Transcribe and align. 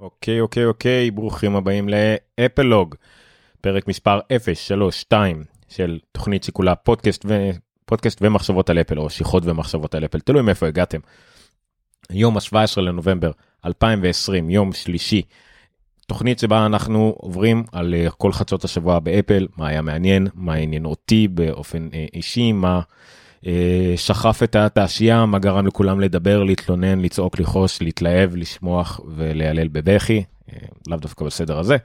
אוקיי, 0.00 0.40
אוקיי, 0.40 0.64
אוקיי, 0.64 1.10
ברוכים 1.10 1.56
הבאים 1.56 1.88
לאפלוג, 1.88 2.94
פרק 3.60 3.88
מספר 3.88 4.20
032 4.54 5.44
של 5.68 5.98
תוכנית 6.12 6.44
שכולה 6.44 6.74
פודקאסט, 6.74 7.24
ו... 7.28 7.50
פודקאסט 7.84 8.18
ומחשבות 8.22 8.70
על 8.70 8.80
אפל, 8.80 8.98
או 8.98 9.10
שיחות 9.10 9.42
ומחשבות 9.46 9.94
על 9.94 10.04
אפל, 10.04 10.20
תלוי 10.20 10.42
מאיפה 10.42 10.66
הגעתם. 10.66 10.98
יום 12.10 12.36
ה-17 12.36 12.80
לנובמבר 12.80 13.30
2020, 13.66 14.50
יום 14.50 14.72
שלישי, 14.72 15.22
תוכנית 16.06 16.38
שבה 16.38 16.66
אנחנו 16.66 17.14
עוברים 17.18 17.64
על 17.72 17.94
אה, 17.94 18.10
כל 18.10 18.32
חדשות 18.32 18.64
השבוע 18.64 18.98
באפל, 18.98 19.46
מה 19.56 19.68
היה 19.68 19.82
מעניין, 19.82 20.26
מה 20.34 20.54
עניין 20.54 20.84
אותי 20.84 21.28
באופן 21.28 21.88
אה, 21.94 22.06
אישי, 22.14 22.52
מה 22.52 22.80
אה, 23.46 23.92
שחף 23.96 24.42
את 24.42 24.56
התעשייה, 24.56 25.26
מה 25.26 25.38
גרם 25.38 25.66
לכולם 25.66 26.00
לדבר, 26.00 26.42
להתלונן, 26.42 27.00
לצעוק, 27.00 27.40
לכעוס, 27.40 27.82
להתלהב, 27.82 28.36
לשמוח 28.36 29.00
ולהלל 29.16 29.68
בבכי, 29.68 30.22
אה, 30.52 30.58
לאו 30.86 30.96
דווקא 30.98 31.24
בסדר 31.24 31.58
הזה. 31.58 31.76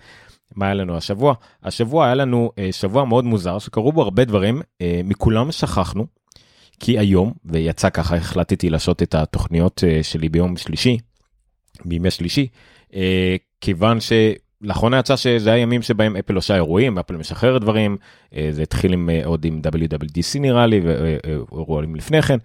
מה 0.56 0.66
היה 0.66 0.74
לנו 0.74 0.98
השבוע? 0.98 1.34
השבוע 1.64 2.06
היה 2.06 2.16
לנו 2.16 2.52
אה, 2.58 2.72
שבוע 2.72 3.06
מאוד 3.06 3.26
מוזר 3.26 3.60
שקרו 3.60 3.92
בו 3.92 4.02
הרבה 4.02 4.26
דברים, 4.26 4.62
מכולם 5.04 5.52
שכחנו, 5.52 6.06
כי 6.80 7.00
היום, 7.00 7.34
ויצא 7.46 7.90
ככה, 7.90 8.16
החלטתי 8.16 8.70
לעשות 8.70 9.04
את 9.04 9.16
התוכניות 9.16 9.84
שלי 10.02 10.30
ביום 10.30 10.58
שלישי, 10.58 10.98
בימי 11.86 12.12
שלישי, 12.12 12.48
כיוון 13.62 14.00
ש... 14.00 14.12
לאחרונה 14.62 15.00
יצא 15.00 15.16
שזה 15.16 15.54
היה 15.54 15.62
ימים 15.62 15.82
שבהם 15.82 16.16
אפל 16.16 16.36
עושה 16.36 16.56
אירועים, 16.56 17.00
אפל 17.00 17.18
משחררת 17.18 17.62
דברים, 17.62 17.98
אה, 18.36 18.48
זה 18.52 18.62
התחיל 18.62 18.94
עם, 18.94 19.10
אה, 19.10 19.22
עוד 19.26 19.46
עם 19.46 19.62
WWDC 19.68 20.40
נראה 20.40 20.68
לי, 20.68 20.82
ואירועים 20.84 21.96
לפני 21.96 22.22
כן, 22.22 22.38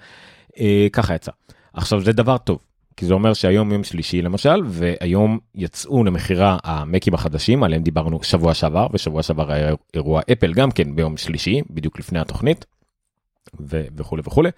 אה, 0.61 0.87
ככה 0.93 1.15
יצא. 1.15 1.33
עכשיו 1.73 2.01
זה 2.01 2.13
דבר 2.13 2.39
טוב, 2.39 2.59
כי 2.97 3.07
זה 3.07 3.15
אומר 3.15 3.35
שהיום 3.35 3.73
יום 3.73 3.85
שלישי 3.85 4.23
למשל, 4.23 4.63
והיום 4.67 5.39
יצאו 5.55 6.05
למכירה 6.05 6.59
המקים 6.65 7.15
החדשים, 7.15 7.63
עליהם 7.63 7.83
דיברנו 7.83 8.23
שבוע 8.23 8.55
שעבר, 8.55 8.87
ושבוע 8.93 9.23
שעבר 9.23 9.53
היה 9.53 9.75
אירוע 9.95 10.21
אפל 10.33 10.53
גם 10.53 10.71
כן 10.71 10.97
ביום 10.97 11.17
שלישי, 11.17 11.63
בדיוק 11.71 11.99
לפני 11.99 12.19
התוכנית, 12.19 12.65
וכולי 13.97 14.23
וכולי. 14.25 14.51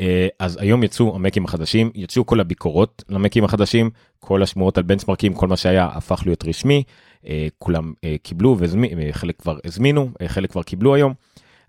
אה, 0.00 0.28
אז 0.38 0.56
היום 0.60 0.82
יצאו 0.82 1.14
המקים 1.14 1.44
החדשים, 1.44 1.90
יצאו 1.94 2.26
כל 2.26 2.40
הביקורות 2.40 3.04
למקים 3.08 3.44
החדשים, 3.44 3.90
כל 4.18 4.42
השמועות 4.42 4.78
על 4.78 4.84
בנצ'מרקים, 4.84 5.34
כל 5.34 5.48
מה 5.48 5.56
שהיה 5.56 5.88
הפך 5.92 6.22
להיות 6.26 6.44
רשמי, 6.44 6.82
אה, 7.26 7.48
כולם 7.58 7.92
אה, 8.04 8.16
קיבלו 8.22 8.56
וחלק 8.58 9.40
כבר 9.40 9.58
הזמינו, 9.64 10.10
חלק 10.26 10.50
כבר 10.50 10.62
קיבלו 10.62 10.94
היום, 10.94 11.14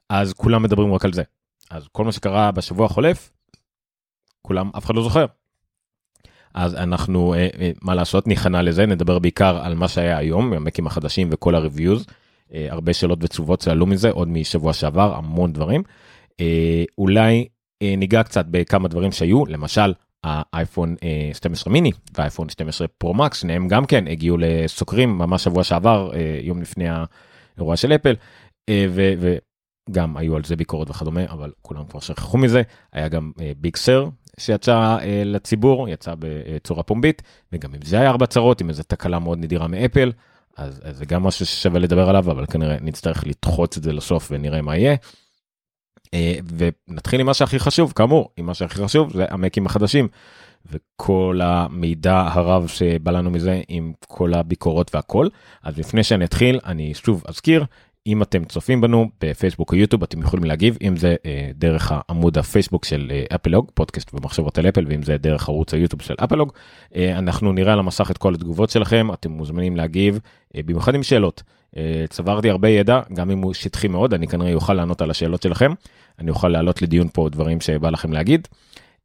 אז 0.09 0.33
כולם 0.33 0.63
מדברים 0.63 0.93
רק 0.93 1.05
על 1.05 1.13
זה. 1.13 1.23
אז 1.71 1.87
כל 1.91 2.03
מה 2.03 2.11
שקרה 2.11 2.51
בשבוע 2.51 2.85
החולף, 2.85 3.31
כולם, 4.41 4.69
אף 4.77 4.85
אחד 4.85 4.95
לא 4.95 5.03
זוכר. 5.03 5.25
אז 6.53 6.75
אנחנו, 6.75 7.35
מה 7.81 7.95
לעשות, 7.95 8.27
ניכנע 8.27 8.61
לזה, 8.61 8.85
נדבר 8.85 9.19
בעיקר 9.19 9.57
על 9.63 9.75
מה 9.75 9.87
שהיה 9.87 10.17
היום, 10.17 10.53
המקים 10.53 10.87
החדשים 10.87 11.29
וכל 11.31 11.55
הריוויוז, 11.55 12.05
הרבה 12.53 12.93
שאלות 12.93 13.19
ותשובות 13.21 13.61
שעלו 13.61 13.85
מזה, 13.85 14.11
עוד 14.11 14.27
משבוע 14.27 14.73
שעבר, 14.73 15.15
המון 15.15 15.53
דברים. 15.53 15.83
אולי 16.97 17.47
ניגע 17.97 18.23
קצת 18.23 18.45
בכמה 18.49 18.87
דברים 18.87 19.11
שהיו, 19.11 19.45
למשל 19.45 19.93
האייפון 20.23 20.95
12 21.33 21.73
מיני 21.73 21.91
והאייפון 22.17 22.49
12 22.49 22.87
פרו 22.87 23.13
מקס, 23.13 23.41
שניהם 23.41 23.67
גם 23.67 23.85
כן 23.85 24.07
הגיעו 24.07 24.37
לסוקרים 24.39 25.17
ממש 25.17 25.43
שבוע 25.43 25.63
שעבר, 25.63 26.11
אה, 26.13 26.39
יום 26.41 26.61
לפני 26.61 26.85
האירוע 26.89 27.75
של 27.75 27.93
אפל, 27.93 28.15
אה, 28.69 28.85
וגם 29.89 30.17
היו 30.17 30.35
על 30.35 30.43
זה 30.43 30.55
ביקורת 30.55 30.89
וכדומה, 30.89 31.21
אבל 31.29 31.51
כולם 31.61 31.85
כבר 31.85 31.99
שכחו 31.99 32.37
מזה. 32.37 32.61
היה 32.93 33.07
גם 33.07 33.31
ביג 33.57 33.75
סר 33.75 34.09
שיצא 34.39 34.97
לציבור, 35.25 35.89
יצא 35.89 36.13
בצורה 36.19 36.83
פומבית, 36.83 37.21
וגם 37.53 37.73
אם 37.75 37.81
זה 37.83 37.99
היה 37.99 38.09
ארבע 38.09 38.25
צרות, 38.25 38.61
עם 38.61 38.69
איזו 38.69 38.83
תקלה 38.83 39.19
מאוד 39.19 39.37
נדירה 39.37 39.67
מאפל, 39.67 40.11
אז, 40.57 40.81
אז 40.83 40.97
זה 40.97 41.05
גם 41.05 41.23
משהו 41.23 41.45
ששווה 41.45 41.79
לדבר 41.79 42.09
עליו, 42.09 42.31
אבל 42.31 42.45
כנראה 42.45 42.77
נצטרך 42.81 43.27
לדחוץ 43.27 43.77
את 43.77 43.83
זה 43.83 43.93
לסוף 43.93 44.27
ונראה 44.31 44.61
מה 44.61 44.77
יהיה. 44.77 44.95
אה, 46.13 46.35
ונתחיל 46.57 47.19
עם 47.19 47.25
מה 47.25 47.33
שהכי 47.33 47.59
חשוב, 47.59 47.93
כאמור, 47.95 48.29
עם 48.37 48.45
מה 48.45 48.53
שהכי 48.53 48.75
חשוב 48.75 49.13
זה 49.13 49.25
המקים 49.29 49.65
החדשים. 49.65 50.07
וכל 50.71 51.39
המידע 51.43 52.27
הרב 52.31 52.67
שבא 52.67 53.11
לנו 53.11 53.31
מזה 53.31 53.61
עם 53.67 53.93
כל 54.07 54.33
הביקורות 54.33 54.95
והכל. 54.95 55.27
אז 55.63 55.77
לפני 55.77 56.03
שאני 56.03 56.25
אתחיל, 56.25 56.59
אני 56.65 56.93
שוב 56.93 57.23
אזכיר, 57.27 57.65
אם 58.07 58.21
אתם 58.21 58.45
צופים 58.45 58.81
בנו 58.81 59.09
בפייסבוק 59.21 59.71
או 59.71 59.77
יוטיוב 59.77 60.03
אתם 60.03 60.21
יכולים 60.21 60.45
להגיב 60.45 60.77
אם 60.81 60.97
זה 60.97 61.15
אה, 61.25 61.49
דרך 61.55 61.91
העמוד 61.95 62.37
הפייסבוק 62.37 62.85
של 62.85 63.11
אה, 63.11 63.35
אפלוג 63.35 63.71
פודקאסט 63.73 64.13
ומחשבות 64.13 64.57
על 64.57 64.69
אפל 64.69 64.85
ואם 64.89 65.03
זה 65.03 65.17
דרך 65.17 65.49
ערוץ 65.49 65.73
היוטיוב 65.73 66.01
של 66.01 66.15
אפלוג 66.23 66.51
אה, 66.95 67.17
אנחנו 67.17 67.53
נראה 67.53 67.73
על 67.73 67.79
המסך 67.79 68.11
את 68.11 68.17
כל 68.17 68.33
התגובות 68.33 68.69
שלכם 68.69 69.13
אתם 69.13 69.31
מוזמנים 69.31 69.75
להגיב 69.75 70.19
אה, 70.55 70.61
במיוחד 70.65 70.95
עם 70.95 71.03
שאלות. 71.03 71.43
אה, 71.77 72.05
צברתי 72.09 72.49
הרבה 72.49 72.69
ידע 72.69 72.99
גם 73.13 73.31
אם 73.31 73.41
הוא 73.41 73.53
שטחי 73.53 73.87
מאוד 73.87 74.13
אני 74.13 74.27
כנראה 74.27 74.53
אוכל 74.53 74.73
לענות 74.73 75.01
על 75.01 75.11
השאלות 75.11 75.41
שלכם 75.41 75.71
אני 76.19 76.29
אוכל 76.29 76.47
להעלות 76.47 76.81
לדיון 76.81 77.07
פה 77.13 77.29
דברים 77.31 77.61
שבא 77.61 77.89
לכם 77.89 78.13
להגיד. 78.13 78.47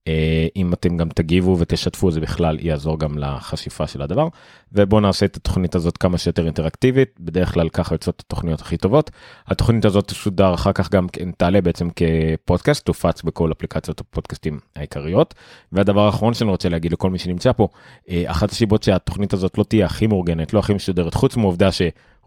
אה, 0.09 0.47
אם 0.57 0.73
אתם 0.73 0.97
גם 0.97 1.09
תגיבו 1.09 1.57
ותשתפו 1.59 2.11
זה 2.11 2.21
בכלל 2.21 2.59
יעזור 2.61 2.99
גם 2.99 3.19
לחשיפה 3.19 3.87
של 3.87 4.03
הדבר 4.03 4.29
ובואו 4.73 5.01
נעשה 5.01 5.27
את 5.27 5.37
התוכנית 5.37 5.75
הזאת 5.75 5.97
כמה 5.97 6.19
שיותר 6.19 6.45
אינטראקטיבית 6.45 7.21
בדרך 7.21 7.55
כלל 7.55 7.69
ככה 7.69 7.95
יוצאות 7.95 8.23
התוכניות 8.27 8.61
הכי 8.61 8.77
טובות. 8.77 9.11
התוכנית 9.47 9.85
הזאת 9.85 10.07
תשודר 10.07 10.55
אחר 10.55 10.73
כך 10.73 10.91
גם 10.91 11.09
כן 11.09 11.31
תעלה 11.31 11.61
בעצם 11.61 11.89
כפודקאסט 11.97 12.85
תופץ 12.85 13.23
בכל 13.23 13.53
אפליקציות 13.53 14.01
הפודקאסטים 14.01 14.61
העיקריות 14.77 15.35
והדבר 15.73 16.07
האחרון 16.07 16.35
שאני 16.35 16.51
רוצה 16.51 16.69
להגיד 16.69 16.93
לכל 16.93 17.11
מי 17.11 17.19
שנמצא 17.19 17.53
פה 17.53 17.69
אה, 18.11 18.23
אחת 18.27 18.51
הסיבות 18.51 18.83
שהתוכנית 18.83 19.33
הזאת 19.33 19.59
לא 19.59 19.65
תהיה 19.65 19.87
הכי 19.87 20.07
מאורגנת 20.07 20.53
לא 20.55 20.59
הכי 20.59 20.75
משודרת 20.75 21.15
חוץ 21.15 21.37
מעובדה 21.37 21.73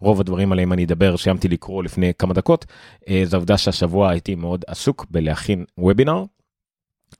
שרוב 0.00 0.20
הדברים 0.20 0.52
עליהם 0.52 0.72
אני 0.72 0.84
אדבר 0.84 1.16
סיימתי 1.16 1.48
לקרוא 1.48 1.84
לפני 1.84 2.12
כמה 2.18 2.34
דקות. 2.34 2.66
אה, 3.08 3.22
זה 3.24 3.36
העובדה 3.36 3.58
שהשבוע 3.58 4.10
הייתי 4.10 4.34
מאוד 4.34 4.64
עסוק 4.66 5.06
בלהכין 5.10 5.64
וובינר 5.78 6.24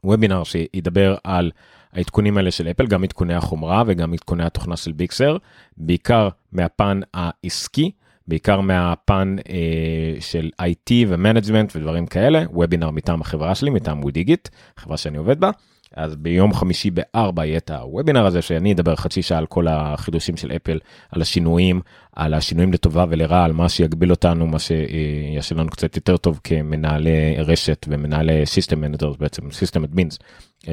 וובינר 0.05 0.45
שידבר 0.45 1.17
על 1.25 1.51
העדכונים 1.93 2.37
האלה 2.37 2.51
של 2.51 2.69
אפל, 2.69 2.87
גם 2.87 3.05
עדכוני 3.05 3.35
החומרה 3.35 3.83
וגם 3.87 4.13
עדכוני 4.13 4.45
התוכנה 4.45 4.77
של 4.77 4.93
Big 4.93 5.12
Sur, 5.12 5.37
בעיקר 5.77 6.29
מהפן 6.53 7.01
העסקי, 7.15 7.91
בעיקר 8.29 8.61
מהפן 8.61 9.37
אה, 9.49 10.21
של 10.21 10.51
IT 10.63 10.93
ו 11.09 11.15
management 11.15 11.77
ודברים 11.77 12.07
כאלה, 12.07 12.43
וובינר 12.51 12.91
מטעם 12.91 13.21
החברה 13.21 13.55
שלי, 13.55 13.71
מטעם 13.71 14.01
וודיגיט, 14.01 14.49
חברה 14.77 14.97
שאני 14.97 15.19
עובד 15.19 15.41
בה. 15.41 15.51
אז 15.97 16.17
ביום 16.17 16.55
חמישי 16.55 16.91
בארבע 16.91 17.47
יהיה 17.47 17.57
את 17.57 17.71
הוובינר 17.71 18.27
הזה 18.27 18.43
שאני 18.43 18.73
אדבר 18.73 18.97
חצי 18.97 19.23
שעה 19.23 19.39
על 19.39 19.47
כל 19.47 19.69
החידושים 19.69 20.37
של 20.37 20.53
אפל, 20.57 20.79
על 21.11 21.23
השינויים, 21.23 21.81
על 22.13 22.35
השינויים 22.35 22.73
לטובה 22.73 23.05
ולרע, 23.09 23.45
על 23.45 23.53
מה 23.53 23.69
שיגביל 23.69 24.11
אותנו, 24.11 24.47
מה 24.47 24.59
שיעשה 24.59 25.55
לנו 25.55 25.71
קצת 25.71 25.97
יותר 25.97 26.17
טוב 26.17 26.41
כמנהלי 26.45 27.37
רשת 27.39 27.87
ומנהלי 27.89 28.47
system 28.47 28.81
managers 28.81 29.17
בעצם, 29.17 29.51
system 29.51 29.85
admins 29.85 30.19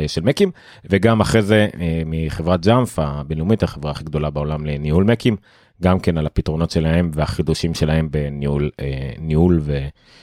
של 0.07 0.21
מקים, 0.21 0.51
וגם 0.85 1.21
אחרי 1.21 1.41
זה 1.41 1.67
אה, 1.79 2.01
מחברת 2.05 2.65
ג'אמפ 2.65 2.99
הבינלאומית, 2.99 3.63
החברה 3.63 3.91
הכי 3.91 4.03
גדולה 4.03 4.29
בעולם 4.29 4.65
לניהול 4.65 5.03
מקים, 5.03 5.35
גם 5.83 5.99
כן 5.99 6.17
על 6.17 6.25
הפתרונות 6.25 6.71
שלהם 6.71 7.11
והחידושים 7.13 7.73
שלהם 7.73 8.07
בניהול 8.11 8.69
אה, 8.79 9.11
ניהול 9.19 9.61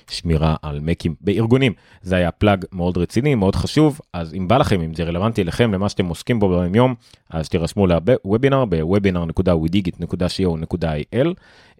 ושמירה 0.08 0.56
על 0.62 0.80
מקים 0.80 1.14
בארגונים. 1.20 1.72
זה 2.02 2.16
היה 2.16 2.30
פלאג 2.30 2.64
מאוד 2.72 2.98
רציני, 2.98 3.34
מאוד 3.34 3.56
חשוב, 3.56 4.00
אז 4.12 4.34
אם 4.34 4.48
בא 4.48 4.56
לכם, 4.56 4.80
אם 4.80 4.94
זה 4.94 5.04
רלוונטי 5.04 5.44
לכם, 5.44 5.74
למה 5.74 5.88
שאתם 5.88 6.06
עוסקים 6.06 6.40
בו 6.40 6.48
ביום 6.48 6.74
יום, 6.74 6.94
אז 7.30 7.48
תירשמו 7.48 7.86
לוובינר 7.86 8.64
ב-webinar.wdigit.co.il. 8.64 11.28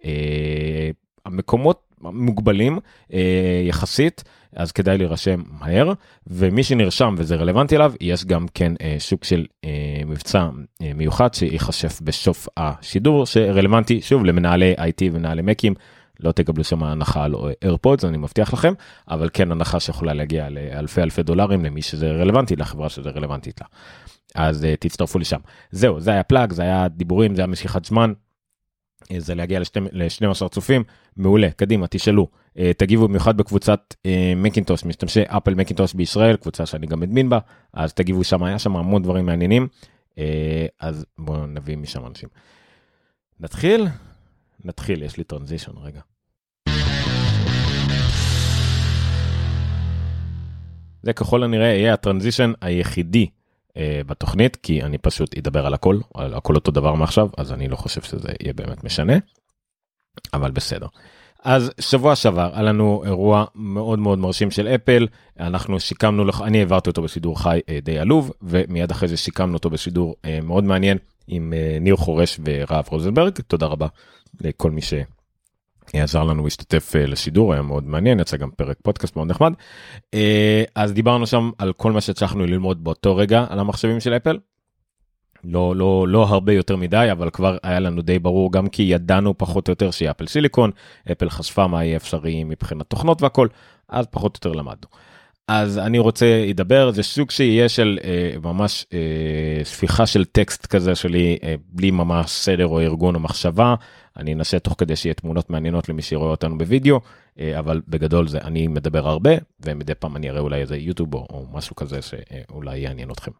אה, 0.05 0.89
המקומות 1.25 1.81
מוגבלים 2.01 2.79
אה, 3.13 3.63
יחסית. 3.67 4.23
אז 4.59 4.71
כדאי 4.71 4.97
להירשם 4.97 5.41
מהר 5.59 5.93
ומי 6.27 6.63
שנרשם 6.63 7.15
וזה 7.17 7.35
רלוונטי 7.35 7.75
אליו 7.75 7.93
יש 8.01 8.25
גם 8.25 8.45
כן 8.53 8.73
אה, 8.81 8.95
שוק 8.99 9.23
של 9.23 9.45
אה, 9.65 9.69
מבצע 10.05 10.49
אה, 10.81 10.91
מיוחד 10.95 11.33
שיחשף 11.33 12.01
בסוף 12.01 12.47
השידור 12.57 13.25
שרלוונטי 13.25 14.01
שוב 14.01 14.25
למנהלי 14.25 14.75
IT 14.77 15.01
ומנהלי 15.11 15.41
מקים 15.41 15.73
לא 16.19 16.31
תקבלו 16.31 16.63
שם 16.63 16.83
הנחה 16.83 17.23
על 17.23 17.35
איירפודס 17.63 18.05
אני 18.05 18.17
מבטיח 18.17 18.53
לכם 18.53 18.73
אבל 19.09 19.29
כן 19.33 19.51
הנחה 19.51 19.79
שיכולה 19.79 20.13
להגיע 20.13 20.49
לאלפי 20.49 21.01
אלפי 21.01 21.23
דולרים 21.23 21.65
למי 21.65 21.81
שזה 21.81 22.11
רלוונטי 22.11 22.55
לחברה 22.55 22.89
שזה 22.89 23.09
רלוונטית 23.09 23.61
לה. 23.61 23.67
אז 24.35 24.63
uh, 24.63 24.67
תצטרפו 24.79 25.19
לשם. 25.19 25.39
זהו 25.71 25.99
זה 25.99 26.11
היה 26.11 26.23
פלאג 26.23 26.53
זה 26.53 26.61
היה 26.61 26.87
דיבורים 26.87 27.35
זה 27.35 27.41
היה 27.41 27.47
משיכת 27.47 27.85
זמן 27.85 28.13
זה 29.17 29.35
להגיע 29.35 29.59
ל-12 29.91 30.47
צופים, 30.49 30.83
מעולה, 31.17 31.51
קדימה, 31.51 31.87
תשאלו, 31.87 32.27
אה, 32.57 32.71
תגיבו 32.77 33.07
במיוחד 33.07 33.37
בקבוצת 33.37 33.95
אה, 34.05 34.33
מקינטוש, 34.35 34.85
משתמשי 34.85 35.21
אפל 35.27 35.55
מקינטוש 35.55 35.93
בישראל, 35.93 36.35
קבוצה 36.35 36.65
שאני 36.65 36.87
גם 36.87 37.03
אדמין 37.03 37.29
בה, 37.29 37.39
אז 37.73 37.93
תגיבו 37.93 38.23
שם, 38.23 38.43
היה 38.43 38.59
שם 38.59 38.75
המון 38.75 39.03
דברים 39.03 39.25
מעניינים, 39.25 39.67
אה, 40.17 40.65
אז 40.79 41.05
בואו 41.17 41.45
נביא 41.45 41.77
משם 41.77 42.05
אנשים. 42.05 42.29
נתחיל? 43.39 43.87
נתחיל, 44.65 45.03
יש 45.03 45.17
לי 45.17 45.23
טרנזישן 45.23 45.71
רגע. 45.77 46.01
זה 51.03 51.13
ככל 51.13 51.43
הנראה 51.43 51.67
יהיה 51.67 51.93
הטרנזישן 51.93 52.51
היחידי 52.61 53.23
אה, 53.23 53.38
בתוכנית 53.77 54.55
כי 54.55 54.83
אני 54.83 54.97
פשוט 54.97 55.37
אדבר 55.37 55.65
על 55.65 55.73
הכל 55.73 55.99
על 56.13 56.33
הכל 56.33 56.55
אותו 56.55 56.71
דבר 56.71 56.93
מעכשיו 56.93 57.29
אז 57.37 57.53
אני 57.53 57.67
לא 57.67 57.75
חושב 57.75 58.01
שזה 58.01 58.29
יהיה 58.41 58.53
באמת 58.53 58.83
משנה. 58.83 59.13
אבל 60.33 60.51
בסדר. 60.51 60.87
אז 61.43 61.71
שבוע 61.79 62.15
שעבר 62.15 62.49
היה 62.53 62.61
לנו 62.61 63.03
אירוע 63.05 63.45
מאוד 63.55 63.99
מאוד 63.99 64.19
מרשים 64.19 64.51
של 64.51 64.67
אפל 64.67 65.07
אנחנו 65.39 65.79
שיקמנו 65.79 66.25
לך 66.25 66.41
אני 66.45 66.59
העברתי 66.59 66.89
אותו 66.89 67.01
בשידור 67.01 67.41
חי 67.41 67.59
אה, 67.69 67.79
די 67.81 67.99
עלוב 67.99 68.31
ומיד 68.41 68.91
אחרי 68.91 69.07
זה 69.07 69.17
שיקמנו 69.17 69.53
אותו 69.53 69.69
בשידור 69.69 70.15
אה, 70.25 70.39
מאוד 70.43 70.63
מעניין 70.63 70.97
עם 71.27 71.53
אה, 71.53 71.77
ניר 71.81 71.95
חורש 71.95 72.39
ורב 72.45 72.85
רוזנברג 72.89 73.33
תודה 73.47 73.65
רבה 73.65 73.87
לכל 74.41 74.71
מי 74.71 74.81
שעזר 75.91 76.23
לנו 76.23 76.43
להשתתף 76.43 76.95
אה, 76.95 77.05
לשידור 77.05 77.53
היה 77.53 77.61
מאוד 77.61 77.83
מעניין 77.83 78.19
יצא 78.19 78.37
גם 78.37 78.49
פרק 78.51 78.77
פודקאסט 78.83 79.15
מאוד 79.15 79.27
נחמד 79.27 79.53
אה, 80.13 80.63
אז 80.75 80.93
דיברנו 80.93 81.27
שם 81.27 81.51
על 81.57 81.73
כל 81.73 81.91
מה 81.91 82.01
שהצלחנו 82.01 82.45
ללמוד 82.45 82.83
באותו 82.83 83.15
רגע 83.15 83.45
על 83.49 83.59
המחשבים 83.59 83.99
של 83.99 84.13
אפל. 84.13 84.37
לא 85.43 85.75
לא 85.75 86.07
לא 86.07 86.23
הרבה 86.23 86.53
יותר 86.53 86.75
מדי 86.75 87.07
אבל 87.11 87.29
כבר 87.29 87.57
היה 87.63 87.79
לנו 87.79 88.01
די 88.01 88.19
ברור 88.19 88.51
גם 88.51 88.69
כי 88.69 88.83
ידענו 88.83 89.37
פחות 89.37 89.67
או 89.67 89.71
יותר 89.71 89.91
שהיא 89.91 90.11
אפל 90.11 90.27
סיליקון 90.27 90.71
אפל 91.11 91.29
חשפה 91.29 91.67
מה 91.67 91.83
יהיה 91.85 91.97
אפשרי 91.97 92.43
מבחינת 92.43 92.85
תוכנות 92.89 93.21
והכל 93.21 93.47
אז 93.89 94.05
פחות 94.11 94.45
או 94.45 94.49
יותר 94.49 94.59
למדנו. 94.59 94.87
אז 95.47 95.77
אני 95.77 95.99
רוצה 95.99 96.45
לדבר 96.47 96.91
זה 96.91 97.03
סוג 97.03 97.31
שיהיה 97.31 97.69
של 97.69 97.99
אה, 98.03 98.31
ממש 98.43 98.85
אה, 98.93 99.63
ספיחה 99.63 100.05
של 100.05 100.25
טקסט 100.25 100.65
כזה 100.65 100.95
שלי 100.95 101.37
אה, 101.43 101.55
בלי 101.69 101.91
ממש 101.91 102.31
סדר 102.31 102.67
או 102.67 102.79
ארגון 102.79 103.15
או 103.15 103.19
מחשבה 103.19 103.75
אני 104.19 104.33
אנסה 104.33 104.59
תוך 104.59 104.75
כדי 104.77 104.95
שיהיה 104.95 105.13
תמונות 105.13 105.49
מעניינות 105.49 105.89
למי 105.89 106.01
שרואה 106.01 106.31
אותנו 106.31 106.57
בווידאו 106.57 106.99
אה, 107.39 107.59
אבל 107.59 107.81
בגדול 107.87 108.27
זה 108.27 108.37
אני 108.37 108.67
מדבר 108.67 109.07
הרבה 109.07 109.31
ומדי 109.59 109.95
פעם 109.95 110.15
אני 110.15 110.29
אראה 110.29 110.39
אולי 110.39 110.61
איזה 110.61 110.77
יוטיוב 110.77 111.13
או, 111.15 111.47
משהו 111.51 111.75
כזה 111.75 111.99
שאולי 112.01 112.77
יעניין 112.79 113.11
אתכם. 113.11 113.31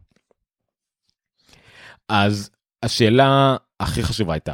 אז 2.10 2.50
השאלה 2.84 3.58
הכי 3.80 4.04
חשובה 4.04 4.34
הייתה 4.34 4.54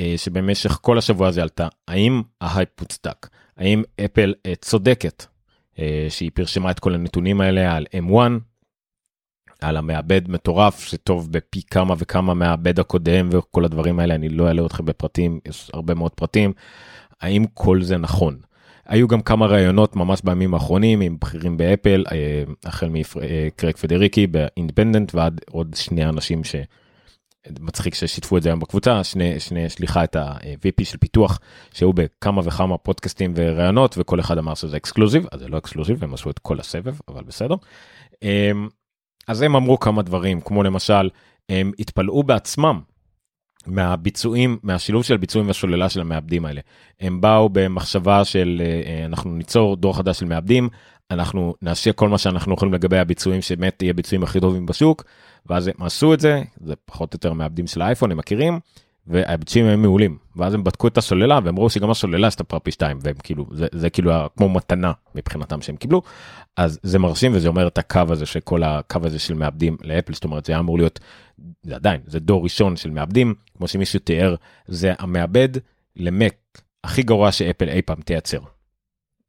אה, 0.00 0.14
שבמשך 0.16 0.78
כל 0.80 0.98
השבוע 0.98 1.28
הזה 1.28 1.42
עלתה 1.42 1.68
האם 1.88 2.22
ההייפ 2.40 2.80
מוצדק 2.80 3.28
האם 3.56 3.82
אפל 4.04 4.34
אה, 4.46 4.54
צודקת 4.54 5.26
שהיא 6.08 6.30
פרסמה 6.34 6.70
את 6.70 6.80
כל 6.80 6.94
הנתונים 6.94 7.40
האלה 7.40 7.76
על 7.76 7.86
M1 7.96 8.18
על 9.62 9.76
המעבד 9.76 10.30
מטורף 10.30 10.80
שטוב 10.80 11.32
בפי 11.32 11.62
כמה 11.62 11.94
וכמה 11.98 12.34
מהמעבד 12.34 12.80
הקודם 12.80 13.28
וכל 13.32 13.64
הדברים 13.64 13.98
האלה 13.98 14.14
אני 14.14 14.28
לא 14.28 14.48
אלאה 14.48 14.66
אתכם 14.66 14.84
בפרטים 14.84 15.40
יש 15.48 15.70
הרבה 15.74 15.94
מאוד 15.94 16.12
פרטים 16.12 16.52
האם 17.20 17.44
כל 17.54 17.82
זה 17.82 17.96
נכון. 17.96 18.38
היו 18.86 19.08
גם 19.08 19.22
כמה 19.22 19.46
ראיונות 19.46 19.96
ממש 19.96 20.20
בימים 20.24 20.54
האחרונים 20.54 21.00
עם 21.00 21.16
בכירים 21.20 21.56
באפל 21.56 22.04
החל 22.64 22.88
מקרייג 22.88 23.76
פדריגי 23.76 24.26
באינדפנדנט 24.26 25.14
ועד 25.14 25.40
עוד 25.50 25.74
שני 25.76 26.04
אנשים 26.04 26.44
ש... 26.44 26.54
מצחיק 27.60 27.94
ששיתפו 27.94 28.36
את 28.36 28.42
זה 28.42 28.48
היום 28.48 28.60
בקבוצה 28.60 29.04
שני 29.04 29.40
שני 29.40 29.70
סליחה 29.70 30.04
את 30.04 30.16
ה-VP 30.16 30.84
של 30.84 30.98
פיתוח 30.98 31.40
שהיו 31.74 31.92
בכמה 31.92 32.40
וכמה 32.44 32.78
פודקאסטים 32.78 33.32
וראיונות 33.36 33.94
וכל 33.98 34.20
אחד 34.20 34.38
אמר 34.38 34.54
שזה 34.54 34.76
exclusive 34.76 35.26
אז 35.32 35.40
זה 35.40 35.48
לא 35.48 35.58
exclusive 35.58 36.04
הם 36.04 36.14
עשו 36.14 36.30
את 36.30 36.38
כל 36.38 36.60
הסבב 36.60 36.94
אבל 37.08 37.22
בסדר. 37.22 37.54
אז 39.28 39.42
הם 39.42 39.56
אמרו 39.56 39.80
כמה 39.80 40.02
דברים 40.02 40.40
כמו 40.40 40.62
למשל 40.62 41.10
הם 41.48 41.72
התפלאו 41.78 42.22
בעצמם 42.22 42.80
מהביצועים 43.66 44.58
מהשילוב 44.62 45.02
של 45.02 45.16
ביצועים 45.16 45.48
והסוללה 45.48 45.88
של 45.88 46.00
המעבדים 46.00 46.44
האלה. 46.44 46.60
הם 47.00 47.20
באו 47.20 47.48
במחשבה 47.48 48.24
של 48.24 48.62
אה, 48.64 49.04
אנחנו 49.04 49.30
ניצור 49.30 49.76
דור 49.76 49.96
חדש 49.96 50.18
של 50.18 50.26
מעבדים 50.26 50.68
אנחנו 51.10 51.54
נעשה 51.62 51.92
כל 51.92 52.08
מה 52.08 52.18
שאנחנו 52.18 52.54
יכולים 52.54 52.74
לגבי 52.74 52.98
הביצועים 52.98 53.42
שבאמת 53.42 53.82
יהיה 53.82 53.92
ביצועים 53.92 54.22
הכי 54.22 54.40
טובים 54.40 54.66
בשוק 54.66 55.04
ואז 55.46 55.68
הם 55.68 55.74
עשו 55.80 56.14
את 56.14 56.20
זה 56.20 56.42
זה 56.60 56.74
פחות 56.84 57.14
או 57.14 57.16
יותר 57.16 57.32
מעבדים 57.32 57.66
של 57.66 57.82
האייפון 57.82 58.10
הם 58.10 58.16
מכירים 58.16 58.60
והביצועים 59.06 59.66
הם 59.66 59.82
מעולים. 59.82 60.18
ואז 60.36 60.54
הם 60.54 60.64
בדקו 60.64 60.88
את 60.88 60.98
הסוללה 60.98 61.38
והם 61.44 61.58
ראו 61.58 61.70
שגם 61.70 61.90
הסוללה 61.90 62.26
עשתה 62.26 62.58
פי 62.58 62.70
2 62.70 62.98
והם 63.02 63.14
כאילו 63.22 63.46
זה, 63.52 63.66
זה 63.72 63.90
כאילו 63.90 64.12
כמו 64.36 64.48
מתנה 64.48 64.92
מבחינתם 65.14 65.62
שהם 65.62 65.76
קיבלו. 65.76 66.02
אז 66.56 66.78
זה 66.82 66.98
מרשים 66.98 67.32
וזה 67.34 67.48
אומר 67.48 67.66
את 67.66 67.78
הקו 67.78 68.00
הזה 68.08 68.26
שכל 68.26 68.62
הקו 68.62 69.00
הזה 69.04 69.18
של 69.18 69.34
מעבדים 69.34 69.76
לאפל 69.82 70.12
זאת 70.12 70.24
אומרת 70.24 70.44
זה 70.44 70.58
אמור 70.58 70.78
להיות 70.78 71.00
זה 71.62 71.74
עדיין 71.74 72.00
זה 72.06 72.20
דור 72.20 72.44
ראשון 72.44 72.76
של 72.76 72.90
מעבדים 72.90 73.34
כמו 73.56 73.68
שמישהו 73.68 73.98
תיאר 73.98 74.34
זה 74.66 74.92
המעבד 74.98 75.48
למק 75.96 76.34
הכי 76.84 77.02
גרוע 77.02 77.32
שאפל 77.32 77.68
אי 77.68 77.82
פעם 77.82 78.00
תייצר. 78.00 78.40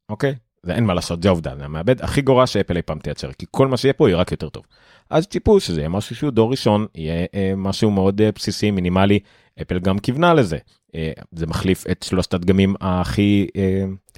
אוקיי 0.08 0.34
זה 0.64 0.74
אין 0.74 0.84
מה 0.84 0.94
לעשות 0.94 1.22
זה 1.22 1.28
עובדה 1.28 1.56
זה 1.58 1.64
המעבד 1.64 2.02
הכי 2.02 2.22
גרוע 2.22 2.46
שאפל 2.46 2.76
אי 2.76 2.82
פעם 2.82 2.98
תייצר 2.98 3.32
כי 3.32 3.46
כל 3.50 3.68
מה 3.68 3.76
שיהיה 3.76 3.92
פה 3.92 4.08
יהיה 4.08 4.18
רק 4.18 4.32
יותר 4.32 4.48
טוב. 4.48 4.64
אז 5.10 5.26
ציפו 5.26 5.60
שזה 5.60 5.80
יהיה 5.80 5.88
משהו 5.88 6.16
שהוא 6.16 6.30
דור 6.30 6.50
ראשון 6.50 6.86
יהיה 6.94 7.26
אה, 7.34 7.52
משהו 7.56 7.90
מאוד 7.90 8.20
אה, 8.20 8.32
בסיסי 8.32 8.70
מינימלי 8.70 9.18
אפל 9.62 9.78
גם 9.78 9.98
כיוונה 9.98 10.34
לזה 10.34 10.58
אה, 10.94 11.12
זה 11.32 11.46
מחליף 11.46 11.84
את 11.90 12.02
שלושת 12.02 12.34
הדגמים 12.34 12.74
הכי 12.80 13.46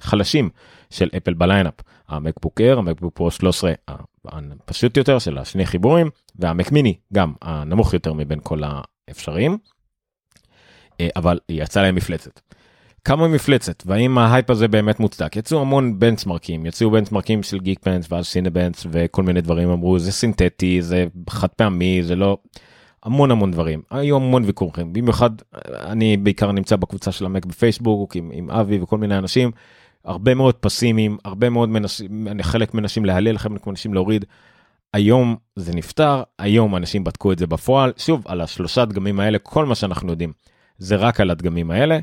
חלשים 0.00 0.50
של 0.90 1.08
אפל 1.16 1.34
ב 1.34 1.40
lineup 1.40 1.74
המקבוק 2.08 2.60
Air 2.60 2.78
המקבוק 2.78 3.14
פרו 3.14 3.30
13 3.30 3.72
הפשוט 4.24 4.96
יותר 4.96 5.18
של 5.18 5.38
השני 5.38 5.66
חיבורים 5.66 6.10
והמק 6.36 6.72
מיני 6.72 6.94
גם 7.12 7.32
הנמוך 7.42 7.94
יותר 7.94 8.12
מבין 8.12 8.38
כל 8.42 8.60
האפשריים. 9.08 9.58
אבל 11.16 11.38
יצא 11.48 11.82
להם 11.82 11.94
מפלצת. 11.94 12.40
כמה 13.06 13.28
מפלצת 13.28 13.82
והאם 13.86 14.18
ההייפ 14.18 14.50
הזה 14.50 14.68
באמת 14.68 15.00
מוצדק? 15.00 15.36
יצאו 15.36 15.60
המון 15.60 15.98
בנצ'מרקים 15.98 16.66
יצאו 16.66 16.90
בנצ'מרקים 16.90 17.42
של 17.42 17.58
Geekbench 17.58 18.12
ואז 18.12 18.26
Cinebench 18.26 18.86
וכל 18.90 19.22
מיני 19.22 19.40
דברים 19.40 19.70
אמרו 19.70 19.98
זה 19.98 20.12
סינתטי 20.12 20.82
זה 20.82 21.06
חד 21.30 21.48
פעמי 21.48 22.02
זה 22.02 22.16
לא 22.16 22.38
המון 23.04 23.30
המון 23.30 23.50
דברים. 23.50 23.82
היו 23.90 24.16
המון 24.16 24.44
ויכוחים. 24.44 24.92
במיוחד 24.92 25.30
אני 25.64 26.16
בעיקר 26.16 26.52
נמצא 26.52 26.76
בקבוצה 26.76 27.12
של 27.12 27.26
המק 27.26 27.44
בפייסבוק 27.44 28.16
עם, 28.16 28.30
עם 28.34 28.50
אבי 28.50 28.78
וכל 28.82 28.98
מיני 28.98 29.18
אנשים. 29.18 29.50
הרבה 30.04 30.34
מאוד 30.34 30.54
פסימיים 30.54 31.18
הרבה 31.24 31.50
מאוד 31.50 31.68
מנסים 31.68 32.28
חלק 32.42 32.74
מנסים 32.74 33.04
להלל 33.04 33.38
חלק 33.38 33.66
מנסים 33.66 33.94
להוריד. 33.94 34.24
היום 34.94 35.36
זה 35.56 35.72
נפתר 35.74 36.22
היום 36.38 36.76
אנשים 36.76 37.04
בדקו 37.04 37.32
את 37.32 37.38
זה 37.38 37.46
בפועל. 37.46 37.92
שוב 37.96 38.22
על 38.28 38.40
השלושה 38.40 38.84
דגמים 38.84 39.20
האלה 39.20 39.38
כל 39.38 39.66
מה 39.66 39.74
שאנחנו 39.74 40.10
יודעים 40.10 40.32
זה 40.78 40.96
רק 40.96 41.20
על 41.20 41.30
הדגמים 41.30 41.70
האלה 41.70 41.98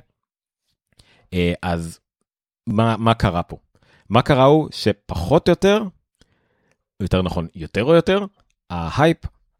אז 1.61 1.99
מה, 2.67 2.97
מה 2.97 3.13
קרה 3.13 3.43
פה? 3.43 3.57
מה 4.09 4.21
קרה 4.21 4.43
הוא 4.43 4.69
שפחות 4.71 5.47
או 5.47 5.51
יותר, 5.51 5.83
יותר 6.99 7.21
נכון, 7.21 7.47
יותר 7.55 7.83
או 7.83 7.93
יותר, 7.93 8.25
ההייפ 8.69 9.17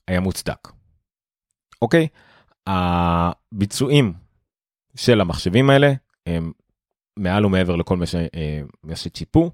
היה 0.08 0.20
מוצדק. 0.20 0.68
אוקיי? 1.82 2.08
הביצועים 2.68 4.14
של 4.96 5.22
המחשבים 5.22 5.70
האלה 5.70 5.94
הם 6.26 6.52
מעל 7.20 7.46
ומעבר 7.46 7.76
לכל 7.76 7.98
מה, 7.98 8.06
ש, 8.06 8.16
אה, 8.16 8.62
מה 8.84 8.96
שציפו, 8.96 9.52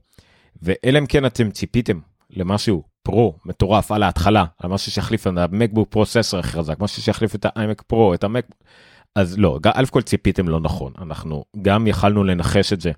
ואלא 0.61 0.99
אם 0.99 1.05
כן 1.05 1.25
אתם 1.25 1.51
ציפיתם 1.51 1.99
למשהו 2.29 2.83
פרו 3.03 3.37
מטורף 3.45 3.91
על 3.91 4.03
ההתחלה, 4.03 4.45
על 4.57 4.69
משהו 4.69 4.91
שיחליף 4.91 5.27
את 5.27 5.33
המקבוק 5.37 5.89
פרוססור 5.91 6.39
הכי 6.39 6.51
חזק, 6.51 6.79
משהו 6.79 7.01
שיחליף 7.01 7.35
את 7.35 7.45
האיימק 7.45 7.81
פרו, 7.81 8.13
את 8.13 8.23
המק... 8.23 8.45
אז 9.15 9.37
לא, 9.37 9.59
א' 9.73 9.85
כל 9.91 10.01
ציפיתם 10.01 10.47
לא 10.47 10.59
נכון, 10.59 10.93
אנחנו 11.01 11.45
גם 11.61 11.87
יכלנו 11.87 12.23
לנחש 12.23 12.73
את 12.73 12.81
זה 12.81 12.91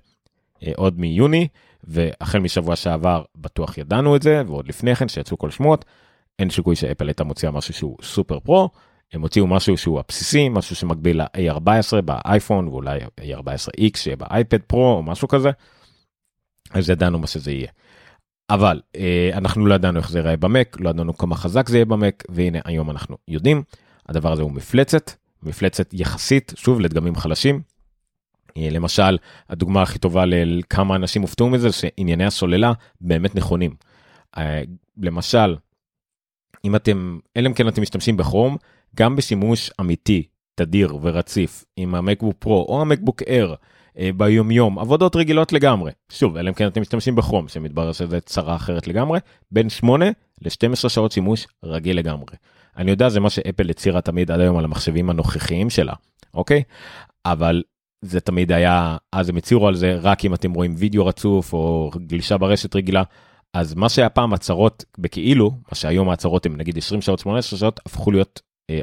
אה, 0.62 0.72
עוד 0.76 1.00
מיוני, 1.00 1.48
והחל 1.84 2.38
משבוע 2.38 2.76
שעבר 2.76 3.22
בטוח 3.36 3.78
ידענו 3.78 4.16
את 4.16 4.22
זה, 4.22 4.42
ועוד 4.46 4.68
לפני 4.68 4.94
כן 4.94 5.08
שיצאו 5.08 5.38
כל 5.38 5.50
שמועות, 5.50 5.84
אין 6.38 6.50
סיכוי 6.50 6.76
שאפל 6.76 7.08
הייתה 7.08 7.24
מוציאה 7.24 7.52
משהו 7.52 7.74
שהוא 7.74 7.96
סופר 8.02 8.40
פרו, 8.40 8.70
הם 9.12 9.22
הוציאו 9.22 9.46
משהו 9.46 9.76
שהוא 9.76 10.00
הבסיסי, 10.00 10.48
משהו 10.48 10.76
שמקביל 10.76 11.22
ל-A14 11.22 12.00
באייפון, 12.00 12.68
ואולי 12.68 13.00
A14X 13.20 13.96
שיהיה 13.98 14.16
באייפד 14.16 14.62
פרו 14.62 14.96
או 14.96 15.02
משהו 15.02 15.28
כזה, 15.28 15.50
אז 16.70 16.90
ידענו 16.90 17.18
מה 17.18 17.26
שזה 17.26 17.52
יהיה. 17.52 17.68
אבל 18.50 18.80
אה, 18.96 19.30
אנחנו 19.32 19.66
לא 19.66 19.74
ידענו 19.74 19.98
איך 19.98 20.10
זה 20.10 20.18
ייראה 20.18 20.36
במק, 20.36 20.76
לא 20.80 20.90
ידענו 20.90 21.16
כמה 21.16 21.36
חזק 21.36 21.68
זה 21.68 21.76
יהיה 21.76 21.84
במק, 21.84 22.24
והנה 22.28 22.58
היום 22.64 22.90
אנחנו 22.90 23.16
יודעים, 23.28 23.62
הדבר 24.08 24.32
הזה 24.32 24.42
הוא 24.42 24.52
מפלצת, 24.52 25.10
מפלצת 25.42 25.94
יחסית, 25.94 26.52
שוב, 26.56 26.80
לדגמים 26.80 27.16
חלשים. 27.16 27.60
אה, 28.56 28.68
למשל, 28.70 29.18
הדוגמה 29.48 29.82
הכי 29.82 29.98
טובה 29.98 30.24
לכמה 30.26 30.96
אנשים 30.96 31.22
הופתעו 31.22 31.48
מזה, 31.48 31.72
שענייני 31.72 32.24
הסוללה 32.24 32.72
באמת 33.00 33.34
נכונים. 33.34 33.74
אה, 34.36 34.62
למשל, 34.96 35.56
אם 36.64 36.76
אתם, 36.76 37.18
אלא 37.36 37.48
אם 37.48 37.54
כן 37.54 37.68
אתם 37.68 37.82
משתמשים 37.82 38.16
בכרום, 38.16 38.56
גם 38.96 39.16
בשימוש 39.16 39.70
אמיתי, 39.80 40.26
תדיר 40.54 40.96
ורציף 41.02 41.64
עם 41.76 41.94
המקבוק 41.94 42.36
פרו 42.38 42.66
או 42.68 42.80
המקבוק 42.80 43.22
אר 43.28 43.54
אה, 43.98 44.10
ביומיום, 44.16 44.78
עבודות 44.78 45.16
רגילות 45.16 45.52
לגמרי. 45.52 45.92
שוב, 46.12 46.36
אלא 46.36 46.48
אם 46.48 46.54
כן 46.54 46.66
אתם 46.66 46.80
משתמשים 46.80 47.14
בכרום, 47.14 47.48
שמתברר 47.48 47.92
שזה 47.92 48.20
צרה 48.20 48.56
אחרת 48.56 48.86
לגמרי, 48.86 49.20
בין 49.50 49.68
8 49.68 50.06
ל-12 50.42 50.88
שעות 50.88 51.12
שימוש 51.12 51.46
רגיל 51.64 51.98
לגמרי. 51.98 52.36
אני 52.76 52.90
יודע 52.90 53.08
זה 53.08 53.20
מה 53.20 53.30
שאפל 53.30 53.70
הצהירה 53.70 54.00
תמיד 54.00 54.30
עד 54.30 54.40
היום 54.40 54.58
על 54.58 54.64
המחשבים 54.64 55.10
הנוכחיים 55.10 55.70
שלה 55.70 55.92
אוקיי 56.34 56.62
אבל 57.26 57.62
זה 58.02 58.20
תמיד 58.20 58.52
היה 58.52 58.96
אז 59.12 59.28
הם 59.28 59.36
הצהירו 59.36 59.68
על 59.68 59.74
זה 59.74 59.98
רק 60.02 60.24
אם 60.24 60.34
אתם 60.34 60.52
רואים 60.52 60.74
וידאו 60.78 61.06
רצוף 61.06 61.52
או 61.52 61.90
גלישה 62.06 62.38
ברשת 62.38 62.76
רגילה 62.76 63.02
אז 63.54 63.74
מה 63.74 63.88
שהיה 63.88 64.08
פעם 64.08 64.32
הצהרות 64.32 64.84
בכאילו, 64.98 65.50
מה 65.50 65.74
שהיום 65.74 66.08
ההצהרות 66.08 66.46
הם 66.46 66.56
נגיד 66.56 66.78
20 66.78 67.00
שעות, 67.00 67.18
18 67.18 67.58
שעות, 67.58 67.80
הפכו 67.86 68.10
להיות 68.10 68.40
אה, 68.70 68.80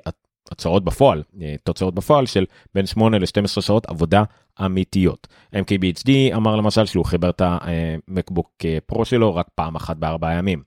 הצהרות 0.52 0.84
בפועל, 0.84 1.24
אה, 1.42 1.56
תוצאות 1.64 1.96
בפועל 1.96 2.26
של 2.26 2.46
בין 2.76 2.86
8 2.86 3.20
ל-12 3.20 3.62
שעות 3.62 3.86
עבודה 3.86 4.24
אמיתיות. 4.66 5.28
MKBHD 5.56 6.36
אמר 6.36 6.56
למשל 6.56 6.86
שהוא 6.86 7.06
חיבר 7.06 7.30
את 7.30 7.42
המקבוק 7.46 8.52
פרו 8.86 9.06
שלו 9.06 9.36
רק 9.36 9.48
פעם 9.56 9.76
אחת 9.76 9.98
בארבעה 9.98 10.34
ימים. 10.34 10.64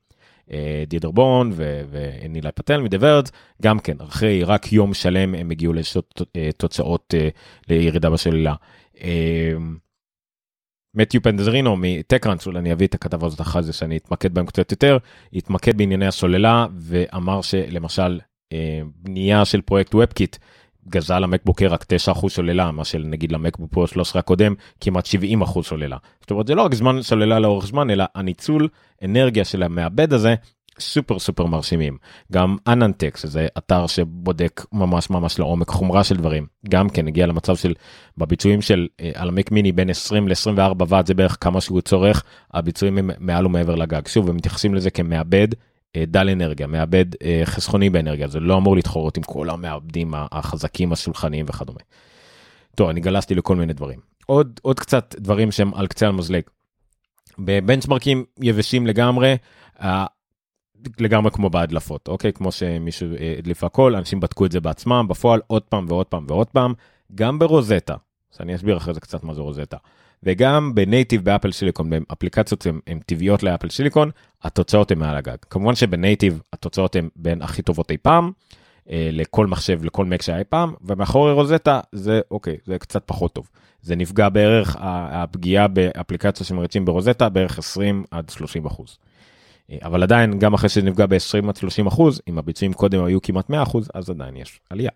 אה, 0.52 0.84
דידר 0.86 1.10
בון 1.10 1.52
ונילי 1.90 2.52
פטל 2.52 2.80
מדברד 2.80 3.28
גם 3.62 3.78
כן 3.78 3.96
אחרי 4.00 4.44
רק 4.44 4.72
יום 4.72 4.94
שלם 4.94 5.34
הם 5.34 5.50
הגיעו 5.50 5.72
לתוצאות 6.34 7.14
אה, 7.14 7.28
לירידה 7.68 8.10
בשלילה. 8.10 8.54
מתיו 10.94 11.22
פנדזרינו 11.22 11.76
מטקראנס 11.78 12.46
אולי 12.46 12.58
אני 12.58 12.72
אביא 12.72 12.86
את 12.86 12.94
הכתבה 12.94 13.26
הזאת 13.26 13.40
אחרי 13.40 13.62
זה 13.62 13.72
שאני 13.72 13.96
אתמקד 13.96 14.34
בהם 14.34 14.46
קצת 14.46 14.70
יותר 14.70 14.98
התמקד 15.32 15.76
בענייני 15.76 16.06
הסוללה 16.06 16.66
ואמר 16.78 17.42
שלמשל 17.42 18.20
בנייה 18.96 19.44
של 19.44 19.60
פרויקט 19.60 19.94
ובקיט 19.94 20.36
גזל 20.88 21.18
למקבוק 21.18 21.62
רק 21.62 21.84
9% 22.12 22.28
סוללה 22.28 22.72
מה 22.72 22.84
של 22.84 23.02
נגיד 23.06 23.32
למקבוק 23.32 23.72
פרו 23.72 23.86
13 23.86 24.20
הקודם 24.20 24.54
כמעט 24.80 25.06
70% 25.06 25.62
סוללה. 25.62 25.96
זאת 26.20 26.30
אומרת 26.30 26.46
זה 26.46 26.54
לא 26.54 26.62
רק 26.62 26.74
זמן 26.74 27.02
סוללה 27.02 27.38
לאורך 27.38 27.66
זמן 27.66 27.90
אלא 27.90 28.04
הניצול 28.14 28.68
אנרגיה 29.04 29.44
של 29.44 29.62
המעבד 29.62 30.12
הזה 30.12 30.34
סופר 30.80 31.18
סופר 31.18 31.46
מרשימים 31.46 31.96
גם 32.32 32.56
אננטק 32.68 33.16
שזה 33.16 33.46
אתר 33.58 33.86
שבודק 33.86 34.64
ממש 34.72 35.10
ממש 35.10 35.38
לעומק 35.38 35.68
חומרה 35.68 36.04
של 36.04 36.16
דברים 36.16 36.46
גם 36.68 36.88
כן 36.88 37.08
הגיע 37.08 37.26
למצב 37.26 37.56
של 37.56 37.74
בביצועים 38.18 38.62
של 38.62 38.86
אה, 39.00 39.10
על 39.14 39.28
המק 39.28 39.50
מיני 39.50 39.72
בין 39.72 39.90
20 39.90 40.28
ל-24 40.28 40.84
ועד 40.88 41.06
זה 41.06 41.14
בערך 41.14 41.36
כמה 41.40 41.60
שהוא 41.60 41.80
צורך 41.80 42.22
הביצועים 42.54 42.98
הם 42.98 43.10
מעל 43.18 43.46
ומעבר 43.46 43.74
לגג 43.74 44.06
שוב 44.08 44.28
הם 44.28 44.36
מתייחסים 44.36 44.74
לזה 44.74 44.90
כמעבד 44.90 45.48
דל 45.96 46.28
אנרגיה, 46.28 46.66
מעבד 46.66 47.06
אה, 47.24 47.42
חסכוני 47.44 47.90
באנרגיה, 47.90 48.28
זה 48.28 48.40
לא 48.40 48.56
אמור 48.56 48.76
להתחרות 48.76 49.16
עם 49.16 49.22
כל 49.22 49.50
המעבדים 49.50 50.14
החזקים 50.16 50.92
השולחניים 50.92 51.46
וכדומה. 51.48 51.80
טוב, 52.74 52.88
אני 52.88 53.00
גלסתי 53.00 53.34
לכל 53.34 53.56
מיני 53.56 53.72
דברים. 53.72 54.00
עוד, 54.26 54.60
עוד 54.62 54.80
קצת 54.80 55.14
דברים 55.18 55.52
שהם 55.52 55.74
על 55.74 55.86
קצה 55.86 56.08
המזלג. 56.08 56.42
בבנצ'מרקים 57.38 58.24
יבשים 58.40 58.86
לגמרי, 58.86 59.36
לגמרי 60.98 61.30
כמו 61.30 61.50
בהדלפות, 61.50 62.08
אוקיי? 62.08 62.32
כמו 62.32 62.52
שמישהו 62.52 63.08
אה, 63.20 63.34
הדליף 63.38 63.64
הכל, 63.64 63.96
אנשים 63.96 64.20
בדקו 64.20 64.46
את 64.46 64.52
זה 64.52 64.60
בעצמם, 64.60 65.06
בפועל 65.08 65.40
עוד 65.46 65.62
פעם 65.62 65.86
ועוד 65.88 66.06
פעם 66.06 66.24
ועוד 66.28 66.46
פעם, 66.46 66.74
גם 67.14 67.38
ברוזטה, 67.38 67.94
אז 68.34 68.40
אני 68.40 68.54
אסביר 68.54 68.76
אחרי 68.76 68.94
זה 68.94 69.00
קצת 69.00 69.24
מה 69.24 69.34
זה 69.34 69.40
רוזטה. 69.40 69.76
וגם 70.22 70.74
בנייטיב 70.74 71.24
באפל 71.24 71.52
סיליקון, 71.52 71.90
באפליקציות 71.90 72.66
הן 72.86 72.98
טבעיות 73.06 73.42
לאפל 73.42 73.70
סיליקון, 73.70 74.10
התוצאות 74.42 74.90
הן 74.90 74.98
מעל 74.98 75.16
הגג. 75.16 75.36
כמובן 75.50 75.74
שבנייטיב 75.74 76.40
התוצאות 76.52 76.96
הן 76.96 77.08
בין 77.16 77.42
הכי 77.42 77.62
טובות 77.62 77.90
אי 77.90 77.96
פעם, 77.96 78.30
אה, 78.90 79.08
לכל 79.12 79.46
מחשב, 79.46 79.84
לכל 79.84 80.04
מק 80.04 80.22
שהיה 80.22 80.38
אי 80.38 80.44
פעם, 80.44 80.74
ומאחורי 80.84 81.32
רוזטה 81.32 81.80
זה 81.92 82.20
אוקיי, 82.30 82.56
זה 82.64 82.78
קצת 82.78 83.02
פחות 83.06 83.32
טוב. 83.32 83.48
זה 83.82 83.96
נפגע 83.96 84.28
בערך, 84.28 84.76
הפגיעה 84.80 85.68
באפליקציה 85.68 86.46
שמריצים 86.46 86.84
ברוזטה 86.84 87.28
בערך 87.28 87.58
20 87.58 88.04
עד 88.10 88.30
30 88.30 88.66
אחוז. 88.66 88.98
אה, 89.70 89.76
אבל 89.82 90.02
עדיין, 90.02 90.38
גם 90.38 90.54
אחרי 90.54 90.68
שזה 90.68 90.82
נפגע 90.82 91.06
ב-20 91.06 91.48
עד 91.48 91.56
30 91.56 91.86
אחוז, 91.86 92.20
אם 92.28 92.38
הביצועים 92.38 92.72
קודם 92.72 93.04
היו 93.04 93.22
כמעט 93.22 93.50
100 93.50 93.62
אחוז, 93.62 93.88
אז 93.94 94.10
עדיין 94.10 94.36
יש 94.36 94.60
עלייה. 94.70 94.90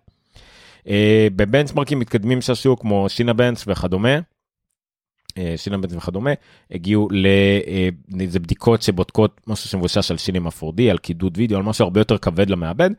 אה, 0.87 1.27
בבנצמרקים 1.35 1.99
מתקדמים 1.99 2.41
של 2.41 2.51
השוק 2.51 2.81
כמו 2.81 3.09
שינה 3.09 3.33
בנץ 3.33 3.63
וכדומה, 3.67 4.19
אה, 5.37 5.53
שילמבנץ 5.57 5.93
וכדומה 5.93 6.31
הגיעו 6.71 7.07
לאיזה 7.11 8.37
אה, 8.37 8.43
בדיקות 8.43 8.81
שבודקות 8.81 9.41
משהו 9.47 9.69
שמבושש 9.69 10.11
על 10.11 10.17
שילם 10.17 10.47
אפורדי 10.47 10.91
על 10.91 10.97
קידוד 10.97 11.37
וידאו 11.37 11.57
על 11.57 11.63
משהו 11.63 11.83
הרבה 11.83 11.99
יותר 11.99 12.17
כבד 12.17 12.49
למעבד 12.49 12.89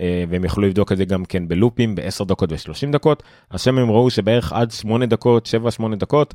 אה, 0.00 0.24
והם 0.28 0.44
יכלו 0.44 0.62
לבדוק 0.66 0.92
את 0.92 0.96
זה 0.96 1.04
גם 1.04 1.24
כן 1.24 1.48
בלופים 1.48 1.94
ב-10 1.94 2.24
דקות 2.24 2.52
ו-30 2.52 2.92
דקות 2.92 3.22
השם 3.50 3.78
הם 3.78 3.90
ראו 3.90 4.10
שבערך 4.10 4.52
עד 4.52 4.70
8 4.70 5.06
דקות 5.06 5.54
7-8 5.80 5.94
דקות 5.96 6.34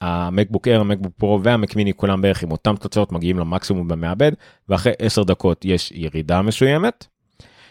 המקבוק 0.00 0.68
אר 0.68 0.80
המקבוק 0.80 1.12
פרו 1.16 1.42
והמקמיני 1.42 1.94
כולם 1.94 2.22
בערך 2.22 2.42
עם 2.42 2.52
אותם 2.52 2.74
תוצאות 2.76 3.12
מגיעים 3.12 3.38
למקסימום 3.38 3.88
במעבד 3.88 4.32
ואחרי 4.68 4.92
10 4.98 5.24
דקות 5.24 5.64
יש 5.64 5.92
ירידה 5.94 6.42
מסוימת. 6.42 7.06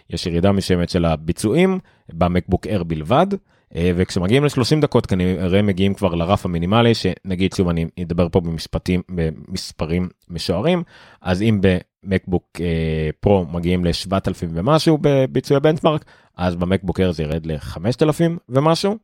יש 0.10 0.26
ירידה 0.26 0.52
מסוימת 0.52 0.90
של 0.90 1.06
הביצועים 1.06 1.80
במקבוק 2.14 2.68
אר 2.68 2.84
בלבד 2.84 3.28
וכשמגיעים 3.76 4.44
ל-30 4.44 4.82
דקות 4.82 5.06
כנראה 5.06 5.62
מגיעים 5.62 5.94
כבר 5.94 6.16
לרף 6.16 6.46
המינימלי 6.46 6.94
שנגיד 6.96 7.54
שוב 7.54 7.70
אני 7.70 7.86
אדבר 8.02 8.30
פה 8.30 8.40
במשפטים 8.40 9.02
במספרים 9.10 10.10
משוערים 10.30 10.84
אז 11.22 11.42
אם 11.42 11.62
במקבוק 11.62 12.44
אה, 12.60 13.10
פרו 13.20 13.46
מגיעים 13.46 13.86
ל-7,000 13.86 14.48
ומשהו 14.50 14.98
בביצועי 15.02 15.60
בנצמרק 15.60 16.06
אז 16.38 16.56
במקבוק 16.56 17.00
אר 17.00 17.12
זה 17.12 17.24
ירד 17.24 17.46
ל-5,000 17.46 18.22
ומשהו. 18.50 18.98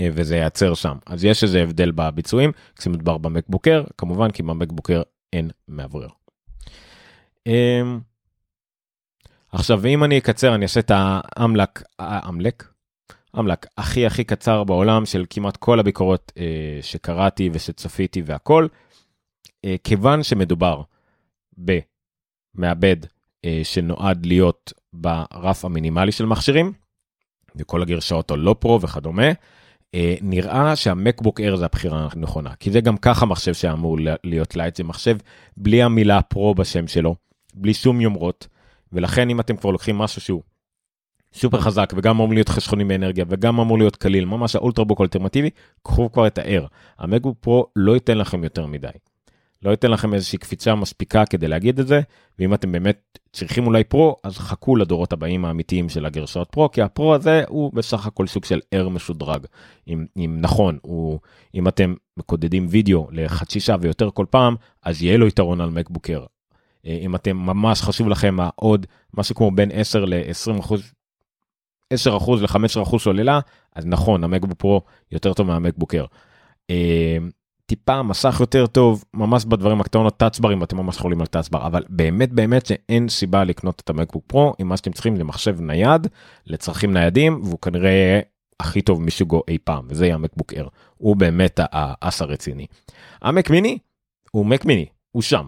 אה, 0.00 0.08
וזה 0.12 0.36
ייעצר 0.36 0.74
שם 0.74 0.96
אז 1.06 1.24
יש 1.24 1.42
איזה 1.42 1.62
הבדל 1.62 1.90
בביצועים 1.90 2.52
כשמדובר 2.78 3.18
במקבוקר 3.18 3.84
כמובן 3.98 4.30
כי 4.30 4.42
במקבוקר 4.42 5.02
אין 5.32 5.50
מאוורר. 5.68 6.08
עכשיו 9.52 9.86
אם 9.86 10.04
אני 10.04 10.18
אקצר 10.18 10.54
אני 10.54 10.62
אעשה 10.62 10.80
את 10.80 10.90
האמלק 10.94 11.82
האמלק 11.98 12.75
אמל"ק 13.38 13.66
הכי 13.78 14.06
הכי 14.06 14.24
קצר 14.24 14.64
בעולם 14.64 15.06
של 15.06 15.24
כמעט 15.30 15.56
כל 15.56 15.80
הביקורות 15.80 16.32
אה, 16.38 16.78
שקראתי 16.82 17.50
ושצפיתי 17.52 18.22
והכל, 18.26 18.66
אה, 19.64 19.76
כיוון 19.84 20.22
שמדובר 20.22 20.82
במעבד 21.58 22.96
אה, 23.44 23.60
שנועד 23.64 24.26
להיות 24.26 24.72
ברף 24.92 25.64
המינימלי 25.64 26.12
של 26.12 26.26
מכשירים, 26.26 26.72
וכל 27.56 27.82
הגרשאות 27.82 28.30
או 28.30 28.60
פרו 28.60 28.80
וכדומה, 28.80 29.32
אה, 29.94 30.14
נראה 30.20 30.76
שהמקבוק 30.76 31.40
אר 31.40 31.56
זה 31.56 31.64
הבחירה 31.64 32.08
הנכונה, 32.12 32.54
כי 32.54 32.70
זה 32.70 32.80
גם 32.80 32.96
ככה 32.96 33.26
מחשב 33.26 33.54
שאמור 33.54 33.98
להיות 34.24 34.56
light, 34.56 34.76
זה 34.76 34.84
מחשב 34.84 35.16
בלי 35.56 35.82
המילה 35.82 36.22
פרו 36.22 36.54
בשם 36.54 36.86
שלו, 36.86 37.14
בלי 37.54 37.74
שום 37.74 38.00
יומרות, 38.00 38.48
ולכן 38.92 39.30
אם 39.30 39.40
אתם 39.40 39.56
כבר 39.56 39.70
לוקחים 39.70 39.98
משהו 39.98 40.20
שהוא 40.20 40.42
סופר 41.36 41.60
חזק 41.60 41.92
וגם 41.96 42.14
אמור 42.14 42.34
להיות 42.34 42.48
חסכוני 42.48 42.84
באנרגיה 42.84 43.24
וגם 43.28 43.60
אמור 43.60 43.78
להיות 43.78 43.96
קליל 43.96 44.24
ממש 44.24 44.56
האולטרבוק 44.56 45.00
אלטרנטיבי 45.00 45.50
קחו 45.82 46.12
כבר 46.12 46.26
את 46.26 46.38
ה-Air. 46.38 46.66
המקבוק 46.98 47.38
פרו 47.40 47.66
לא 47.76 47.92
ייתן 47.92 48.18
לכם 48.18 48.44
יותר 48.44 48.66
מדי. 48.66 48.88
לא 49.62 49.70
ייתן 49.70 49.90
לכם 49.90 50.14
איזושהי 50.14 50.38
קפיצה 50.38 50.74
מספיקה 50.74 51.26
כדי 51.26 51.48
להגיד 51.48 51.80
את 51.80 51.86
זה 51.86 52.00
ואם 52.38 52.54
אתם 52.54 52.72
באמת 52.72 53.18
צריכים 53.32 53.66
אולי 53.66 53.84
פרו 53.84 54.16
אז 54.24 54.38
חכו 54.38 54.76
לדורות 54.76 55.12
הבאים 55.12 55.44
האמיתיים 55.44 55.88
של 55.88 56.06
הגרסאות 56.06 56.48
פרו 56.50 56.70
כי 56.70 56.82
הפרו 56.82 57.14
הזה 57.14 57.42
הוא 57.48 57.72
בסך 57.72 58.06
הכל 58.06 58.26
סוג 58.26 58.44
של 58.44 58.60
Air 58.74 58.88
משודרג. 58.88 59.46
אם, 59.88 60.06
אם 60.16 60.38
נכון 60.40 60.78
הוא 60.82 61.18
אם 61.54 61.68
אתם 61.68 61.94
מקודדים 62.16 62.66
וידאו 62.70 63.08
לחצי 63.12 63.60
שעה 63.60 63.76
ויותר 63.80 64.10
כל 64.14 64.26
פעם 64.30 64.56
אז 64.82 65.02
יהיה 65.02 65.16
לו 65.16 65.26
יתרון 65.26 65.60
על 65.60 65.70
מקבוק 65.70 66.06
Air. 66.10 66.26
אה, 66.86 66.98
אם 67.02 67.14
אתם 67.14 67.36
ממש 67.36 67.82
חשוב 67.82 68.08
לכם 68.08 68.36
העוד 68.40 68.86
משהו 69.14 69.34
כמו 69.34 69.50
בין 69.50 69.70
10 69.72 70.04
ל-20 70.04 70.60
אחוז 70.60 70.92
10% 71.94 71.96
ל-15% 72.40 72.98
סוללה, 72.98 73.40
אז 73.76 73.86
נכון, 73.86 74.24
המקבוק 74.24 74.58
פרו 74.58 74.82
יותר 75.12 75.34
טוב 75.34 75.46
מהמקבוק 75.46 75.94
אר. 75.94 76.04
אה, 76.70 77.16
טיפה 77.66 78.02
מסך 78.02 78.36
יותר 78.40 78.66
טוב, 78.66 79.04
ממש 79.14 79.44
בדברים 79.44 79.80
הקטנות, 79.80 80.16
טאצברים, 80.16 80.62
אתם 80.62 80.76
ממש 80.76 80.96
חולים 80.96 81.20
על 81.20 81.26
טאצבר, 81.26 81.66
אבל 81.66 81.82
באמת 81.88 82.32
באמת 82.32 82.66
שאין 82.66 83.08
סיבה 83.08 83.44
לקנות 83.44 83.82
את 83.84 83.90
המקבוק 83.90 84.24
פרו, 84.26 84.54
אם 84.60 84.68
מה 84.68 84.76
שאתם 84.76 84.92
צריכים 84.92 85.16
זה 85.16 85.24
מחשב 85.24 85.60
נייד 85.60 86.06
לצרכים 86.46 86.92
ניידים, 86.92 87.40
והוא 87.44 87.58
כנראה 87.58 88.20
הכי 88.60 88.82
טוב 88.82 89.02
מסוגו 89.02 89.42
אי 89.48 89.58
פעם, 89.64 89.86
וזה 89.88 90.06
יהיה 90.06 90.14
המקבוק 90.14 90.54
Air. 90.54 90.68
הוא 90.96 91.16
באמת 91.16 91.60
האס 91.72 92.22
הרציני. 92.22 92.66
המק 93.22 93.50
מיני 93.50 93.78
הוא 94.30 94.46
מק 94.46 94.64
מיני, 94.64 94.86
הוא 95.12 95.22
שם. 95.22 95.46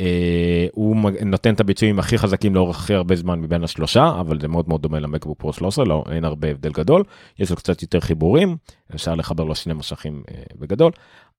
אה, 0.00 0.66
הוא 0.72 0.96
נותן 1.26 1.54
את 1.54 1.60
הביצועים 1.60 1.98
הכי 1.98 2.18
חזקים 2.18 2.54
לאורך 2.54 2.76
הכי 2.76 2.94
הרבה 2.94 3.16
זמן 3.16 3.40
מבין 3.40 3.64
השלושה 3.64 4.20
אבל 4.20 4.40
זה 4.40 4.48
מאוד 4.48 4.68
מאוד 4.68 4.82
דומה 4.82 5.00
למקבוק 5.00 5.38
פרו 5.38 5.52
13 5.52 5.84
לא 5.84 6.04
אין 6.10 6.24
הרבה 6.24 6.48
הבדל 6.48 6.72
גדול. 6.72 7.04
יש 7.38 7.50
לו 7.50 7.56
קצת 7.56 7.82
יותר 7.82 8.00
חיבורים 8.00 8.56
אפשר 8.94 9.14
לחבר 9.14 9.44
לו 9.44 9.54
שני 9.54 9.74
מסכים 9.74 10.22
אה, 10.30 10.42
בגדול. 10.58 10.92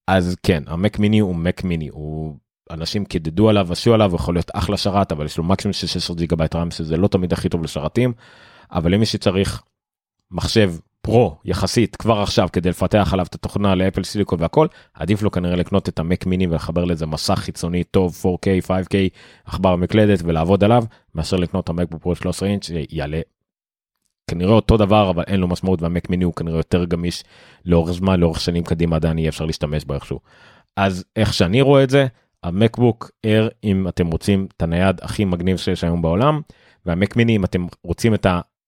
אז 0.07 0.35
כן 0.43 0.63
המק 0.67 0.99
מיני 0.99 1.19
הוא 1.19 1.35
מק 1.35 1.63
מיני 1.63 1.87
הוא 1.87 2.35
אנשים 2.71 3.05
קידדו 3.05 3.49
עליו 3.49 3.71
עשו 3.71 3.93
עליו 3.93 4.11
יכול 4.15 4.35
להיות 4.35 4.51
אחלה 4.53 4.77
שרת 4.77 5.11
אבל 5.11 5.25
יש 5.25 5.37
לו 5.37 5.43
מקסימום 5.43 5.73
של 5.73 5.87
16 5.87 6.15
ג'יגה 6.15 6.35
בייט 6.35 6.55
RAM 6.55 6.71
שזה 6.71 6.97
לא 6.97 7.07
תמיד 7.07 7.33
הכי 7.33 7.49
טוב 7.49 7.63
לשרתים. 7.63 8.13
אבל 8.71 8.93
אם 8.93 8.99
מי 8.99 9.05
שצריך 9.05 9.61
מחשב 10.31 10.73
פרו 11.01 11.37
יחסית 11.45 11.95
כבר 11.95 12.21
עכשיו 12.21 12.47
כדי 12.53 12.69
לפתח 12.69 13.09
עליו 13.13 13.25
את 13.25 13.35
התוכנה 13.35 13.75
לאפל 13.75 14.03
סיליקון 14.03 14.41
והכל 14.41 14.67
עדיף 14.93 15.21
לו 15.21 15.31
כנראה 15.31 15.55
לקנות 15.55 15.89
את 15.89 15.99
המק 15.99 16.25
מיני 16.25 16.47
ולחבר 16.47 16.85
לזה 16.85 17.05
מסך 17.05 17.39
חיצוני 17.39 17.83
טוב 17.83 18.23
4K 18.23 18.67
5K 18.67 18.95
עכבר 19.45 19.75
מקלדת 19.75 20.19
ולעבוד 20.23 20.63
עליו 20.63 20.83
מאשר 21.15 21.37
לקנות 21.37 21.63
את 21.63 21.69
המקבוק 21.69 22.01
פרו 22.01 22.15
13 22.15 22.49
אינץ' 22.49 22.65
שיעלה. 22.65 23.21
כנראה 24.29 24.53
אותו 24.53 24.77
דבר 24.77 25.09
אבל 25.09 25.23
אין 25.27 25.39
לו 25.39 25.47
משמעות 25.47 25.81
והמק 25.81 26.09
מיני 26.09 26.23
הוא 26.23 26.33
כנראה 26.33 26.57
יותר 26.57 26.85
גמיש 26.85 27.23
לאורך 27.65 27.91
זמן 27.91 28.19
לאורך 28.19 28.39
שנים 28.39 28.63
קדימה 28.63 28.95
עדיין 28.95 29.17
יהיה 29.17 29.29
אפשר 29.29 29.45
להשתמש 29.45 29.85
בו 29.85 29.93
איכשהו. 29.93 30.19
אז 30.77 31.05
איך 31.15 31.33
שאני 31.33 31.61
רואה 31.61 31.83
את 31.83 31.89
זה 31.89 32.07
המקבוק 32.43 33.11
אר 33.25 33.47
אם 33.63 33.87
אתם 33.87 34.07
רוצים 34.07 34.47
את 34.57 34.61
הנייד 34.61 34.99
הכי 35.01 35.25
מגניב 35.25 35.57
שיש 35.57 35.83
היום 35.83 36.01
בעולם 36.01 36.41
והמק 36.85 37.15
מיני 37.15 37.35
אם 37.35 37.45
אתם 37.45 37.65
רוצים 37.83 38.13
את 38.13 38.25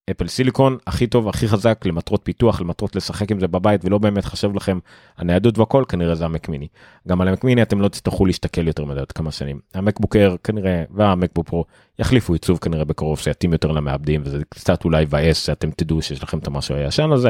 האפל 0.07 0.27
סיליקון 0.27 0.77
הכי 0.88 1.07
טוב 1.07 1.29
הכי 1.29 1.48
חזק 1.48 1.86
למטרות 1.86 2.22
פיתוח 2.24 2.62
למטרות 2.62 2.95
לשחק 2.95 3.31
עם 3.31 3.39
זה 3.39 3.48
בבית 3.48 3.86
ולא 3.86 3.98
באמת 3.98 4.25
חשב 4.25 4.55
לכם 4.55 4.79
הניידות 5.17 5.57
והכל 5.57 5.83
כנראה 5.88 6.15
זה 6.15 6.25
המק 6.25 6.50
מיני. 6.50 6.67
גם 7.07 7.22
על 7.22 7.27
המק 7.27 7.43
מיני 7.43 7.62
אתם 7.62 7.81
לא 7.81 7.88
תצטרכו 7.88 8.25
להסתכל 8.25 8.67
יותר 8.67 8.86
מדי 8.86 9.00
עוד 9.00 9.12
כמה 9.12 9.31
שנים. 9.31 9.60
המקבוק 9.74 10.15
אר 10.15 10.36
כנראה 10.43 10.83
והמקבוק 10.91 11.48
פרו 11.48 11.65
יחליפו 12.00 12.33
עיצוב 12.33 12.57
כנראה 12.57 12.86
בקרוב 12.86 13.19
שיתאים 13.19 13.53
יותר 13.53 13.72
למעבדים 13.72 14.22
וזה 14.25 14.43
קצת 14.50 14.86
אולי 14.86 15.01
יבאס 15.01 15.45
שאתם 15.45 15.72
תדעו 15.72 16.01
שיש 16.01 16.24
לכם 16.24 16.38
את 16.38 16.48
המשהו 16.48 16.75
הישן 16.75 17.12
הזה. 17.12 17.29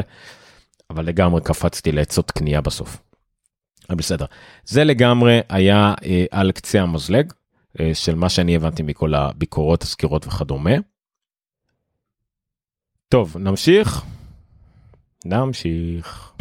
אבל 0.90 1.04
לגמרי 1.04 1.40
קפצתי 1.40 1.92
לעצות 1.92 2.30
קנייה 2.30 2.60
בסוף. 2.60 3.02
בסדר 3.90 4.24
זה 4.64 4.84
לגמרי 4.84 5.40
היה 5.48 5.94
אה, 6.04 6.24
על 6.30 6.52
קצה 6.52 6.82
המזלג 6.82 7.32
אה, 7.80 7.90
של 7.94 8.14
מה 8.14 8.28
שאני 8.28 8.56
הבנתי 8.56 8.82
מכל 8.82 9.14
הביקורות 9.14 9.82
הסקירות 9.82 10.26
וכדומה. 10.26 10.93
טוב 13.14 13.36
נמשיך. 13.38 14.04
נמשיך. 15.24 16.32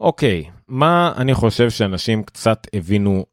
אוקיי 0.00 0.44
מה 0.68 1.12
אני 1.16 1.34
חושב 1.34 1.70
שאנשים 1.70 2.22
קצת 2.22 2.66
הבינו 2.74 3.24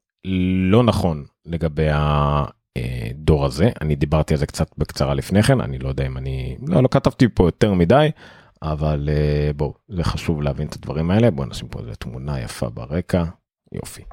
לא 0.72 0.84
נכון 0.84 1.26
לגבי 1.46 1.88
הדור 1.92 3.46
הזה 3.46 3.70
אני 3.82 3.96
דיברתי 3.96 4.34
על 4.34 4.40
זה 4.40 4.46
קצת 4.46 4.68
בקצרה 4.78 5.14
לפני 5.14 5.44
כן 5.44 5.62
אני 5.62 5.80
לא 5.80 5.90
יודע 5.90 6.06
אם 6.06 6.18
אני 6.18 6.58
לא, 6.68 6.84
לא 6.84 6.88
כתבתי 6.92 7.26
פה 7.34 7.48
יותר 7.48 7.74
מדי 7.74 8.10
אבל 8.62 9.10
uh, 9.10 9.54
בואו 9.58 9.74
זה 9.90 10.04
חשוב 10.04 10.42
להבין 10.42 10.68
את 10.68 10.76
הדברים 10.76 11.12
האלה 11.12 11.32
בואו 11.32 11.48
נשים 11.48 11.68
פה 11.68 11.80
איזה 11.80 11.96
תמונה 11.96 12.40
יפה 12.40 12.70
ברקע 12.70 13.24
יופי. 13.72 14.04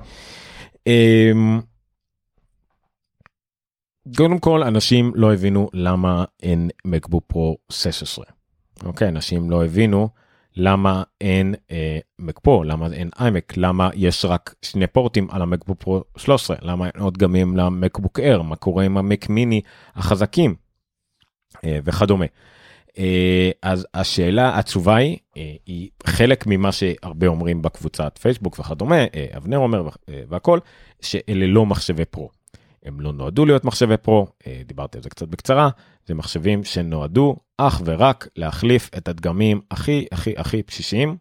קודם 4.16 4.38
כל 4.38 4.62
אנשים 4.62 5.12
לא 5.14 5.32
הבינו 5.32 5.68
למה 5.72 6.24
אין 6.42 6.70
מקבוק 6.84 7.24
פרו 7.26 7.58
16. 7.72 8.24
אוקיי 8.84 9.08
אנשים 9.08 9.50
לא 9.50 9.64
הבינו 9.64 10.08
למה 10.56 11.02
אין 11.20 11.54
מק 12.18 12.38
uh, 12.38 12.40
פרו 12.40 12.64
למה 12.64 12.86
אין 12.92 13.10
איימק 13.20 13.56
למה 13.56 13.90
יש 13.94 14.24
רק 14.24 14.54
שני 14.62 14.86
פורטים 14.86 15.26
על 15.30 15.42
המקבוק 15.42 15.82
פרו 15.82 16.04
13 16.16 16.56
למה 16.62 16.86
אין 16.86 17.02
עוד 17.02 17.18
גמים 17.18 17.56
למקבוק 17.56 18.20
אר 18.20 18.42
מה 18.42 18.56
קורה 18.56 18.84
עם 18.84 18.98
המק 18.98 19.28
מיני 19.28 19.60
החזקים 19.94 20.54
uh, 21.56 21.58
וכדומה. 21.84 22.26
אה, 22.98 23.50
אז 23.62 23.86
השאלה 23.94 24.58
התשובה 24.58 24.96
היא 24.96 25.18
אה, 25.36 25.54
היא 25.66 25.90
חלק 26.06 26.44
ממה 26.46 26.72
שהרבה 26.72 27.26
אומרים 27.26 27.62
בקבוצת 27.62 28.18
פייסבוק 28.18 28.58
וכדומה 28.58 28.96
אה, 28.96 29.26
אבנר 29.36 29.58
אומר 29.58 29.88
והכל 30.28 30.58
שאלה 31.00 31.46
לא 31.46 31.66
מחשבי 31.66 32.04
פרו. 32.04 32.37
הם 32.84 33.00
לא 33.00 33.12
נועדו 33.12 33.46
להיות 33.46 33.64
מחשבי 33.64 33.96
פרו 33.96 34.26
דיברתי 34.66 34.98
על 34.98 35.02
זה 35.02 35.10
קצת 35.10 35.28
בקצרה 35.28 35.68
זה 36.06 36.14
מחשבים 36.14 36.64
שנועדו 36.64 37.36
אך 37.56 37.82
ורק 37.84 38.28
להחליף 38.36 38.90
את 38.96 39.08
הדגמים 39.08 39.60
הכי 39.70 40.06
הכי 40.12 40.34
הכי 40.36 40.62
בסיסיים 40.66 41.16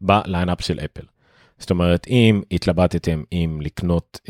בליינאפ 0.00 0.60
של 0.60 0.80
אפל. 0.80 1.02
זאת 1.58 1.70
אומרת 1.70 2.06
אם 2.08 2.42
התלבטתם 2.52 3.22
אם 3.32 3.58
לקנות 3.62 4.20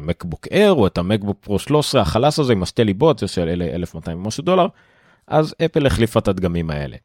מקבוק 0.00 0.46
Air 0.52 0.72
או 0.72 0.86
את 0.86 0.98
המקבוק 0.98 1.38
פרו 1.40 1.58
13 1.58 2.00
החלש 2.00 2.38
הזה 2.38 2.52
עם 2.52 2.62
השתי 2.62 2.84
ליבות 2.84 3.18
זה 3.18 3.28
של 3.28 3.62
1200 3.62 4.18
ומשהו 4.18 4.42
דולר 4.42 4.66
אז 5.28 5.54
אפל 5.64 5.86
החליפה 5.86 6.18
את 6.18 6.28
הדגמים 6.28 6.70
האלה. 6.70 6.96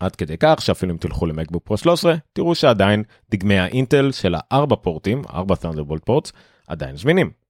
עד 0.00 0.16
כדי 0.16 0.36
כך 0.40 0.62
שאפילו 0.62 0.92
אם 0.92 0.98
תלכו 0.98 1.26
למקבוק 1.26 1.66
פרו 1.66 1.76
13 1.76 2.14
תראו 2.32 2.54
שעדיין 2.54 3.02
דגמי 3.30 3.58
האינטל 3.58 4.12
של 4.12 4.34
הארבע 4.38 4.76
פורטים 4.76 5.22
4 5.30 5.54
Thunderbolt 5.54 6.04
ports 6.04 6.32
עדיין 6.66 6.96
זמינים. 6.96 7.47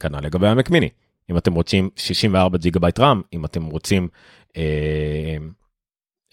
כנ"ל 0.00 0.20
לגבי 0.20 0.48
המק 0.48 0.70
מיני 0.70 0.88
אם 1.30 1.38
אתם 1.38 1.54
רוצים 1.54 1.90
64 1.96 2.58
ג'יגה 2.58 2.80
בייט 2.80 3.00
RAM 3.00 3.22
אם 3.32 3.44
אתם 3.44 3.64
רוצים 3.64 4.08
אה, 4.56 5.36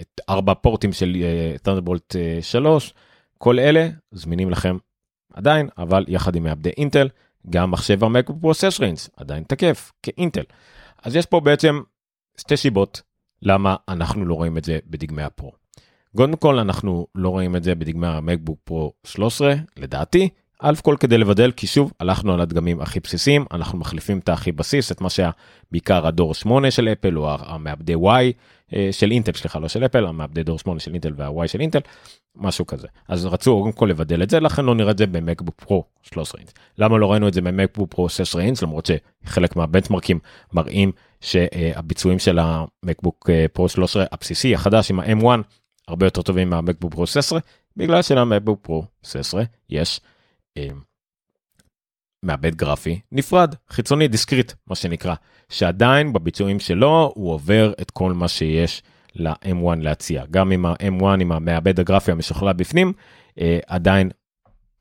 את 0.02 0.22
ארבע 0.30 0.54
פורטים 0.54 0.94
של 0.94 1.16
אה, 1.22 1.56
Thunderbolt 1.66 2.16
אה, 2.16 2.40
3 2.42 2.94
כל 3.38 3.60
אלה 3.60 3.90
זמינים 4.12 4.50
לכם 4.50 4.78
עדיין 5.34 5.70
אבל 5.78 6.06
יחד 6.08 6.36
עם 6.36 6.44
מעבדי 6.44 6.70
אינטל 6.70 7.08
גם 7.50 7.72
מחשב 7.72 8.04
המקבוק 8.04 8.42
פרו 8.42 8.54
6 8.54 8.80
ריינס 8.80 9.10
עדיין 9.18 9.44
תקף 9.44 9.92
כאינטל. 10.04 10.44
אז 11.04 11.16
יש 11.16 11.26
פה 11.26 11.40
בעצם 11.40 11.82
שתי 12.38 12.58
סיבות 12.58 13.02
למה 13.42 13.76
אנחנו 13.90 14.26
לא 14.26 14.34
רואים 14.34 14.58
את 14.58 14.64
זה 14.64 14.80
בדגמי 14.86 15.24
הפרו. 15.24 15.52
קודם 16.18 16.36
כל 16.36 16.60
אנחנו 16.60 17.08
לא 17.16 17.30
רואים 17.30 17.56
את 17.56 17.64
זה 17.64 17.76
בדגמי 17.76 18.08
המקבוק 18.08 18.60
פרו 18.64 18.94
13 19.04 19.54
לדעתי 19.78 20.30
א' 20.62 20.74
כל 20.84 20.96
כדי 21.00 21.18
לבדל 21.18 21.52
כי 21.52 21.68
שוב 21.68 21.94
הלכנו 22.00 22.34
על 22.34 22.42
הדגמים 22.42 22.82
הכי 22.82 23.00
בסיסיים 23.00 23.46
אנחנו 23.52 23.78
מחליפים 23.78 24.20
את 24.20 24.30
הכי 24.30 24.52
בסיס 24.52 24.92
את 24.92 25.02
מה 25.02 25.10
שהיה 25.10 25.32
בעיקר 25.72 26.08
הדור 26.08 26.34
8 26.34 26.72
של 26.72 26.88
אפל 26.88 27.18
או 27.18 27.30
המעבדי 27.40 27.96
y 27.96 28.34
אה, 28.76 28.90
של 28.92 29.12
אינטל 29.12 29.32
סליחה 29.32 29.60
לא 29.60 29.68
של 29.68 29.86
אפל 29.86 30.06
המעבדי 30.06 30.44
דור 30.44 30.60
8 30.60 30.80
של 30.80 30.94
אינטל 30.94 31.14
וה-y 31.16 31.48
של 31.48 31.62
אינטל 31.62 31.80
משהו 32.36 32.68
כזה. 32.68 32.88
אז 33.08 33.26
רצו 33.26 33.60
קודם 33.62 33.72
כל 33.72 33.86
לבדל 33.86 34.24
את 34.24 34.30
זה 34.30 34.40
לכן 34.40 34.66
לא 34.66 34.76
נראה 34.76 34.92
את 34.92 34.98
זה 34.98 35.08
במקבוק 35.08 35.56
פרו 35.62 35.84
13 36.02 36.40
אינץ. 36.40 36.54
למה 36.78 36.98
לא 36.98 37.12
ראינו 37.12 37.28
את 37.28 37.34
זה 37.34 37.42
במקבוק 37.42 37.92
פרו 37.92 38.10
16 38.10 38.42
אינץ? 38.42 38.62
למרות 38.62 38.90
שחלק 39.26 39.56
מהבנצ'מרקים 39.56 40.20
מראים 40.54 40.92
שהביצועים 41.22 42.20
של 42.20 42.40
המקבוק 42.40 43.30
אה, 43.30 43.46
פרו 43.54 43.70
13 43.70 44.06
הבסיסי 44.12 44.56
החדש 44.56 44.92
עם 44.92 45.00
ה-M1 45.00 45.26
הרבה 45.88 46.06
יותר 46.06 46.22
טובים 46.22 46.50
מהמקבוק 46.50 46.94
פרו 46.94 47.08
16 47.08 47.40
בגלל 47.78 48.02
שלמקבוק 48.02 48.60
פרו 48.62 48.84
16 49.04 49.44
יש 49.70 50.02
אה, 50.04 50.17
מעבד 52.24 52.56
גרפי 52.56 53.00
נפרד 53.12 53.56
חיצוני 53.70 54.08
discrete 54.08 54.54
מה 54.68 54.76
שנקרא 54.76 55.16
שעדיין 55.50 56.14
בביצועים 56.14 56.60
שלו 56.60 57.12
הוא 57.16 57.32
עובר 57.32 57.74
את 57.82 57.92
כל 57.92 58.14
מה 58.14 58.28
שיש 58.28 58.84
ל-M1 59.16 59.76
להציע. 59.78 60.24
גם 60.32 60.52
עם 60.52 60.66
ה-M1 60.66 61.22
עם 61.22 61.32
המעבד 61.32 61.80
הגרפי 61.80 62.12
המשוכלל 62.12 62.54
בפנים 62.54 62.94
אה, 63.40 63.60
עדיין 63.68 64.10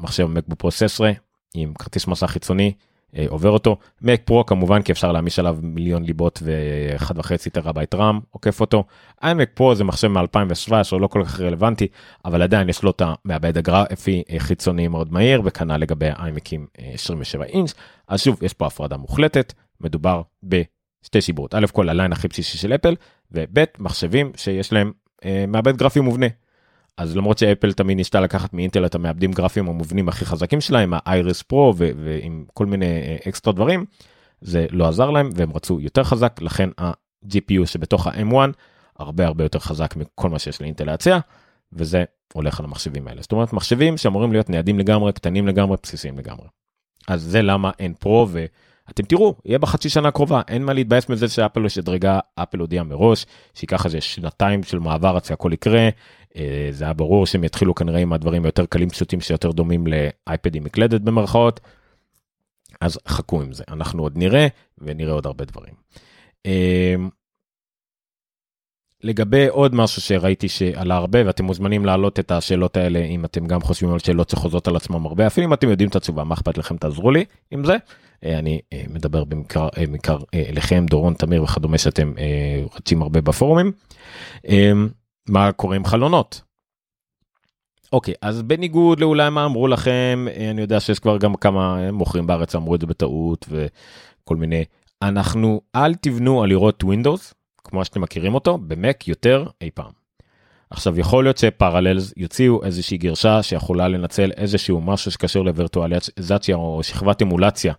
מחשב 0.00 0.26
מקבוק 0.26 0.58
פרו 0.58 0.70
16 0.70 1.12
עם 1.54 1.74
כרטיס 1.74 2.06
מסך 2.06 2.26
חיצוני 2.26 2.72
אה, 2.72 2.95
עובר 3.28 3.50
אותו. 3.50 3.76
מק 4.02 4.20
פרו 4.24 4.46
כמובן 4.46 4.82
כי 4.82 4.92
אפשר 4.92 5.12
להעמיס 5.12 5.38
עליו 5.38 5.58
מיליון 5.62 6.04
ליבות 6.04 6.42
ואחד 6.42 7.18
וחצי 7.18 7.50
טרהבייט 7.50 7.94
RAM 7.94 8.20
עוקף 8.30 8.60
אותו. 8.60 8.84
איימק 9.22 9.50
פרו 9.54 9.74
זה 9.74 9.84
מחשב 9.84 10.08
מ-2017 10.08 10.96
לא 11.00 11.06
כל 11.06 11.22
כך 11.24 11.40
רלוונטי 11.40 11.86
אבל 12.24 12.42
עדיין 12.42 12.68
יש 12.68 12.82
לו 12.82 12.90
את 12.90 13.02
המעבד 13.04 13.58
הגרפי 13.58 14.22
אה, 14.30 14.38
חיצוני 14.38 14.88
מאוד 14.88 15.12
מהיר 15.12 15.42
וכנ"ל 15.44 15.76
לגבי 15.76 16.08
איימקים 16.18 16.66
27 16.78 17.44
אינץ' 17.44 17.74
אז 18.08 18.20
שוב 18.20 18.42
יש 18.42 18.52
פה 18.52 18.66
הפרדה 18.66 18.96
מוחלטת 18.96 19.52
מדובר 19.80 20.22
בשתי 20.42 21.20
סיבות 21.20 21.54
א' 21.54 21.66
כל 21.72 21.88
ה 21.88 21.93
line 21.93 22.12
הכי 22.12 22.28
בסיסי 22.28 22.58
של 22.58 22.74
אפל 22.74 22.94
וב' 23.32 23.64
מחשבים 23.78 24.32
שיש 24.36 24.72
להם 24.72 24.92
אה, 25.24 25.44
מעבד 25.48 25.76
גרפי 25.76 26.00
מובנה. 26.00 26.26
אז 26.96 27.16
למרות 27.16 27.38
שאפל 27.38 27.72
תמיד 27.72 27.96
ניסתה 27.96 28.20
לקחת 28.20 28.54
מאינטל 28.54 28.86
את 28.86 28.94
המעבדים 28.94 29.32
גרפיים 29.32 29.68
המובנים 29.68 30.08
הכי 30.08 30.24
חזקים 30.24 30.60
שלהם 30.60 30.92
ה 30.96 31.06
Iris 31.06 31.42
Pro 31.42 31.74
ועם 31.76 32.44
כל 32.54 32.66
מיני 32.66 32.86
אה, 32.86 33.16
אקסטרה 33.28 33.52
דברים 33.52 33.84
זה 34.40 34.66
לא 34.70 34.88
עזר 34.88 35.10
להם 35.10 35.30
והם 35.34 35.52
רצו 35.52 35.80
יותר 35.80 36.04
חזק 36.04 36.40
לכן 36.42 36.70
ה-GPU 36.78 37.66
שבתוך 37.66 38.06
ה-M1 38.06 38.34
הרבה 38.98 39.26
הרבה 39.26 39.44
יותר 39.44 39.58
חזק 39.58 39.96
מכל 39.96 40.30
מה 40.30 40.38
שיש 40.38 40.60
לאינטל 40.60 40.84
להציע 40.84 41.18
וזה 41.72 42.04
הולך 42.32 42.60
על 42.60 42.66
המחשבים 42.66 43.08
האלה 43.08 43.22
זאת 43.22 43.32
אומרת 43.32 43.52
מחשבים 43.52 43.96
שאמורים 43.96 44.32
להיות 44.32 44.50
ניידים 44.50 44.78
לגמרי 44.78 45.12
קטנים 45.12 45.46
לגמרי 45.46 45.76
בסיסיים 45.82 46.18
לגמרי. 46.18 46.46
אז 47.08 47.22
זה 47.22 47.42
למה 47.42 47.70
אין 47.78 47.94
פרו 47.94 48.26
ואתם 48.88 49.02
תראו 49.02 49.34
יהיה 49.44 49.58
בחצי 49.58 49.88
שנה 49.88 50.08
הקרובה 50.08 50.40
אין 50.48 50.64
מה 50.64 50.72
להתבאס 50.72 51.08
מזה 51.08 51.28
שאפל 51.28 51.68
שדרגה 51.68 52.20
אפל 52.34 52.58
הודיעה 52.58 52.84
מראש 52.84 53.26
שייקח 53.54 53.84
איזה 53.84 54.00
שנתיים 54.00 54.62
של 54.62 54.78
מעבר 54.78 55.16
עד 55.16 55.24
שהכל 55.24 55.52
יקרה 55.52 55.88
אה, 56.36 56.68
זה 56.70 56.84
היה 56.84 56.92
ברור 56.92 57.26
שהם 57.26 57.44
יתחילו 57.44 57.74
כנראה 57.74 58.00
עם 58.00 58.12
הדברים 58.12 58.44
היותר 58.44 58.66
קלים 58.66 58.90
פשוטים 58.90 59.20
שיותר 59.20 59.50
דומים 59.50 59.84
לאייפדים 59.86 60.64
מקלדת 60.64 61.00
במרכאות. 61.00 61.60
אז 62.80 62.98
חכו 63.08 63.42
עם 63.42 63.52
זה 63.52 63.64
אנחנו 63.68 64.02
עוד 64.02 64.18
נראה 64.18 64.46
ונראה 64.78 65.12
עוד 65.12 65.26
הרבה 65.26 65.44
דברים. 65.44 65.74
אה, 69.04 69.08
לגבי 69.08 69.48
עוד 69.48 69.74
משהו 69.74 70.02
שראיתי 70.02 70.48
שעלה 70.48 70.96
הרבה 70.96 71.26
ואתם 71.26 71.44
מוזמנים 71.44 71.84
להעלות 71.84 72.20
את 72.20 72.30
השאלות 72.30 72.76
האלה 72.76 72.98
אם 72.98 73.24
אתם 73.24 73.46
גם 73.46 73.60
חושבים 73.60 73.92
על 73.92 73.98
שאלות 73.98 74.30
שחוזרות 74.30 74.68
על 74.68 74.76
עצמם 74.76 75.06
הרבה 75.06 75.26
אפילו 75.26 75.46
אם 75.46 75.52
אתם 75.52 75.68
יודעים 75.68 75.88
את 75.88 75.96
התשובה 75.96 76.24
מה 76.24 76.34
אכפת 76.34 76.58
לכם 76.58 76.76
תעזרו 76.76 77.10
לי 77.10 77.24
עם 77.50 77.64
זה. 77.64 77.76
אה, 78.24 78.38
אני 78.38 78.60
מדבר 78.88 79.24
במקר 79.24 79.68
בעיקר 79.90 80.18
אליכם 80.34 80.86
דורון 80.90 81.14
תמיר 81.14 81.42
וכדומה 81.42 81.78
שאתם 81.78 82.12
רצים 82.76 83.02
הרבה 83.02 83.20
בפורומים. 83.20 83.72
מה 85.28 85.52
קורה 85.52 85.76
עם 85.76 85.84
חלונות. 85.84 86.40
אוקיי 87.92 88.14
אז 88.22 88.42
בניגוד 88.42 89.00
לאולי 89.00 89.30
מה 89.30 89.44
אמרו 89.44 89.68
לכם 89.68 90.26
אני 90.50 90.60
יודע 90.60 90.80
שיש 90.80 90.98
כבר 90.98 91.18
גם 91.18 91.34
כמה 91.34 91.90
מוכרים 91.92 92.26
בארץ 92.26 92.54
אמרו 92.54 92.74
את 92.74 92.80
זה 92.80 92.86
בטעות 92.86 93.46
וכל 93.48 94.36
מיני 94.36 94.64
אנחנו 95.02 95.60
אל 95.74 95.94
תבנו 95.94 96.42
על 96.42 96.48
לראות 96.48 96.84
ווינדוס 96.84 97.34
כמו 97.66 97.84
שאתם 97.84 98.00
מכירים 98.00 98.34
אותו 98.34 98.58
במק 98.58 99.08
יותר 99.08 99.44
אי 99.60 99.70
פעם. 99.74 100.06
עכשיו 100.70 100.98
יכול 101.00 101.24
להיות 101.24 101.38
שפרללס 101.38 102.12
יוציאו 102.16 102.64
איזושהי 102.64 102.98
גרשה 102.98 103.42
שיכולה 103.42 103.88
לנצל 103.88 104.30
איזשהו 104.36 104.80
משהו 104.80 105.10
שקשור 105.10 105.44
לווירטואליזציה 105.44 106.56
או 106.56 106.82
שכבת 106.82 107.22
אמולציה 107.22 107.74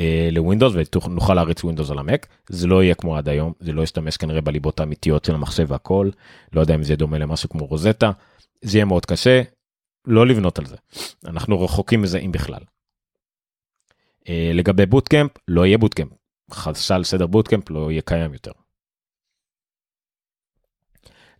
אה, 0.00 0.28
לווינדוס 0.32 0.74
ונוכל 1.04 1.34
להריץ 1.34 1.64
ווינדוס 1.64 1.90
על 1.90 1.98
המק 1.98 2.26
זה 2.48 2.66
לא 2.66 2.82
יהיה 2.82 2.94
כמו 2.94 3.16
עד 3.16 3.28
היום 3.28 3.52
זה 3.60 3.72
לא 3.72 3.82
ישתמש 3.82 4.16
כנראה 4.16 4.40
בליבות 4.40 4.80
האמיתיות 4.80 5.24
של 5.24 5.34
המחשב 5.34 5.66
והכל 5.68 6.10
לא 6.52 6.60
יודע 6.60 6.74
אם 6.74 6.82
זה 6.82 6.96
דומה 6.96 7.18
למשהו 7.18 7.48
כמו 7.48 7.66
רוזטה 7.66 8.10
זה 8.62 8.78
יהיה 8.78 8.84
מאוד 8.84 9.06
קשה 9.06 9.42
לא 10.06 10.26
לבנות 10.26 10.58
על 10.58 10.66
זה 10.66 10.76
אנחנו 11.26 11.60
רחוקים 11.60 12.02
מזה 12.02 12.18
אם 12.18 12.32
בכלל. 12.32 12.60
אה, 14.28 14.50
לגבי 14.54 14.86
בוטקאמפ 14.86 15.30
לא 15.48 15.66
יהיה 15.66 15.78
בוטקאמפ 15.78 16.12
חסל 16.50 17.04
סדר 17.04 17.26
בוטקאמפ 17.26 17.70
לא 17.70 17.90
יהיה 17.90 18.02
קיים 18.02 18.32
יותר. 18.32 18.52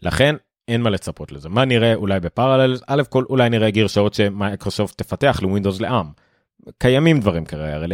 לכן 0.05 0.37
אין 0.69 0.83
מה 0.83 0.91
לצפות 0.91 1.33
לזה 1.33 1.49
מה 1.49 1.65
נראה 1.65 1.95
אולי 1.95 2.21
בפרללס 2.21 2.77
הכל 2.87 3.25
אולי 3.31 3.51
נראה 3.51 3.71
גרסאות 3.71 4.15
שמייקרוסופט 4.15 4.99
תפתח 4.99 5.39
לווינדוס 5.43 5.81
ל 5.81 5.86
ARM. 5.86 6.07
קיימים 6.79 7.21
דברים 7.21 7.45
כאלה 7.45 7.75
הרי 7.75 7.87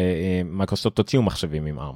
מייקרוסופט 0.44 0.96
הוציאו 0.96 1.22
מחשבים 1.22 1.66
עם 1.66 1.78
ARM. 1.78 1.94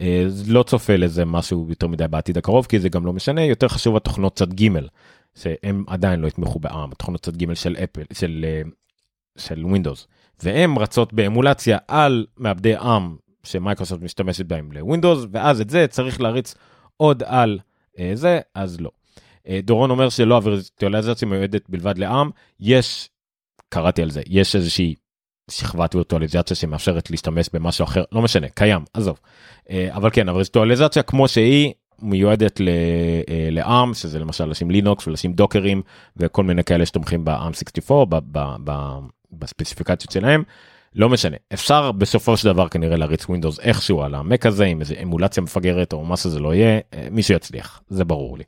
אה, 0.00 0.26
לא 0.46 0.62
צופה 0.62 0.96
לזה 0.96 1.24
משהו 1.24 1.66
יותר 1.68 1.86
מדי 1.86 2.08
בעתיד 2.08 2.38
הקרוב 2.38 2.66
כי 2.66 2.78
זה 2.80 2.88
גם 2.88 3.06
לא 3.06 3.12
משנה 3.12 3.44
יותר 3.44 3.68
חשוב 3.68 3.96
התוכנות 3.96 4.36
צד 4.36 4.54
ג' 4.54 4.68
שהם 5.34 5.84
עדיין 5.86 6.20
לא 6.20 6.26
יתמכו 6.26 6.58
ב-ARM 6.58 6.90
תוכנות 6.98 7.22
צד 7.22 7.36
ג' 7.36 7.54
של 7.54 7.76
אפל 7.84 8.02
של 8.12 8.44
אה, 8.48 8.62
של 9.38 9.66
Windows 9.66 10.06
והם 10.42 10.78
רצות 10.78 11.12
באמולציה 11.12 11.78
על 11.88 12.26
מעבדי 12.36 12.76
ARM 12.76 13.16
שמייקרוסופט 13.42 14.02
משתמשת 14.02 14.46
בהם 14.46 14.72
ל 14.72 14.79
Windows 14.79 15.26
ואז 15.30 15.60
את 15.60 15.70
זה 15.70 15.86
צריך 15.86 16.20
להריץ 16.20 16.54
עוד 16.96 17.22
על 17.26 17.58
אה, 17.98 18.10
זה 18.14 18.40
אז 18.54 18.80
לא. 18.80 18.90
אה, 19.48 19.60
דורון 19.62 19.90
אומר 19.90 20.08
שלא 20.08 20.34
הווירטואליזציה 20.34 21.28
מיועדת 21.28 21.68
בלבד 21.68 21.98
ל-ARM. 21.98 22.30
יש 22.60 23.08
קראתי 23.68 24.02
על 24.02 24.10
זה 24.10 24.22
יש 24.26 24.56
איזושהי 24.56 24.94
שכבת 25.50 25.94
וירטואליזציה 25.94 26.56
שמאפשרת 26.56 27.10
להשתמש 27.10 27.48
במשהו 27.52 27.84
אחר. 27.84 28.04
לא 28.12 28.22
משנה 28.22 28.48
קיים 28.48 28.84
עזוב. 28.94 29.20
אה, 29.70 29.88
אבל 29.92 30.10
כן 30.12 30.28
הווירטואליזציה 30.28 31.02
כמו 31.02 31.28
שהיא 31.28 31.72
מיועדת 32.02 32.60
אה, 32.60 33.48
לעם 33.50 33.94
שזה 33.94 34.18
למשל 34.18 34.44
לשים 34.44 34.70
לינוקס 34.70 35.06
ולשים 35.06 35.32
דוקרים 35.32 35.82
וכל 36.16 36.44
מיני 36.44 36.64
כאלה 36.64 36.86
שתומכים 36.86 37.24
בעם 37.24 37.52
64 37.52 38.18
בספציפיקציות 39.32 40.12
שלהם. 40.12 40.42
לא 40.94 41.08
משנה 41.08 41.36
אפשר 41.52 41.92
בסופו 41.92 42.36
של 42.36 42.48
דבר 42.52 42.68
כנראה 42.68 42.96
להריץ 42.96 43.24
ווינדוס 43.24 43.60
איכשהו 43.60 44.02
על 44.02 44.14
המק 44.14 44.46
הזה 44.46 44.64
עם 44.64 44.80
איזה 44.80 44.94
אמולציה 45.02 45.42
מפגרת 45.42 45.92
או 45.92 46.04
מה 46.04 46.16
שזה 46.16 46.40
לא 46.40 46.54
יהיה 46.54 46.80
מישהו 47.10 47.34
יצליח 47.34 47.82
זה 47.88 48.04
ברור 48.04 48.38
לי. 48.38 48.44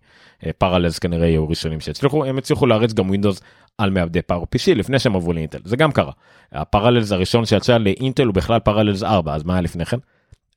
Parallels 0.58 0.98
כנראה 0.98 1.26
יהיו 1.26 1.48
ראשונים 1.48 1.80
שיצליחו 1.80 2.24
הם 2.24 2.38
הצליחו 2.38 2.66
להריץ 2.66 2.92
גם 2.92 3.08
Windows 3.08 3.40
על 3.78 3.90
מעבדי 3.90 4.22
PowerPC 4.22 4.74
לפני 4.74 4.98
שהם 4.98 5.16
עברו 5.16 5.32
לאינטל 5.32 5.58
זה 5.64 5.76
גם 5.76 5.92
קרה. 5.92 6.12
ה 6.52 6.58
Parallels 6.58 7.12
הראשון 7.12 7.46
שיצא 7.46 7.78
לאינטל 7.78 8.26
הוא 8.26 8.34
בכלל 8.34 8.58
Parallels 8.60 9.02
4 9.02 9.34
אז 9.34 9.42
מה 9.42 9.54
היה 9.54 9.60
לפני 9.60 9.84
כן? 9.84 9.96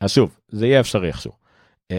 אז 0.02 0.12
שוב 0.12 0.38
זה 0.50 0.68
יהיה 0.68 0.80
אפשרי 0.80 1.08
איכשהו. 1.08 1.32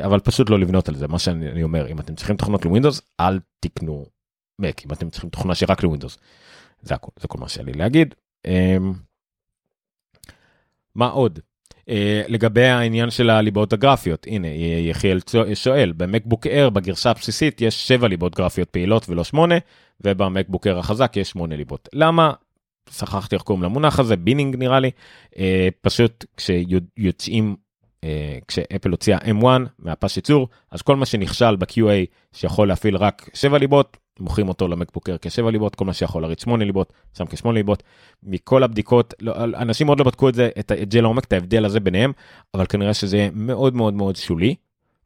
אבל 0.05 0.21
פשוט 0.21 0.51
לא 0.51 0.59
לבנות 0.59 0.89
על 0.89 0.95
זה 0.95 1.09
מה 1.09 1.19
שאני 1.19 1.63
אומר 1.63 1.89
אם 1.89 2.01
אתם 2.01 2.15
צריכים 2.15 2.37
תוכנות 2.37 2.65
ל 2.65 2.69
Windows 2.69 3.01
אל 3.21 3.39
תקנו 3.61 4.07
מק 4.59 4.87
אם 4.87 4.93
אתם 4.93 5.11
צריכים 5.11 5.31
תוכנה 5.31 5.55
שרק 5.55 5.83
ל 5.83 5.87
Windows. 5.87 6.19
זה 6.83 6.95
הכל 6.95 7.11
זה 7.21 7.29
כל 7.29 7.39
מה 7.39 7.49
שהיה 7.49 7.67
לי 7.67 7.73
להגיד. 7.73 8.15
מה 10.97 11.07
עוד? 11.07 11.39
Uh, 11.81 11.89
לגבי 12.29 12.65
העניין 12.65 13.11
של 13.11 13.31
הליבות 13.31 13.73
הגרפיות 13.73 14.27
הנה 14.31 14.49
יחיאל 14.91 15.21
שואל 15.55 15.93
במקבוק 15.97 16.47
אר 16.47 16.71
בגרסה 16.71 17.11
הבסיסית 17.11 17.61
יש 17.61 17.89
7 17.89 18.09
ליבות 18.09 18.35
גרפיות 18.35 18.71
פעילות 18.71 19.09
ולא 19.09 19.25
8 19.25 19.55
ובמקבוק 20.01 20.67
אר 20.67 20.79
החזק 20.79 21.13
יש 21.17 21.31
8 21.31 21.57
ליבות. 21.57 21.89
למה? 21.93 22.33
שכחתי 22.91 23.35
איך 23.35 23.43
קוראים 23.43 23.63
למונח 23.63 23.99
הזה 24.01 24.17
בינינג 24.17 24.57
נראה 24.57 24.81
לי. 24.81 24.91
uh, 25.33 25.39
פשוט 25.81 26.25
כשיוצאים 26.37 27.57
uh, 28.01 28.09
כשאפל 28.49 28.91
הוציאה 28.91 29.19
m1 29.19 29.45
מהפס 29.79 30.17
ייצור 30.17 30.49
אז 30.71 30.83
כל 30.83 30.97
מה 30.97 31.07
שנכשל 31.07 31.57
ב-QA 31.57 32.07
שיכול 32.33 32.69
להפעיל 32.69 32.97
רק 32.97 33.31
7 33.35 33.59
ליבות 33.59 33.97
מוכרים 34.21 34.49
אותו 34.49 34.69
למקבוקר 34.69 35.17
כשבע 35.23 35.51
ליבות 35.51 35.75
כל 35.75 35.85
מה 35.85 35.93
שיכול 35.93 36.23
להריץ 36.23 36.43
שמונה 36.43 36.65
ליבות 36.65 36.93
שם 37.19 37.27
כשמונה 37.27 37.59
ליבות 37.59 37.83
מכל 38.23 38.63
הבדיקות 38.63 39.15
לא, 39.21 39.45
אנשים 39.45 39.87
עוד 39.87 39.99
לא 39.99 40.05
בדקו 40.05 40.29
את 40.29 40.35
זה 40.35 40.49
את, 40.59 40.73
זה 40.93 41.01
לעומק 41.01 41.25
את 41.25 41.33
ההבדל 41.33 41.65
הזה 41.65 41.81
ביניהם 41.81 42.13
אבל 42.55 42.67
כנראה 42.67 42.95
שזה 42.95 43.29
מאוד 43.33 43.75
מאוד 43.75 43.95
מאוד 43.95 44.17
שולי 44.17 44.55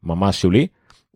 ממש 0.03 0.41
שולי 0.41 0.67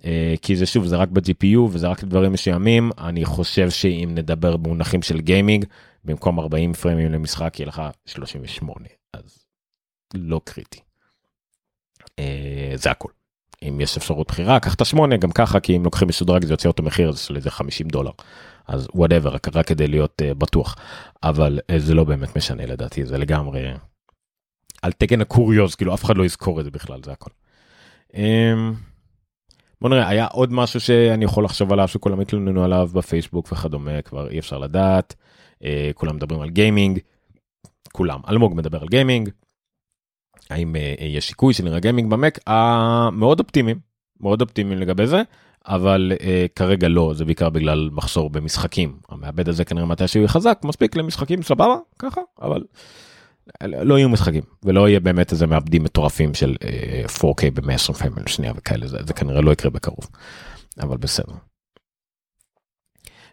אה, 0.06 0.36
כי 0.42 0.56
זה 0.56 0.66
שוב 0.66 0.86
זה 0.86 0.96
רק 0.96 1.10
ב-GPU 1.10 1.60
וזה 1.72 1.88
רק 1.88 2.04
דברים 2.04 2.32
מסוימים 2.32 2.92
אני 2.98 3.26
חושב 3.26 3.70
שאם 3.70 4.12
נדבר 4.16 4.58
במונחים 4.58 5.02
של 5.02 5.22
גיימינג 5.22 5.66
במקום 6.04 6.40
40 6.40 6.74
frameים 6.74 7.12
למשחק 7.12 7.60
יהיה 7.60 7.68
לך 7.68 7.82
38 8.06 8.88
אז 9.14 9.46
לא 10.14 10.42
קריטי. 10.44 10.80
אה, 12.20 12.72
זה 12.76 12.92
הכל. 12.92 13.10
אם 13.70 13.82
יש 13.82 13.98
אפשרות 13.98 14.28
בחירה 14.28 14.60
קח 14.60 14.74
את 14.74 14.82
השמונה 14.82 15.18
גם 15.18 15.32
ככה 15.32 15.60
כי 15.60 15.78
אם 15.78 15.84
לוקחים 15.84 16.08
משודרג 16.08 16.46
זה 16.46 16.54
יוצא 16.54 16.68
אותו 16.68 16.84
מחיר 16.84 17.16
של 17.16 17.36
איזה 17.36 17.52
50 17.52 17.88
דולר. 17.88 18.12
אז 18.68 18.88
whatever 18.96 19.34
רק, 19.34 19.48
רק 19.56 19.68
כדי 19.68 19.88
להיות 19.88 20.22
uh, 20.22 20.34
בטוח. 20.34 20.76
אבל 21.24 21.60
uh, 21.60 21.80
זה 21.80 21.94
לא 21.94 22.04
באמת 22.04 22.38
משנה 22.38 22.66
לדעתי 22.66 23.06
זה 23.06 23.18
לגמרי 23.18 23.72
על 24.82 24.92
תקן 24.92 25.22
הקוריוז 25.22 25.76
כאילו 25.76 25.94
אף 25.94 26.04
אחד 26.04 26.18
לא 26.18 26.26
יזכור 26.26 26.60
את 26.60 26.66
זה 26.66 26.72
בכלל 26.72 27.00
זה 27.06 27.12
הכל. 27.12 27.30
Um, 28.12 28.18
בוא 29.82 29.90
נראה 29.90 30.10
היה 30.10 30.26
עוד 30.26 30.54
משהו 30.54 30.80
שאני 30.80 31.26
יכול 31.26 31.46
לחשוב 31.46 31.74
עליו 31.74 31.88
שכולם 31.88 32.20
התלוננו 32.20 32.64
עליו 32.64 32.90
בפייסבוק 32.94 33.52
וכדומה 33.52 34.02
כבר 34.02 34.30
אי 34.30 34.40
אפשר 34.40 34.58
לדעת. 34.58 35.16
uh, 35.54 35.66
כולם 35.94 36.16
מדברים 36.16 36.42
על 36.42 36.50
גיימינג. 36.50 37.00
כולם. 37.92 38.20
אלמוג 38.30 38.56
מדבר 38.56 38.82
על 38.82 38.88
גיימינג 38.88 39.30
האם 40.50 40.76
uh, 40.76 41.04
יש 41.04 41.28
סיכוי 41.28 41.54
שנראה 41.54 41.80
גיימינג 41.80 42.12
במק 42.12 42.40
מאוד 43.12 43.40
אופטימיים 43.40 43.80
מאוד 44.20 44.42
אופטימיים 44.42 44.80
לגבי 44.80 45.08
זה 45.08 45.22
אבל 45.68 46.12
uh, 46.16 46.24
כרגע 46.56 46.88
לא 46.88 47.12
זה 47.16 47.26
בעיקר 47.26 47.50
בגלל 47.50 47.90
מחסור 47.92 48.30
במשחקים. 48.30 48.98
המעבד 49.10 49.50
הזה 49.50 49.66
כנראה 49.66 49.86
מתי 49.86 50.08
שהוא 50.08 50.28
חזק 50.28 50.62
מספיק 50.64 50.96
למשחקים 50.96 51.44
סבבה 51.44 51.76
ככה 52.00 52.22
אבל 52.42 52.64
לא 53.64 53.98
יהיו 53.98 54.10
משחקים 54.10 54.44
ולא 54.64 54.90
יהיה 54.90 55.00
באמת 55.00 55.32
איזה 55.32 55.48
מעבדים 55.48 55.84
מטורפים 55.84 56.34
של 56.34 56.56
uh, 57.06 57.22
4K 57.22 57.52
ב-120 57.54 57.94
פריים 57.94 58.28
שנייה 58.28 58.54
וכאלה 58.56 58.88
זה, 58.88 58.98
זה 59.08 59.14
כנראה 59.14 59.42
לא 59.42 59.52
יקרה 59.52 59.72
בקרוב 59.72 60.08
אבל 60.82 60.98
בסדר. 60.98 61.34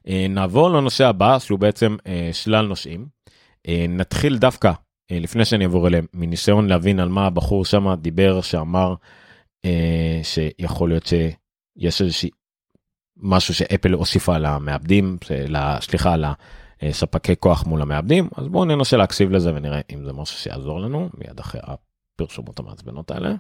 Uh, 0.06 0.10
נעבור 0.28 0.70
לנושא 0.70 1.06
הבא 1.06 1.38
שהוא 1.38 1.58
בעצם 1.58 1.96
uh, 2.00 2.06
שלל 2.32 2.66
נושאים. 2.66 3.06
uh, 3.66 3.70
נתחיל 3.88 4.38
דווקא 4.38 4.68
אה, 4.68 4.74
לפני 5.10 5.44
שאני 5.44 5.64
אעבור 5.64 5.88
אליהם 5.88 6.06
מניסיון 6.14 6.66
להבין 6.68 7.00
על 7.00 7.08
מה 7.08 7.26
הבחור 7.26 7.64
שם 7.64 7.94
דיבר 7.94 8.40
שאמר 8.40 8.94
אה, 9.64 10.20
שיכול 10.22 10.88
להיות 10.88 11.06
שיש 11.06 12.02
איזושהי 12.02 12.30
משהו 13.16 13.54
שאפל 13.54 13.92
הוסיפה 13.92 14.38
למעבדים 14.38 15.18
סליחה 15.80 16.14
לספקי 16.82 17.36
כוח 17.38 17.66
מול 17.66 17.82
המעבדים 17.82 18.28
אז 18.36 18.48
בואו 18.48 18.64
ננסה 18.64 18.96
להקשיב 18.96 19.30
לזה 19.30 19.54
ונראה 19.54 19.80
אם 19.94 20.04
זה 20.04 20.12
משהו 20.12 20.38
שיעזור 20.38 20.80
לנו 20.80 21.08
מיד 21.18 21.40
אחרי 21.40 21.60
הפרשומות 21.64 22.58
המעצבנות 22.58 23.10
האלה. 23.10 23.34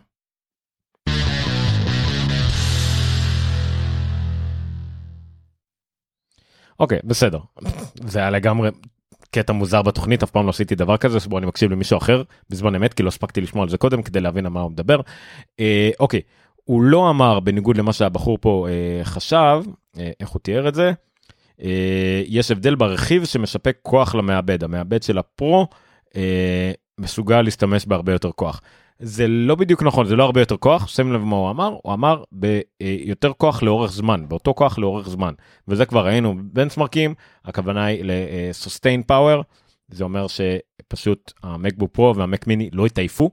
אוקיי 6.80 6.98
בסדר 7.04 7.38
זה 8.12 8.18
היה 8.18 8.30
לגמרי 8.30 8.70
קטע 9.34 9.52
מוזר 9.52 9.82
בתוכנית 9.82 10.22
אף 10.22 10.30
פעם 10.30 10.44
לא 10.44 10.50
עשיתי 10.50 10.74
דבר 10.74 10.96
כזה 10.96 11.20
שבו 11.20 11.38
אני 11.38 11.46
מקשיב 11.46 11.70
למישהו 11.70 11.98
אחר 11.98 12.22
בזמן 12.50 12.74
אמת 12.74 12.94
כי 12.94 13.02
לא 13.02 13.08
הספקתי 13.08 13.40
לשמוע 13.40 13.62
על 13.62 13.68
זה 13.68 13.78
קודם 13.78 14.02
כדי 14.02 14.20
להבין 14.20 14.46
על 14.46 14.52
מה 14.52 14.60
הוא 14.60 14.70
מדבר. 14.70 15.00
אה, 15.60 15.90
אוקיי 16.00 16.20
הוא 16.64 16.82
לא 16.82 17.10
אמר 17.10 17.40
בניגוד 17.40 17.76
למה 17.76 17.92
שהבחור 17.92 18.38
פה 18.40 18.66
אה, 18.68 19.04
חשב 19.04 19.62
אה, 19.98 20.10
איך 20.20 20.28
הוא 20.28 20.40
תיאר 20.40 20.68
את 20.68 20.74
זה. 20.74 20.92
אה, 21.62 22.22
יש 22.26 22.50
הבדל 22.50 22.74
ברכיב 22.74 23.24
שמספק 23.24 23.76
כוח 23.82 24.14
למעבד 24.14 24.64
המעבד 24.64 25.02
של 25.02 25.18
הפרו 25.18 25.66
אה, 26.16 26.72
מסוגל 26.98 27.42
להשתמש 27.42 27.86
בהרבה 27.86 28.12
יותר 28.12 28.30
כוח. 28.32 28.60
זה 28.98 29.28
לא 29.28 29.54
בדיוק 29.54 29.82
נכון 29.82 30.06
זה 30.06 30.16
לא 30.16 30.24
הרבה 30.24 30.40
יותר 30.40 30.56
כוח 30.56 30.88
שים 30.88 31.12
לב 31.12 31.20
מה 31.20 31.36
הוא 31.36 31.50
אמר 31.50 31.76
הוא 31.82 31.92
אמר 31.92 32.22
ביותר 32.32 33.32
כוח 33.32 33.62
לאורך 33.62 33.92
זמן 33.92 34.28
באותו 34.28 34.54
כוח 34.54 34.78
לאורך 34.78 35.08
זמן 35.08 35.34
וזה 35.68 35.86
כבר 35.86 36.06
ראינו 36.06 36.34
בנצמרקים 36.42 37.14
הכוונה 37.44 37.84
היא 37.84 38.04
ל-sustain 38.04 39.10
power 39.10 39.42
זה 39.92 40.04
אומר 40.04 40.26
שפשוט 40.26 41.32
המקבוק 41.42 41.90
פרו 41.92 42.16
והמק 42.16 42.46
מיני 42.46 42.70
לא 42.72 42.86
התעייפו. 42.86 43.30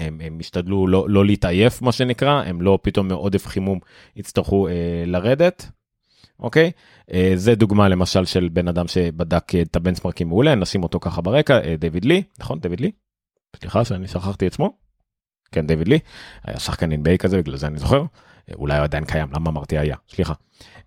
הם, 0.00 0.20
הם 0.24 0.38
השתדלו 0.40 0.86
לא, 0.86 1.06
לא 1.08 1.26
להתעייף 1.26 1.82
מה 1.82 1.92
שנקרא 1.92 2.42
הם 2.46 2.62
לא 2.62 2.78
פתאום 2.82 3.08
מעודף 3.08 3.46
חימום 3.46 3.78
יצטרכו 4.16 4.68
אה, 4.68 4.72
לרדת. 5.06 5.68
אוקיי 6.38 6.70
אה, 7.12 7.32
זה 7.34 7.54
דוגמה 7.54 7.88
למשל 7.88 8.24
של 8.24 8.48
בן 8.52 8.68
אדם 8.68 8.88
שבדק 8.88 9.54
את 9.62 9.76
הבנצמרקים 9.76 10.28
מעולה 10.28 10.54
נשים 10.54 10.82
אותו 10.82 11.00
ככה 11.00 11.22
ברקע 11.22 11.60
אה, 11.64 11.76
דיוויד 11.76 12.04
לי 12.04 12.22
נכון 12.40 12.60
דיוויד 12.60 12.80
לי 12.80 12.90
סליחה 13.56 13.84
שאני 13.84 14.08
שכחתי 14.08 14.46
את 14.46 14.52
שמו. 14.52 14.76
כן 15.52 15.66
דיוויד 15.66 15.88
לי. 15.88 15.98
היה 16.44 16.58
שחקן 16.58 16.92
NBA 16.92 17.16
כזה 17.18 17.38
בגלל 17.38 17.56
זה 17.56 17.66
אני 17.66 17.78
זוכר. 17.78 18.04
אולי 18.54 18.76
הוא 18.76 18.84
עדיין 18.84 19.04
קיים 19.04 19.28
למה 19.32 19.50
אמרתי 19.50 19.78
היה? 19.78 19.96
סליחה. 20.08 20.34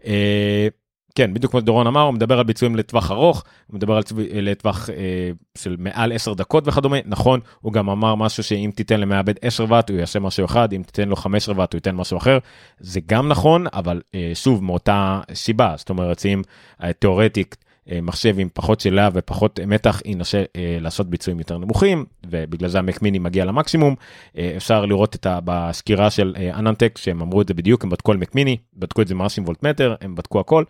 אה, 0.06 0.68
כן, 1.16 1.34
בדיוק 1.34 1.52
כמו 1.52 1.60
שדורון 1.60 1.88
אמר, 1.88 2.02
הוא 2.02 2.14
מדבר 2.14 2.38
על 2.38 2.44
ביצועים 2.44 2.76
לטווח 2.76 3.12
ארוך, 3.12 3.44
הוא 3.68 3.76
מדבר 3.76 3.96
על 3.96 4.04
לטווח 4.34 4.90
אה, 4.90 5.32
של 5.58 5.76
מעל 5.80 6.12
10 6.12 6.34
דקות 6.34 6.68
וכדומה, 6.68 6.98
נכון, 7.06 7.40
הוא 7.62 7.74
גם 7.74 7.90
אמר 7.90 8.16
משהו 8.16 8.44
שאם 8.44 8.72
תיתן 8.76 9.00
למעבד 9.00 9.34
10 9.42 9.66
ואט 9.70 9.90
הוא 9.90 10.00
יעשה 10.00 10.20
משהו 10.20 10.46
אחד, 10.46 10.74
אם 10.74 10.84
תיתן 10.84 11.10
לו 11.10 11.16
15 11.16 11.56
ואט 11.58 11.74
הוא 11.74 11.78
ייתן 11.78 11.96
משהו 11.96 12.18
אחר, 12.18 12.38
זה 12.80 13.00
גם 13.06 13.28
נכון, 13.28 13.66
אבל 13.74 14.02
אה, 14.16 14.32
שוב, 14.34 14.64
מאותה 14.64 15.22
סיבה, 15.34 15.74
זאת 15.78 15.90
אומרת, 15.90 16.26
אם 16.26 16.42
אה, 16.84 16.94
תיאורטית 16.94 17.56
אה, 17.60 17.65
מחשב 18.02 18.40
עם 18.40 18.50
פחות 18.54 18.80
שאלה 18.80 19.10
ופחות 19.14 19.60
מתח 19.68 20.02
ינסה 20.06 20.44
אה, 20.56 20.78
לעשות 20.82 21.10
ביצועים 21.10 21.40
יותר 21.40 21.58
נמוכים 21.58 22.06
ובגלל 22.26 22.70
זה 22.70 22.80
המק 22.80 23.02
מיני 23.02 23.20
מגיע 23.20 23.46
למקסימום. 23.46 23.96
אה, 24.38 24.54
אפשר 24.58 24.86
לראות 24.86 25.16
את 25.16 25.26
ה... 25.26 25.40
בסקירה 25.46 26.10
של 26.10 26.36
אה, 26.38 26.60
אננטק 26.60 26.98
שהם 26.98 27.22
אמרו 27.22 27.42
את 27.42 27.48
זה 27.48 27.54
בדיוק 27.54 27.84
הם 27.84 27.90
בדקו 27.90 28.12
על 28.12 28.18
מק 28.18 28.36
מיני 28.36 28.58
בדקו 28.74 29.02
את 29.02 29.08
זה 29.08 29.16
ממש 29.16 29.38
עם 29.38 29.44
וולטמטר 29.44 29.96
הם 30.02 30.16
בדקו 30.16 30.40
הכל. 30.40 30.64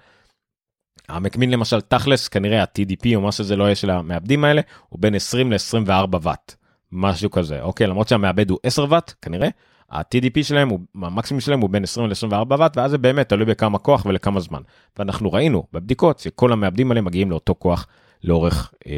המקמין 1.09 1.51
למשל 1.51 1.81
תכלס 1.81 2.27
כנראה 2.27 2.61
ה-TDP 2.61 3.15
או 3.15 3.21
מה 3.21 3.31
שזה 3.31 3.55
לא 3.55 3.63
יהיה 3.63 3.75
של 3.75 3.89
המעבדים 3.89 4.43
האלה 4.43 4.61
הוא 4.89 4.99
בין 5.01 5.15
20 5.15 5.51
ל-24 5.51 6.17
ואט 6.21 6.55
משהו 6.91 7.31
כזה 7.31 7.61
אוקיי? 7.61 7.87
למרות 7.87 8.07
שהמעבד 8.07 8.49
הוא 8.49 8.59
10 8.63 8.85
ואט 8.89 9.13
כנראה 9.21 9.49
ה-TDP 9.89 10.43
שלהם 10.43 10.69
המקסימום 10.95 11.41
שלהם 11.41 11.59
הוא 11.61 11.69
בין 11.69 11.83
20 11.83 12.09
ל-24 12.09 12.55
ואט 12.59 12.77
ואז 12.77 12.91
זה 12.91 12.97
באמת 12.97 13.29
תלוי 13.29 13.45
בכמה 13.45 13.77
כוח 13.77 14.05
ולכמה 14.05 14.39
זמן. 14.39 14.61
ואנחנו 14.99 15.33
ראינו 15.33 15.63
בבדיקות 15.73 16.19
שכל 16.19 16.51
המעבדים 16.51 16.91
האלה 16.91 17.01
מגיעים 17.01 17.31
לאותו 17.31 17.55
כוח 17.59 17.87
לאורך, 18.23 18.73
אה, 18.87 18.91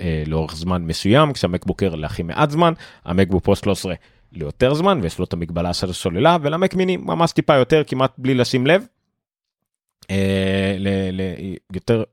אה, 0.00 0.22
לאורך 0.26 0.56
זמן 0.56 0.82
מסוים 0.82 1.32
כשהמקבוקר 1.32 1.94
להכי 1.94 2.22
מעט 2.22 2.50
זמן 2.50 2.72
המקבוק 3.04 3.44
פרו 3.44 3.56
13 3.56 3.94
ליותר 4.32 4.74
זמן 4.74 5.00
ויש 5.02 5.18
לו 5.18 5.24
את 5.24 5.32
המגבלה 5.32 5.74
של 5.74 5.90
הסוללה 5.90 6.36
ולמק 6.42 6.74
מיני 6.74 6.96
ממש 6.96 7.32
טיפה 7.32 7.54
יותר 7.54 7.82
כמעט 7.86 8.12
בלי 8.18 8.34
לשים 8.34 8.66
לב. 8.66 8.84
אה, 10.10 10.57
יותר 11.72 12.04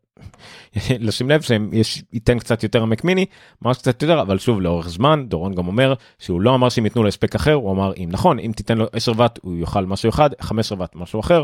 לשים 0.99 1.29
לב 1.29 1.41
שהם 1.41 1.69
ייתן 2.13 2.39
קצת 2.39 2.63
יותר 2.63 2.81
עמק 2.81 3.03
מיני 3.03 3.25
ממש 3.61 3.77
קצת 3.77 4.01
יותר 4.01 4.21
אבל 4.21 4.37
שוב 4.37 4.61
לאורך 4.61 4.89
זמן 4.89 5.25
דורון 5.27 5.55
גם 5.55 5.67
אומר 5.67 5.93
שהוא 6.19 6.41
לא 6.41 6.55
אמר 6.55 6.69
שהם 6.69 6.85
ייתנו 6.85 7.03
לו 7.03 7.07
הספק 7.07 7.35
אחר 7.35 7.53
הוא 7.53 7.71
אמר 7.71 7.93
אם 7.97 8.09
נכון 8.11 8.39
אם 8.39 8.51
תיתן 8.55 8.77
לו 8.77 8.85
10 8.93 9.11
ואט 9.17 9.39
הוא 9.41 9.57
יאכל 9.57 9.85
משהו 9.85 10.09
אחד 10.09 10.29
15 10.41 10.79
ואט 10.79 10.95
משהו 10.95 11.19
אחר. 11.19 11.43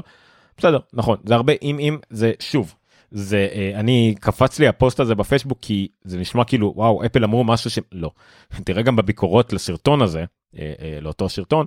בסדר 0.58 0.80
נכון 0.94 1.18
זה 1.26 1.36
הרבה 1.36 1.54
אם 1.62 1.80
אם 1.80 1.98
זה 2.10 2.32
שוב 2.40 2.76
זה 3.12 3.48
אה, 3.52 3.72
אני 3.76 4.16
קפץ 4.20 4.60
לי 4.60 4.68
הפוסט 4.68 5.00
הזה 5.00 5.16
בפייסבוק 5.16 5.58
כי 5.62 5.88
זה 6.04 6.18
נשמע 6.20 6.44
כאילו 6.44 6.74
וואו 6.76 7.06
אפל 7.06 7.24
אמרו 7.24 7.44
משהו 7.44 7.70
שלא 7.70 8.12
תראה 8.66 8.82
גם 8.82 8.96
בביקורות 8.96 9.54
לסרטון 9.54 10.02
הזה 10.02 10.26
אה, 10.58 10.74
אה, 10.82 10.98
לאותו 11.02 11.30
סרטון 11.30 11.66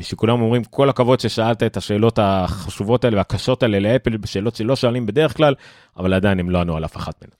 שכולם 0.00 0.40
אומרים 0.42 0.64
כל 0.64 0.88
הכבוד 0.88 1.20
ששאלת 1.20 1.62
את 1.62 1.76
השאלות 1.76 2.18
החשובות 2.22 3.04
האלה 3.04 3.16
והקשות 3.16 3.62
האלה 3.62 3.78
לאפל 3.80 4.16
בשאלות 4.16 4.56
שלא 4.56 4.76
שואלים 4.76 5.06
בדרך 5.06 5.36
כלל 5.36 5.54
אבל 5.96 6.14
עדיין 6.14 6.40
הם 6.40 6.50
לא 6.50 6.60
ענו 6.60 6.76
על 6.76 6.84
אף 6.84 6.96
אחת 6.96 7.22
מהן. 7.22 7.30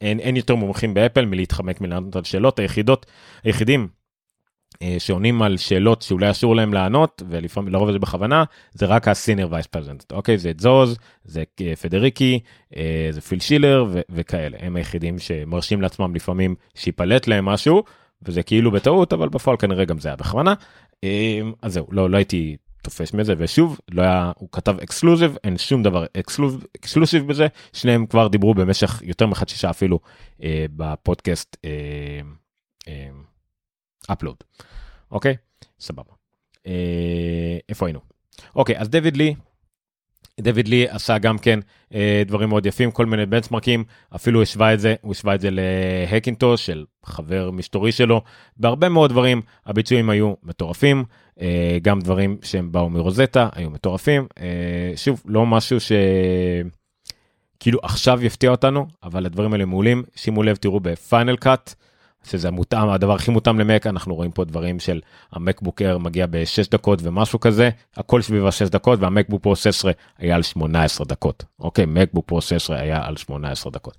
אין, 0.00 0.20
אין 0.20 0.36
יותר 0.36 0.54
מומחים 0.54 0.94
באפל 0.94 1.26
מלהתחמק 1.26 1.80
מלענות 1.80 2.16
על 2.16 2.24
שאלות 2.24 2.58
היחידות 2.58 3.06
היחידים 3.44 3.88
שעונים 4.98 5.42
על 5.42 5.56
שאלות 5.56 6.02
שאולי 6.02 6.30
אסור 6.30 6.56
להם 6.56 6.74
לענות 6.74 7.22
ולפעמים 7.28 7.72
לרוב 7.72 7.92
זה 7.92 7.98
בכוונה 7.98 8.44
זה 8.72 8.86
רק 8.86 9.08
הסינר 9.08 9.48
וייס 9.50 9.66
פרזנט 9.66 10.12
אוקיי 10.12 10.38
זה 10.38 10.52
זוז 10.58 10.96
זה 11.24 11.44
אה, 11.60 11.76
פדריקי 11.76 12.40
אה, 12.76 13.08
זה 13.10 13.20
פיל 13.20 13.40
שילר 13.40 13.86
וכאלה. 14.10 14.56
הם 14.60 14.76
היחידים 14.76 15.18
שמרשים 15.18 15.82
לעצמם 15.82 16.14
לפעמים 16.14 16.54
שיפלט 16.74 17.26
להם 17.26 17.44
משהו 17.44 17.82
וזה 18.22 18.42
כאילו 18.42 18.70
בטעות 18.70 19.12
אבל 19.12 19.28
בפועל 19.28 19.56
כנראה 19.56 19.84
גם 19.84 19.98
זה 19.98 20.08
היה 20.08 20.16
בכוונה. 20.16 20.54
אז 21.62 21.72
זהו 21.72 21.86
לא 21.90 22.10
לא 22.10 22.16
הייתי 22.16 22.56
תופס 22.82 23.14
מזה 23.14 23.34
ושוב 23.38 23.80
לא 23.90 24.02
היה 24.02 24.32
הוא 24.38 24.48
כתב 24.52 24.76
exclusive 24.82 25.36
אין 25.44 25.58
שום 25.58 25.82
דבר 25.82 26.04
exclusive 26.76 27.26
בזה. 27.26 27.46
שניהם 27.72 28.06
כבר 28.06 28.28
דיברו 28.28 28.54
במשך 28.54 29.02
יותר 29.04 29.26
מחצי 29.26 29.56
שעה 29.56 29.70
אפילו 29.70 30.00
אה, 30.42 30.66
בפודקאסט. 30.76 31.56
אה, 31.64 31.70
אה, 32.88 33.08
upload. 34.12 34.44
אוקיי? 35.10 35.36
סבבה. 35.80 36.12
אה, 36.66 37.58
איפה 37.68 37.86
היינו? 37.86 38.00
אוקיי, 38.56 38.78
אז 38.78 38.88
Dave 38.88 39.16
Lee, 39.16 39.34
Dave 40.40 40.68
Lee 40.68 40.88
עשה 40.88 41.18
גם 41.18 41.38
כן 41.38 41.60
אה, 41.94 42.22
דברים 42.26 42.48
מאוד 42.48 42.66
יפים, 42.66 42.90
כל 42.90 43.06
מיני 43.06 43.26
benchmarkים, 43.26 43.84
אפילו 44.16 44.42
השווה 44.42 44.74
את 44.74 44.80
זה, 44.80 44.94
הוא 45.00 45.12
השווה 45.12 45.34
את 45.34 45.40
זה 45.40 45.48
להאקינטוש 45.50 46.66
של 46.66 46.84
חבר 47.04 47.50
מסתורי 47.50 47.92
שלו, 47.92 48.22
בהרבה 48.56 48.88
מאוד 48.88 49.10
דברים 49.10 49.42
הביצועים 49.66 50.10
היו 50.10 50.34
מטורפים, 50.42 51.04
אה, 51.40 51.78
גם 51.82 52.00
דברים 52.00 52.38
שהם 52.42 52.72
באו 52.72 52.90
מרוזטה 52.90 53.48
היו 53.52 53.70
מטורפים, 53.70 54.26
אה, 54.40 54.92
שוב, 54.96 55.22
לא 55.26 55.46
משהו 55.46 55.80
ש... 55.80 55.92
כאילו 57.60 57.78
עכשיו 57.82 58.24
יפתיע 58.24 58.50
אותנו, 58.50 58.86
אבל 59.02 59.26
הדברים 59.26 59.52
האלה 59.52 59.64
מעולים, 59.64 60.02
שימו 60.16 60.42
לב, 60.42 60.56
תראו 60.56 60.80
בפיינל 60.80 61.36
קאט, 61.36 61.74
שזה 62.24 62.50
מותאם 62.50 62.88
הדבר 62.88 63.14
הכי 63.14 63.30
מותאם 63.30 63.58
למק 63.58 63.86
אנחנו 63.86 64.14
רואים 64.14 64.30
פה 64.30 64.44
דברים 64.44 64.80
של 64.80 65.00
המקבוק 65.32 65.82
אר 65.82 65.98
מגיע 65.98 66.26
ב-6 66.26 66.70
דקות 66.70 66.98
ומשהו 67.02 67.40
כזה 67.40 67.70
הכל 67.96 68.22
סביב 68.22 68.46
ה-6 68.46 68.68
דקות 68.70 69.00
והמקבוק 69.00 69.42
פרו 69.42 69.56
16 69.56 69.92
היה 70.18 70.36
על 70.36 70.42
18 70.42 71.06
דקות 71.06 71.44
אוקיי 71.60 71.86
מקבוק 71.86 72.28
פרו 72.28 72.40
16 72.40 72.80
היה 72.80 73.06
על 73.06 73.16
18 73.16 73.72
דקות. 73.72 73.96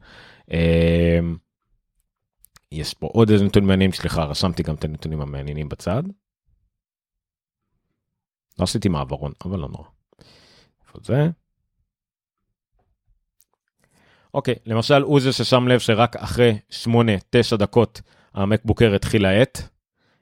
אמ, 0.51 1.38
יש 2.71 2.93
פה 2.93 3.08
עוד 3.13 3.29
איזה 3.29 3.45
נתונים 3.45 3.67
מעניינים 3.67 3.91
סליחה 3.95 4.23
רשמתי 4.23 4.63
גם 4.63 4.75
את 4.75 4.86
הנתונים 4.86 5.21
המעניינים 5.21 5.69
בצד. 5.69 6.03
לא 8.60 8.63
עשיתי 8.63 8.89
מעברון 8.89 9.32
אבל 9.45 9.60
לא 9.60 9.69
נורא. 9.69 9.88
איפה 10.88 10.99
זה? 11.03 11.29
אוקיי 14.33 14.55
למשל 14.65 15.01
הוא 15.01 15.19
זה 15.19 15.33
ששם 15.33 15.67
לב 15.67 15.79
שרק 15.79 16.15
אחרי 16.15 16.57
8-9 16.85 16.87
דקות 17.57 18.01
המקבוקר 18.33 18.95
התחיל 18.95 19.23
להאט. 19.23 19.61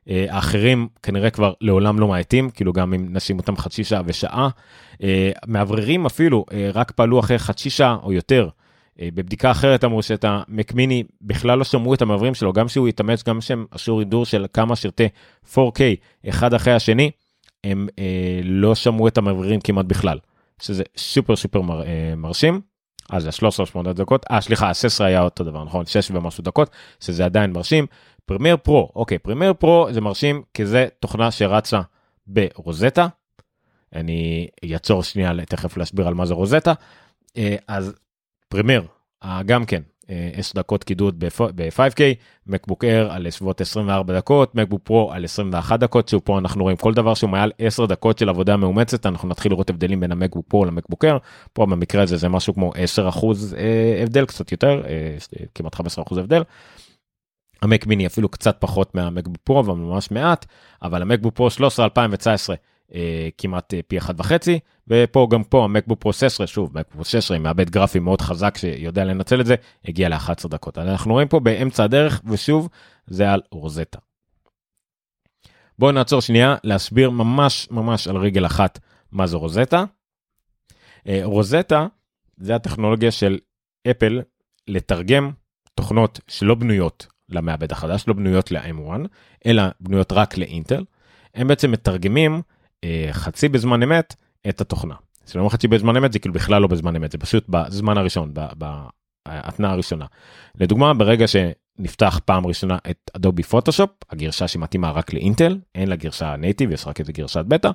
אה, 0.10 0.26
האחרים 0.30 0.88
כנראה 1.04 1.30
כבר 1.30 1.54
לעולם 1.62 2.00
לא 2.00 2.08
מאטים, 2.08 2.50
כאילו 2.50 2.74
גם 2.74 2.94
אם 2.94 3.08
נשים 3.10 3.38
אותם 3.38 3.58
חצי 3.58 3.84
שעה 3.84 4.02
ושעה. 4.06 4.50
אה, 5.04 5.32
מאווררים 5.48 6.06
אפילו 6.06 6.46
אה, 6.52 6.70
רק 6.74 6.92
פעלו 6.92 7.20
אחרי 7.20 7.40
חצי 7.40 7.70
שעה 7.70 7.98
או 8.04 8.14
יותר. 8.14 8.50
בבדיקה 9.02 9.52
אחרת 9.52 9.84
אמרו 9.84 10.04
שאת 10.04 10.26
ה 10.28 10.37
Mac 10.37 10.66
mini 10.66 11.04
בכלל 11.22 11.58
לא 11.58 11.64
שמעו 11.64 11.94
את 11.94 12.02
המאווררים 12.02 12.34
שלו, 12.34 12.54
גם 12.54 12.68
שהוא 12.68 12.88
התאמץ, 12.88 13.24
גם 13.24 13.42
שהם 13.42 13.66
עשו 13.72 14.00
רינדור 14.00 14.26
של 14.26 14.46
כמה 14.54 14.76
סרטי 14.76 15.08
4K 15.54 15.80
אחד 16.30 16.54
אחרי 16.54 16.74
השני, 16.74 17.12
הם 17.64 17.88
לא 18.44 18.76
שמעו 18.76 19.08
את 19.08 19.18
המאווררים 19.18 19.60
כמעט 19.60 19.86
בכלל, 19.86 20.20
שזה 20.62 20.84
סופר 20.98 21.36
סופר 21.36 21.62
מר, 21.62 21.84
מרשים. 22.18 22.62
אז 23.12 23.24
זה 23.24 23.32
13 23.32 23.66
8 23.66 23.94
דקות, 23.94 24.26
אה 24.32 24.42
סליחה, 24.42 24.74
16 24.74 25.08
היה 25.08 25.22
אותו 25.22 25.44
דבר, 25.44 25.64
נכון? 25.64 25.86
6 25.86 26.12
ומשהו 26.12 26.44
דקות, 26.44 26.70
שזה 27.00 27.26
עדיין 27.26 27.52
מרשים. 27.52 27.86
Premiere 28.26 28.58
Pro, 28.58 28.92
אוקיי, 28.96 29.18
Premiere 29.18 29.54
Pro 29.54 29.88
זה 29.92 30.02
מרשים 30.02 30.44
כי 30.54 30.66
זה 30.66 30.88
תוכנה 31.00 31.32
שרצה 31.32 31.82
ברוזטה. 32.28 33.08
אני 33.96 34.48
אעצור 34.74 35.04
שנייה 35.04 35.46
תכף 35.46 35.78
להסביר 35.78 36.08
על 36.08 36.14
מה 36.14 36.26
זה 36.26 36.34
רוזטה. 36.34 36.74
אה, 37.38 37.56
אז 37.68 37.94
Premiere, 38.50 38.84
גם 39.46 39.66
כן, 39.66 39.82
10 40.10 40.52
אה, 40.58 40.62
דקות 40.62 40.84
קידוד 40.84 41.20
ב-5K, 41.20 42.02
MacBook 42.48 42.84
Air 42.84 43.12
על 43.12 43.30
סביבות 43.30 43.62
24 43.62 44.18
דקות, 44.18 44.56
MacBook 44.56 44.82
Pro 44.84 45.12
על 45.14 45.26
21 45.26 45.80
דקות, 45.80 46.10
שהוא 46.10 46.22
פה 46.26 46.38
אנחנו 46.38 46.64
רואים 46.64 46.78
כל 46.78 46.94
דבר 46.94 47.14
שהוא 47.14 47.30
מעל 47.30 47.52
10 47.60 47.86
דקות 47.86 48.18
של 48.18 48.30
עבודה 48.30 48.58
מאומצת, 48.58 49.06
אנחנו 49.06 49.30
נתחיל 49.30 49.52
לראות 49.52 49.70
הבדלים 49.70 50.00
בין 50.00 50.12
ה 50.12 50.16
MacBook 50.16 50.46
Pro 50.48 50.66
ל 50.66 50.71
MacBook 50.71 51.06
Air, 51.06 51.18
פה 51.54 51.66
במקרה 51.66 52.04
הזה 52.04 52.18
זה 52.18 52.30
משהו 52.30 52.54
כמו 52.54 52.72
10 52.76 53.10
אחוז 53.10 53.54
אה, 53.54 54.00
הבדל, 54.04 54.26
קצת 54.26 54.52
יותר, 54.52 54.82
אה, 54.88 55.18
כמעט 55.56 55.76
15 55.76 56.04
אחוז 56.04 56.18
הבדל. 56.18 56.44
ה 57.62 57.68
Mac 57.68 57.88
mini 57.88 58.08
אפילו 58.08 58.30
קצת 58.30 58.58
פחות 58.60 58.96
מה 58.96 59.05
MacBook 59.05 59.38
Pro, 59.44 59.60
אבל 59.60 59.74
ממש 59.74 60.12
מעט, 60.12 60.46
אבל 60.82 61.02
המקבוק 61.02 61.36
פרו 61.36 61.50
13 61.50 61.86
2019 61.86 62.56
אה, 62.94 63.30
כמעט 63.38 63.74
אה, 63.74 63.80
פי 63.88 63.98
אחד 63.98 64.20
וחצי 64.20 64.60
ופה 64.88 65.28
גם 65.32 65.44
פה 65.44 65.64
המקבוק 65.64 66.00
פרו 66.00 66.14
16 66.14 66.48
שוב 66.48 66.70
מקבוק 66.78 66.94
פרו 66.94 67.06
16 67.06 67.38
עם 67.38 67.44
מעבד 67.44 67.70
גרפי 67.70 68.00
מאוד 68.00 68.22
חזק 68.22 68.58
שיודע 68.58 69.04
לנצל 69.04 69.42
את 69.42 69.46
זה 69.46 69.56
הגיע 69.86 70.10
ל-11 70.10 70.48
דקות 70.48 70.78
אנחנו 70.78 71.14
רואים 71.14 71.28
פה 71.28 71.40
באמצע 71.40 71.84
הדרך 71.84 72.22
ושוב 72.26 72.70
זה 73.08 73.32
על 73.32 73.42
רוזטה. 73.52 74.00
בואו 75.80 75.92
נעצור 75.92 76.22
שנייה 76.22 76.56
להסביר 76.64 77.10
ממש 77.10 77.68
ממש 77.72 78.08
על 78.08 78.18
רגל 78.18 78.46
אחת 78.46 78.80
מה 79.12 79.28
זה 79.28 79.38
רוזטה. 79.38 79.84
אה, 81.08 81.20
רוזטה 81.24 81.88
זה 82.38 82.56
הטכנולוגיה 82.56 83.12
של 83.12 83.38
אפל 83.92 84.22
לתרגם 84.68 85.32
תוכנות 85.76 86.20
שלא 86.28 86.56
בנויות 86.56 87.08
למעבד 87.30 87.72
החדש 87.72 88.04
לא 88.08 88.14
בנויות 88.14 88.52
ל-M1 88.52 89.08
אלא 89.46 89.64
בנויות 89.80 90.12
רק 90.12 90.38
לאינטל. 90.38 90.84
הם 91.36 91.48
בעצם 91.48 91.72
מתרגמים 91.72 92.42
חצי 93.12 93.50
בזמן 93.50 93.84
אמת 93.84 94.16
את 94.50 94.62
התוכנה. 94.62 94.96
זה 95.26 95.40
לא 95.40 95.50
חצי 95.50 95.68
בזמן 95.68 95.98
אמת 95.98 96.14
זה 96.14 96.20
כאילו 96.20 96.34
בכלל 96.34 96.62
לא 96.62 96.68
בזמן 96.68 96.96
אמת 96.96 97.12
זה 97.12 97.18
פשוט 97.18 97.46
בזמן 97.50 97.98
הראשון 97.98 98.34
בהתנעה 98.56 99.72
הראשונה. 99.72 100.06
לדוגמה 100.56 100.94
ברגע 100.94 101.26
שנפתח 101.28 102.20
פעם 102.26 102.48
ראשונה 102.48 102.78
את 102.90 103.12
אדובי 103.16 103.44
פוטושופ 103.44 103.90
הגרשה 104.10 104.48
שמתאימה 104.48 104.92
רק 104.92 105.14
לאינטל 105.14 105.58
אין 105.76 105.90
לה 105.90 105.96
גרשה 105.96 106.36
נייטיב 106.36 106.72
יש 106.72 106.88
רק 106.88 107.00
איזה 107.00 107.12
גרשת 107.12 107.46
בטא. 107.48 107.70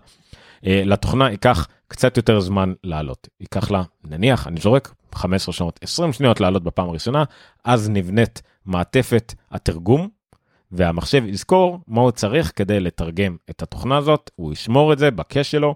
לתוכנה 0.62 1.30
ייקח 1.30 1.68
קצת 1.88 2.16
יותר 2.16 2.40
זמן 2.40 2.72
לעלות. 2.84 3.28
ייקח 3.40 3.70
לה, 3.70 3.82
נניח, 4.04 4.46
אני 4.46 4.60
זורק 4.60 4.94
15 5.14 5.52
שנות, 5.52 5.80
20 5.82 6.12
שניות 6.12 6.40
לעלות 6.40 6.64
בפעם 6.64 6.88
הראשונה, 6.88 7.24
אז 7.64 7.90
נבנית 7.90 8.42
מעטפת 8.66 9.34
התרגום, 9.50 10.08
והמחשב 10.72 11.24
יזכור 11.26 11.78
מה 11.86 12.00
הוא 12.00 12.10
צריך 12.10 12.52
כדי 12.56 12.80
לתרגם 12.80 13.36
את 13.50 13.62
התוכנה 13.62 13.96
הזאת, 13.96 14.30
הוא 14.36 14.52
ישמור 14.52 14.92
את 14.92 14.98
זה 14.98 15.10
בקש 15.10 15.50
שלו, 15.50 15.74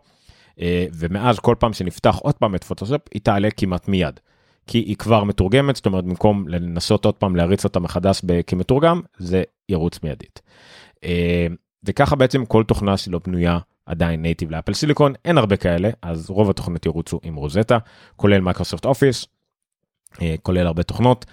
ומאז 0.92 1.38
כל 1.38 1.54
פעם 1.58 1.72
שנפתח 1.72 2.16
עוד 2.16 2.34
פעם 2.34 2.54
את 2.54 2.64
פוטושופ, 2.64 3.02
היא 3.14 3.22
תעלה 3.22 3.48
כמעט 3.56 3.88
מיד. 3.88 4.20
כי 4.66 4.78
היא 4.78 4.96
כבר 4.96 5.24
מתורגמת, 5.24 5.76
זאת 5.76 5.86
אומרת 5.86 6.04
במקום 6.04 6.48
לנסות 6.48 7.04
עוד 7.04 7.14
פעם 7.14 7.36
להריץ 7.36 7.64
אותה 7.64 7.80
מחדש 7.80 8.20
כמתורגם, 8.46 9.00
זה 9.18 9.42
ירוץ 9.68 9.98
מיידית. 10.02 10.40
וככה 11.84 12.16
בעצם 12.16 12.44
כל 12.44 12.64
תוכנה 12.64 12.96
שלא 12.96 13.20
בנויה 13.26 13.58
עדיין 13.86 14.22
נייטיב 14.22 14.50
לאפל 14.50 14.74
סיליקון, 14.74 15.12
אין 15.24 15.38
הרבה 15.38 15.56
כאלה, 15.56 15.90
אז 16.02 16.30
רוב 16.30 16.50
התוכנות 16.50 16.86
ירוצו 16.86 17.20
עם 17.22 17.34
רוזטה, 17.34 17.78
כולל 18.16 18.40
Microsoft 18.40 18.84
Office, 18.84 19.26
כולל 20.42 20.66
הרבה 20.66 20.82
תוכנות. 20.82 21.24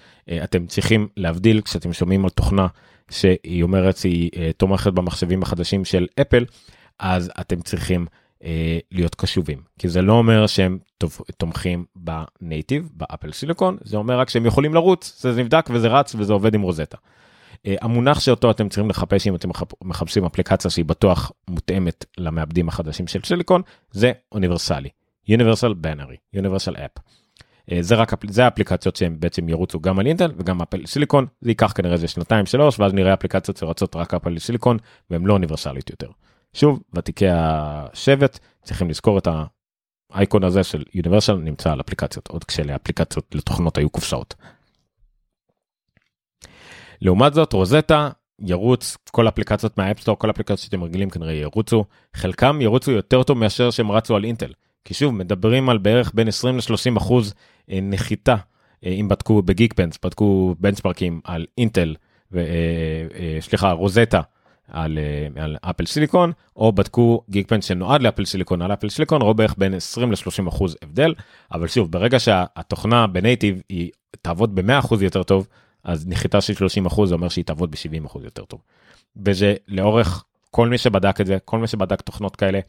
אתם 0.44 0.66
צריכים 0.66 1.08
להבדיל 1.16 1.60
כשאתם 1.60 1.92
שומעים 1.92 2.24
על 2.24 2.30
תוכנה 2.30 2.66
שהיא 3.10 3.62
אומרת 3.62 3.96
שהיא 3.96 4.30
תומכת 4.56 4.92
במחשבים 4.92 5.42
החדשים 5.42 5.84
של 5.84 6.06
אפל, 6.20 6.44
אז 6.98 7.30
אתם 7.40 7.60
צריכים 7.60 8.06
להיות 8.92 9.14
קשובים 9.14 9.62
כי 9.78 9.88
זה 9.88 10.02
לא 10.02 10.12
אומר 10.12 10.46
שהם 10.46 10.78
תומכים 11.36 11.84
ב 11.96 12.09
native 12.09 12.88
ב 12.92 12.99
Apple 12.99 13.32
Silicon 13.32 13.76
זה 13.84 13.96
אומר 13.96 14.18
רק 14.18 14.28
שהם 14.28 14.46
יכולים 14.46 14.74
לרוץ 14.74 15.22
זה 15.22 15.42
נבדק 15.42 15.70
וזה 15.70 15.88
רץ 15.88 16.14
וזה 16.14 16.32
עובד 16.32 16.54
עם 16.54 16.62
רוזטה. 16.62 16.96
המונח 17.66 18.20
שאותו 18.20 18.50
אתם 18.50 18.68
צריכים 18.68 18.90
לחפש 18.90 19.26
אם 19.26 19.34
אתם 19.34 19.48
מחפשים 19.84 20.24
אפליקציה 20.24 20.70
שהיא 20.70 20.84
בטוח 20.84 21.32
מותאמת 21.48 22.04
למעבדים 22.18 22.68
החדשים 22.68 23.06
של 23.06 23.20
סיליקון 23.24 23.62
זה 23.90 24.12
אוניברסלי. 24.32 24.88
Universal 25.30 25.74
Binary, 25.84 26.38
Universal 26.38 26.76
App. 26.76 27.00
זה 27.80 27.94
רק 27.94 28.12
זה 28.28 28.44
האפליקציות 28.44 28.96
שהם 28.96 29.16
בעצם 29.20 29.48
ירוצו 29.48 29.80
גם 29.80 29.98
על 29.98 30.06
אינטל 30.06 30.32
וגם 30.36 30.62
Apple 30.62 30.86
Silicon 30.86 31.26
זה 31.40 31.50
ייקח 31.50 31.72
כנראה 31.72 31.92
איזה 31.92 32.08
שנתיים 32.08 32.46
שלוש 32.46 32.80
ואז 32.80 32.92
נראה 32.92 33.14
אפליקציות 33.14 33.56
שרצות 33.56 33.96
רק 33.96 34.14
Apple 34.14 34.38
Silicon 34.38 34.76
והם 35.10 35.26
לא 35.26 35.32
אוניברסלית 35.32 35.90
יותר. 35.90 36.08
שוב 36.52 36.82
ותיקי 36.94 37.26
השבט 37.28 38.38
צריכים 38.62 38.90
לזכור 38.90 39.18
את 39.18 39.28
האייקון 40.12 40.44
הזה 40.44 40.64
של 40.64 40.82
Universal 40.96 41.32
נמצא 41.32 41.72
על 41.72 41.80
אפליקציות 41.80 42.28
עוד 42.28 42.44
כשלאפליקציות 42.44 43.34
לתוכנות 43.34 43.78
היו 43.78 43.90
קופסאות. 43.90 44.34
לעומת 47.00 47.34
זאת 47.34 47.52
רוזטה 47.52 48.10
ירוץ 48.40 48.96
כל 49.10 49.28
אפליקציות 49.28 49.78
מה 49.78 49.86
App 49.86 49.98
Store 49.98 50.18
כל 50.18 50.30
אפליקציות 50.30 50.58
שאתם 50.58 50.84
רגילים 50.84 51.10
כנראה 51.10 51.32
ירוצו 51.32 51.84
חלקם 52.16 52.60
ירוצו 52.60 52.90
יותר 52.90 53.22
טוב 53.22 53.38
מאשר 53.38 53.70
שהם 53.70 53.92
רצו 53.92 54.16
על 54.16 54.24
אינטל 54.24 54.52
כי 54.84 54.94
שוב 54.94 55.14
מדברים 55.14 55.68
על 55.68 55.78
בערך 55.78 56.10
בין 56.14 56.28
20 56.28 56.56
ל-30 56.56 56.98
אחוז 56.98 57.34
אה, 57.70 57.78
נחיתה 57.82 58.36
אה, 58.86 58.90
אם 58.90 59.08
בדקו 59.08 59.42
בגיקפנס 59.42 59.98
בדקו 60.04 60.54
בנצ'פרקים 60.60 61.20
על 61.24 61.46
אינטל 61.58 61.94
אה, 62.36 63.72
רוזטה 63.72 64.20
על, 64.68 64.98
על 65.36 65.56
אפל 65.62 65.86
סיליקון 65.86 66.32
או 66.56 66.72
בדקו 66.72 67.22
גיקפנס 67.30 67.64
שנועד 67.64 68.02
לאפל 68.02 68.24
סיליקון 68.24 68.62
על 68.62 68.72
אפל 68.72 68.88
סיליקון 68.88 69.22
או 69.22 69.34
בערך 69.34 69.54
בין 69.58 69.74
20 69.74 70.12
ל-30 70.12 70.48
אחוז 70.48 70.76
הבדל 70.82 71.14
אבל 71.52 71.68
שוב 71.68 71.92
ברגע 71.92 72.20
שהתוכנה 72.20 73.06
בנייטיב 73.06 73.62
היא 73.68 73.90
תעבוד 74.22 74.54
ב-100 74.54 74.78
אחוז 74.78 75.02
יותר 75.02 75.22
טוב 75.22 75.48
אז 75.84 76.06
נחיתה 76.08 76.40
של 76.40 76.54
30 76.54 76.86
אחוז 76.86 77.08
זה 77.08 77.14
אומר 77.14 77.28
שהיא 77.28 77.44
תעבוד 77.44 77.70
ב-70 77.70 78.06
אחוז 78.06 78.24
יותר 78.24 78.44
טוב. 78.44 78.60
וזה 79.16 79.54
לאורך 79.68 80.24
כל 80.50 80.68
מי 80.68 80.78
שבדק 80.78 81.20
את 81.20 81.26
זה 81.26 81.38
כל 81.44 81.58
מי 81.58 81.66
שבדק 81.66 82.00
תוכנות 82.00 82.36
כאלה 82.36 82.60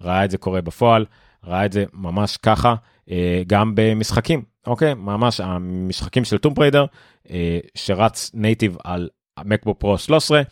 ראה 0.00 0.24
את 0.24 0.30
זה 0.30 0.38
קורה 0.38 0.60
בפועל 0.60 1.04
ראה 1.44 1.66
את 1.66 1.72
זה 1.72 1.84
ממש 1.92 2.36
ככה 2.36 2.74
אה, 3.10 3.42
גם 3.46 3.72
במשחקים 3.74 4.42
אוקיי 4.66 4.94
ממש 4.94 5.40
המשחקים 5.40 6.24
של 6.24 6.38
Tomb 6.38 6.54
Raider 6.54 6.84
אה, 7.30 7.58
שרץ 7.74 8.30
native 8.34 8.76
על 8.84 9.08
MacBook 9.44 9.80
Pro 9.80 9.98
13 9.98 10.42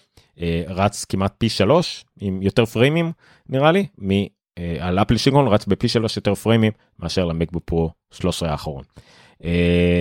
רץ 0.68 1.04
כמעט 1.04 1.34
פי 1.38 1.48
3 1.48 2.04
עם 2.20 2.42
יותר 2.42 2.64
frameים 2.64 3.12
נראה 3.48 3.72
לי 3.72 3.86
על 4.80 4.98
Apple 4.98 5.16
Silicon 5.16 5.48
רץ 5.48 5.66
בפי 5.66 5.88
3 5.88 6.16
יותר 6.16 6.34
frameים 6.34 6.72
מאשר 6.98 7.24
ל 7.24 7.29
MacBook 7.29 7.62
Pro 7.66 7.90
13 8.10 8.50
האחרון. 8.50 8.84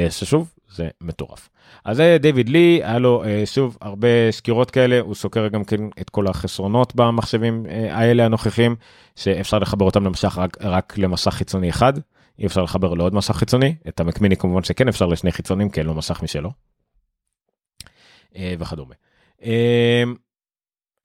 ששוב 0.09 0.53
זה 0.77 0.89
מטורף. 1.01 1.49
אז 1.85 1.97
זה 1.97 2.17
דיוויד 2.19 2.49
לי 2.49 2.79
היה 2.83 2.99
לו 2.99 3.23
שוב 3.45 3.77
הרבה 3.81 4.31
סקירות 4.31 4.71
כאלה 4.71 4.99
הוא 4.99 5.15
סוקר 5.15 5.47
גם 5.47 5.63
כן 5.63 5.81
את 6.01 6.09
כל 6.09 6.27
החסרונות 6.27 6.95
במחשבים 6.95 7.65
האלה 7.89 8.25
הנוכחים 8.25 8.75
שאפשר 9.15 9.59
לחבר 9.59 9.85
אותם 9.85 10.05
למשך 10.05 10.37
רק, 10.37 10.57
רק 10.61 10.97
למסך 10.97 11.31
חיצוני 11.31 11.69
אחד 11.69 11.93
אי 12.39 12.45
אפשר 12.45 12.63
לחבר 12.63 12.93
לעוד 12.93 13.13
מסך 13.13 13.35
חיצוני 13.35 13.75
את 13.87 13.99
המקמיני 13.99 14.37
כמובן 14.37 14.63
שכן 14.63 14.87
אפשר 14.87 15.05
לשני 15.05 15.31
חיצונים 15.31 15.69
כי 15.69 15.79
אין 15.79 15.87
לו 15.87 15.93
מסך 15.93 16.23
משלו. 16.23 16.51
וכדומה. 18.59 18.95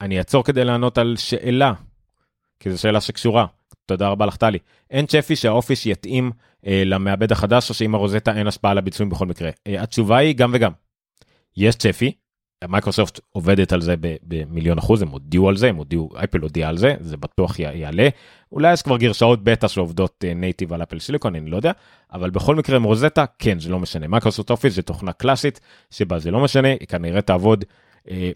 אני 0.00 0.18
אעצור 0.18 0.44
כדי 0.44 0.64
לענות 0.64 0.98
על 0.98 1.16
שאלה 1.16 1.72
כי 2.60 2.70
זו 2.70 2.80
שאלה 2.80 3.00
שקשורה 3.00 3.46
תודה 3.86 4.08
רבה 4.08 4.26
לך 4.26 4.36
טלי 4.36 4.58
אין 4.90 5.06
צ'פי 5.06 5.36
שהאופיס 5.36 5.86
יתאים 5.86 6.26
אה, 6.26 6.30
למעבד 6.66 7.32
החדש 7.32 7.70
או 7.70 7.74
שאם 7.74 7.94
הרוזטה 7.94 8.36
אין 8.36 8.46
השפעה 8.46 8.70
על 8.70 8.78
הביצועים 8.78 9.10
בכל 9.10 9.26
מקרה. 9.26 9.50
אה, 9.66 9.82
התשובה 9.82 10.16
היא 10.16 10.34
גם 10.34 10.50
וגם. 10.54 10.72
יש 11.56 11.76
צ'פי 11.76 12.12
מייקרוסופט 12.68 13.20
עובדת 13.28 13.72
על 13.72 13.80
זה 13.80 13.94
במיליון 14.22 14.78
אחוז 14.78 15.02
הם 15.02 15.08
הודיעו 15.08 15.48
על 15.48 15.56
זה 15.56 15.68
הם 15.68 15.76
הודיעו 15.76 16.10
אפל 16.24 16.38
הודיע 16.38 16.68
על 16.68 16.78
זה 16.78 16.94
זה 17.00 17.16
בטוח 17.16 17.58
יעלה. 17.58 18.08
אולי 18.52 18.72
יש 18.72 18.82
כבר 18.82 18.96
גרסאות 18.96 19.44
בטא 19.44 19.68
שעובדות 19.68 20.24
native 20.36 20.72
על 20.72 20.82
Apple 20.82 20.98
Silicon 20.98 21.34
אני 21.34 21.50
לא 21.50 21.56
יודע 21.56 21.72
אבל 22.12 22.30
בכל 22.30 22.56
מקרה 22.56 22.76
עם 22.76 22.82
רוזטה 22.82 23.24
כן 23.38 23.58
זה 23.58 23.70
לא 23.70 23.78
משנה. 23.78 24.08
Microsoft 24.08 24.50
Office 24.50 24.74
זה 24.74 24.82
תוכנה 24.82 25.12
קלאסית 25.12 25.60
שבה 25.90 26.18
זה 26.18 26.30
לא 26.30 26.40
משנה 26.40 26.68
היא 26.68 26.88
כנראה 26.88 27.20
תעבוד 27.20 27.64
אה, 28.10 28.30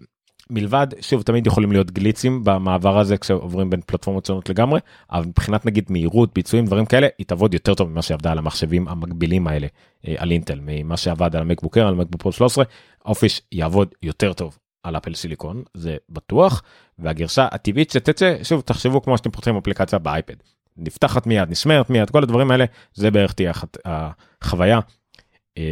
מלבד 0.50 0.86
שוב 1.00 1.22
תמיד 1.22 1.46
יכולים 1.46 1.72
להיות 1.72 1.90
glitchים 1.90 2.44
במעבר 2.44 2.98
הזה 2.98 3.18
כשעוברים 3.18 3.70
בין 3.70 3.80
פלטפורמות 3.86 4.24
שונות 4.24 4.48
לגמרי 4.48 4.80
אבל 5.12 5.24
מבחינת 5.24 5.66
נגיד 5.66 5.84
מהירות 5.88 6.34
ביצועים 6.34 6.66
דברים 6.66 6.86
כאלה 6.86 7.06
היא 7.18 7.26
תעבוד 7.26 7.54
יותר 7.54 7.74
טוב 7.74 7.88
ממה 7.88 8.02
שעבדה 8.02 8.32
על 8.32 8.38
המחשבים 8.38 8.88
המקבילים 8.88 9.46
האלה 9.46 9.66
אה, 10.08 10.14
על 10.18 10.30
אינטל 10.30 10.58
ממה 10.62 10.96
שעבד 10.96 11.36
על 11.36 11.42
ה 11.42 11.46
MacBook 11.46 11.74
Air 11.74 11.86
על 11.86 11.94
MacBook 11.94 12.22
Pro 12.22 12.32
13 12.32 12.64
Office 13.04 13.40
יעבוד 13.52 13.88
יותר 14.02 14.32
טוב 14.32 14.58
על 14.82 14.96
Apple 14.96 15.14
Silicon 15.14 15.62
זה 15.74 15.96
בטוח 16.10 16.62
והגרסה 16.98 17.48
הטבעית 17.52 17.90
שתצא 17.90 18.36
שוב 18.42 18.60
תחשבו 18.60 19.02
כמו 19.02 19.18
שאתם 19.18 19.30
פותחים 19.30 19.56
אפליקציה 19.56 19.98
ב 19.98 20.04
iPad. 20.04 20.34
נפתחת 20.76 21.26
מיד 21.26 21.50
נשמרת 21.50 21.90
מיד 21.90 22.10
כל 22.10 22.22
הדברים 22.22 22.50
האלה 22.50 22.64
זה 22.94 23.10
בערך 23.10 23.32
תהיה 23.32 23.52
החוויה 23.84 24.80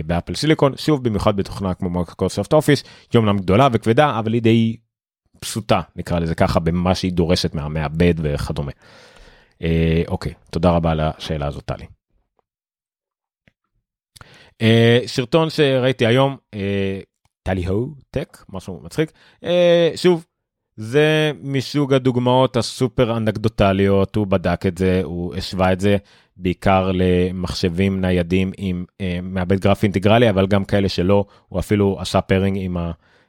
ב 0.07 0.11
Apple 0.11 0.35
Silicon 0.35 0.77
שוב 0.77 1.05
במיוחד 1.05 1.37
בתוכנה 1.37 1.75
כמו 1.75 1.91
Microsoft 1.91 2.53
Office 2.53 2.85
היא 3.13 3.19
אומנם 3.19 3.39
גדולה 3.39 3.69
וכבדה 3.73 4.19
אבל 4.19 4.33
היא 4.33 4.43
די 4.43 4.77
פשוטה 5.41 5.81
נקרא 5.97 6.19
לזה 6.19 6.35
ככה 6.35 6.61
במה 6.61 6.95
שהיא 6.95 7.13
דורשת 7.13 7.55
מהמעבד 7.55 8.15
וכדומה. 8.17 8.73
אה, 9.63 10.03
אוקיי 10.09 10.33
תודה 10.51 10.71
רבה 10.71 10.91
על 10.91 11.01
השאלה 11.01 11.47
הזאת 11.47 11.65
טלי. 11.65 11.87
אה, 14.63 15.01
סרטון 15.07 15.51
שראיתי 15.51 16.07
היום 16.07 16.37
אה, 16.55 17.01
Tally 17.43 17.67
Ho 17.67 17.95
Tech 18.11 18.45
משהו 18.49 18.81
מצחיק 18.85 19.13
אה, 19.45 19.91
שוב 19.97 20.27
זה 20.77 21.33
מסוג 21.43 21.95
הדוגמאות 21.95 22.57
הסופר 22.57 23.17
אנקדוטליות 23.17 24.17
הוא 24.17 24.27
בדק 24.27 24.67
את 24.67 24.79
זה 24.79 25.01
הוא 25.05 25.35
השווה 25.35 25.73
את 25.73 25.81
זה 25.81 25.97
בעיקר 26.37 26.91
למחשבים 26.95 28.01
ניידים 28.01 28.53
עם 28.57 28.85
אה, 29.01 29.19
מעבד 29.23 29.61
גרפי 29.61 29.87
אינטגרלי 29.87 30.31
אבל 30.31 30.47
גם 30.47 30.65
כאלה 30.65 30.89
שלא 30.89 31.25
הוא 31.49 31.61
אפילו 31.61 31.97
עשה 32.01 32.21
pairing 32.21 32.57
עם 32.61 32.77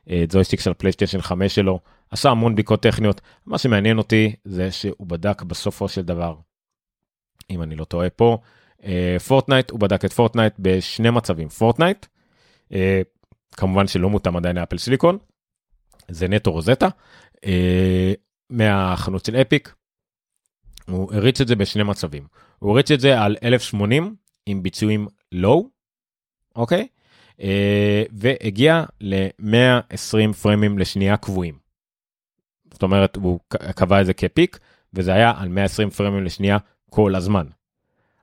הג'ויסטיק 0.08 0.60
של 0.60 0.72
הפלייסטיישן 0.72 1.22
5 1.22 1.56
שלו 1.56 1.80
עשה 2.12 2.30
המון 2.30 2.54
בדיקות 2.54 2.82
טכניות 2.82 3.22
מה 3.46 3.58
שמעניין 3.58 3.98
אותי 3.98 4.36
זה 4.46 4.72
שהוא 4.72 5.08
בדק 5.08 5.41
בסופו 5.41 5.88
של 5.88 6.02
דבר 6.02 6.36
אם 7.50 7.62
אני 7.62 7.76
לא 7.76 7.86
טועה 7.86 8.10
פה 8.10 8.38
Fortnite 9.28 9.69
הוא 9.70 9.80
בדק 9.80 10.06
את 10.06 10.13
Fortnite 10.13 10.54
בשני 10.60 11.10
מצבים 11.10 11.50
Fortnite 11.50 12.06
אה, 12.73 13.02
כמובן 13.58 13.88
שלא 13.88 14.10
מותאם 14.10 14.38
עדיין 14.38 14.56
ל 14.56 14.59
Apple 14.59 14.77
Silicon 14.77 15.17
זה 16.08 16.27
נטו 16.27 16.52
רוזטה 16.52 16.88
אה, 17.46 18.13
מהחנות 18.50 19.25
של 19.25 19.36
Epic. 19.36 19.75
הוא 20.90 21.13
הריץ 21.13 21.42
את 21.42 21.48
זה 21.48 21.56
בשני 21.56 21.83
מצבים 21.83 22.27
הוא 22.60 22.71
הריץ 22.71 22.92
את 22.92 23.00
זה 23.00 23.21
על 23.21 23.36
1080 23.44 24.15
עם 24.46 24.63
ביצועים 24.63 25.08
low 25.31 25.69
אוקיי 26.56 26.88
אה, 27.42 28.04
והגיע 28.12 28.83
ל-120 29.02 30.33
פריימים 30.42 30.79
לשנייה 30.79 31.17
קבועים. 31.17 31.58
זאת 32.73 32.83
אומרת 32.83 33.15
הוא 33.15 33.40
קבע 33.75 34.02
את 34.02 34.06
זה 34.06 34.13
כפיק 34.13 34.60
וזה 34.94 35.13
היה 35.13 35.33
על 35.38 35.48
120 35.48 35.90
פריימים 35.90 36.23
לשנייה 36.23 36.58
כל 36.90 37.15
הזמן. 37.15 37.46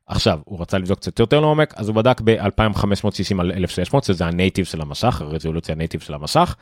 עכשיו 0.06 0.40
הוא 0.44 0.60
רצה 0.60 0.78
לבדוק 0.78 0.98
קצת 0.98 1.18
יותר 1.18 1.40
לעומק 1.40 1.74
אז 1.76 1.88
הוא 1.88 1.96
בדק 1.96 2.20
ב-2560 2.20 3.40
על 3.40 3.52
1600 3.52 4.04
שזה 4.04 4.26
הנייטיב 4.26 4.64
של 4.64 4.80
המסך 4.80 5.20
הרזולוציה 5.20 5.74
הנייטיב 5.74 6.00
של 6.00 6.14
המסך. 6.14 6.56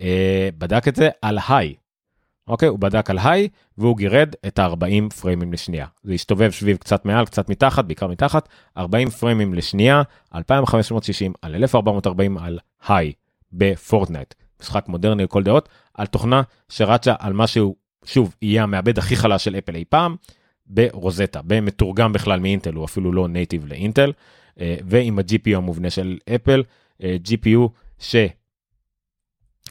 אה, 0.00 0.48
בדק 0.58 0.88
את 0.88 0.96
זה 0.96 1.08
על 1.22 1.38
היי 1.48 1.74
אוקיי, 2.48 2.68
הוא 2.68 2.78
בדק 2.78 3.10
על 3.10 3.18
היי 3.24 3.48
והוא 3.78 3.96
גירד 3.96 4.34
את 4.46 4.58
ה-40 4.58 5.14
פריימים 5.20 5.52
לשנייה. 5.52 5.86
זה 6.02 6.12
הסתובב 6.12 6.50
סביב 6.50 6.76
קצת 6.76 7.04
מעל, 7.04 7.26
קצת 7.26 7.48
מתחת, 7.48 7.84
בעיקר 7.84 8.06
מתחת, 8.06 8.48
40 8.76 9.10
פריימים 9.10 9.54
לשנייה, 9.54 10.02
2560 10.34 11.32
על 11.42 11.54
1440 11.54 12.38
על 12.38 12.58
high 12.88 13.12
ב 13.52 13.60
Fortnite. 13.60 14.34
משחק 14.60 14.88
מודרני 14.88 15.24
לכל 15.24 15.42
דעות, 15.42 15.68
על 15.94 16.06
תוכנה 16.06 16.42
שרצה 16.68 17.14
על 17.18 17.32
משהו, 17.32 17.76
שוב, 18.04 18.34
יהיה 18.42 18.62
המעבד 18.62 18.98
הכי 18.98 19.16
חלש 19.16 19.44
של 19.44 19.56
אפל 19.56 19.76
אי 19.76 19.84
פעם, 19.84 20.16
ברוזטה, 20.66 21.40
במתורגם 21.44 22.12
בכלל 22.12 22.40
מאינטל, 22.40 22.74
הוא 22.74 22.84
אפילו 22.84 23.12
לא 23.12 23.28
native 23.28 23.66
לאינטל, 23.66 24.12
אה, 24.60 24.76
ועם 24.84 25.18
ה-GPU 25.18 25.56
המובנה 25.56 25.90
של 25.90 26.18
אפל, 26.34 26.62
אה, 27.02 27.16
GPU 27.24 27.68
ש... 27.98 28.16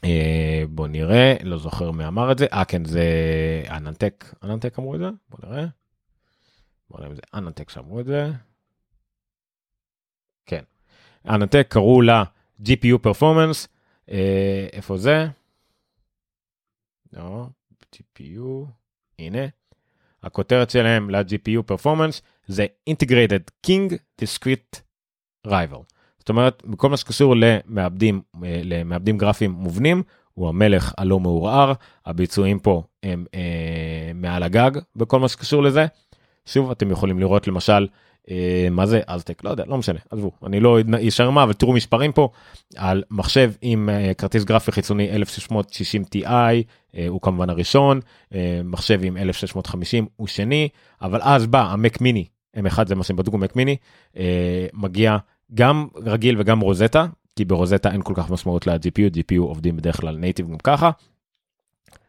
אה, 0.04 0.62
בוא 0.68 0.88
נראה, 0.88 1.36
לא 1.42 1.58
זוכר 1.58 1.90
מי 1.90 2.06
אמר 2.06 2.32
את 2.32 2.38
זה, 2.38 2.46
אה 2.52 2.64
כן 2.64 2.84
זה 2.84 3.04
AnandTech, 3.70 4.34
AnandTech 4.42 4.78
אמרו 4.78 4.94
את 4.94 5.00
זה? 5.00 5.06
בוא 5.28 5.38
נראה. 5.48 5.66
בוא 6.90 6.98
נראה 6.98 7.10
אם 7.10 7.14
זה 7.14 7.22
אננטק 7.34 7.70
שאמרו 7.70 8.00
את 8.00 8.06
זה. 8.06 8.30
כן. 10.46 10.62
אננטק 11.28 11.66
קראו 11.70 12.02
לה 12.02 12.24
GPU 12.62 12.98
Performance, 13.06 13.66
אה, 14.10 14.66
איפה 14.72 14.96
זה? 14.96 15.26
לא, 17.12 17.46
GPU, 17.96 18.66
הנה. 19.18 19.46
הכותרת 20.22 20.70
שלהם 20.70 21.10
ל-GPU 21.10 21.72
Performance 21.72 22.20
זה 22.46 22.66
Integrated 22.90 23.66
King 23.66 23.92
Discrete 24.22 24.80
Rival. 25.46 25.95
זאת 26.26 26.30
אומרת, 26.30 26.62
בכל 26.66 26.88
מה 26.88 26.96
שקשור 26.96 27.34
למעבדים, 27.36 28.20
אה, 28.44 28.60
למעבדים 28.64 29.18
גרפיים 29.18 29.50
מובנים, 29.50 30.02
הוא 30.34 30.48
המלך 30.48 30.92
הלא 30.98 31.20
מעורער, 31.20 31.72
הביצועים 32.06 32.58
פה 32.58 32.82
הם 33.02 33.24
אה, 33.34 34.10
מעל 34.14 34.42
הגג 34.42 34.70
בכל 34.96 35.20
מה 35.20 35.28
שקשור 35.28 35.62
לזה. 35.62 35.86
שוב, 36.46 36.70
אתם 36.70 36.90
יכולים 36.90 37.18
לראות 37.18 37.46
למשל, 37.46 37.86
אה, 38.30 38.68
מה 38.70 38.86
זה 38.86 39.00
אזטק, 39.06 39.44
לא 39.44 39.50
יודע, 39.50 39.64
לא 39.66 39.78
משנה, 39.78 39.98
עזבו, 40.10 40.30
אני 40.46 40.60
לא 40.60 40.78
אשאר 41.08 41.30
מה, 41.30 41.42
אבל 41.42 41.52
תראו 41.52 41.72
מספרים 41.72 42.12
פה, 42.12 42.28
על 42.76 43.02
מחשב 43.10 43.52
עם 43.62 43.88
אה, 43.88 44.14
כרטיס 44.14 44.44
גרפי 44.44 44.72
חיצוני 44.72 45.10
1660 45.10 46.02
Ti, 46.14 46.26
אה, 46.26 46.60
הוא 47.08 47.20
כמובן 47.20 47.50
הראשון, 47.50 48.00
אה, 48.34 48.60
מחשב 48.64 49.00
עם 49.02 49.16
1650 49.16 50.06
הוא 50.16 50.26
שני, 50.26 50.68
אבל 51.02 51.20
אז 51.22 51.46
בא 51.46 51.72
המק 51.72 52.00
מיני, 52.00 52.24
M1 52.56 52.86
זה 52.86 52.94
מה 52.94 53.04
שהם 53.04 53.16
בדקו 53.16 53.38
מק 53.38 53.56
מיני, 53.56 53.76
אה, 54.16 54.66
מגיע 54.72 55.16
גם 55.54 55.86
רגיל 55.96 56.40
וגם 56.40 56.60
רוזטה, 56.60 57.06
כי 57.36 57.44
ברוזטה 57.44 57.90
אין 57.92 58.02
כל 58.02 58.14
כך 58.16 58.30
משמעות 58.30 58.66
ל-GPU, 58.66 59.14
GPU 59.14 59.40
עובדים 59.40 59.76
בדרך 59.76 60.00
כלל 60.00 60.16
נייטיב 60.16 60.48
גם 60.50 60.58
ככה. 60.58 60.90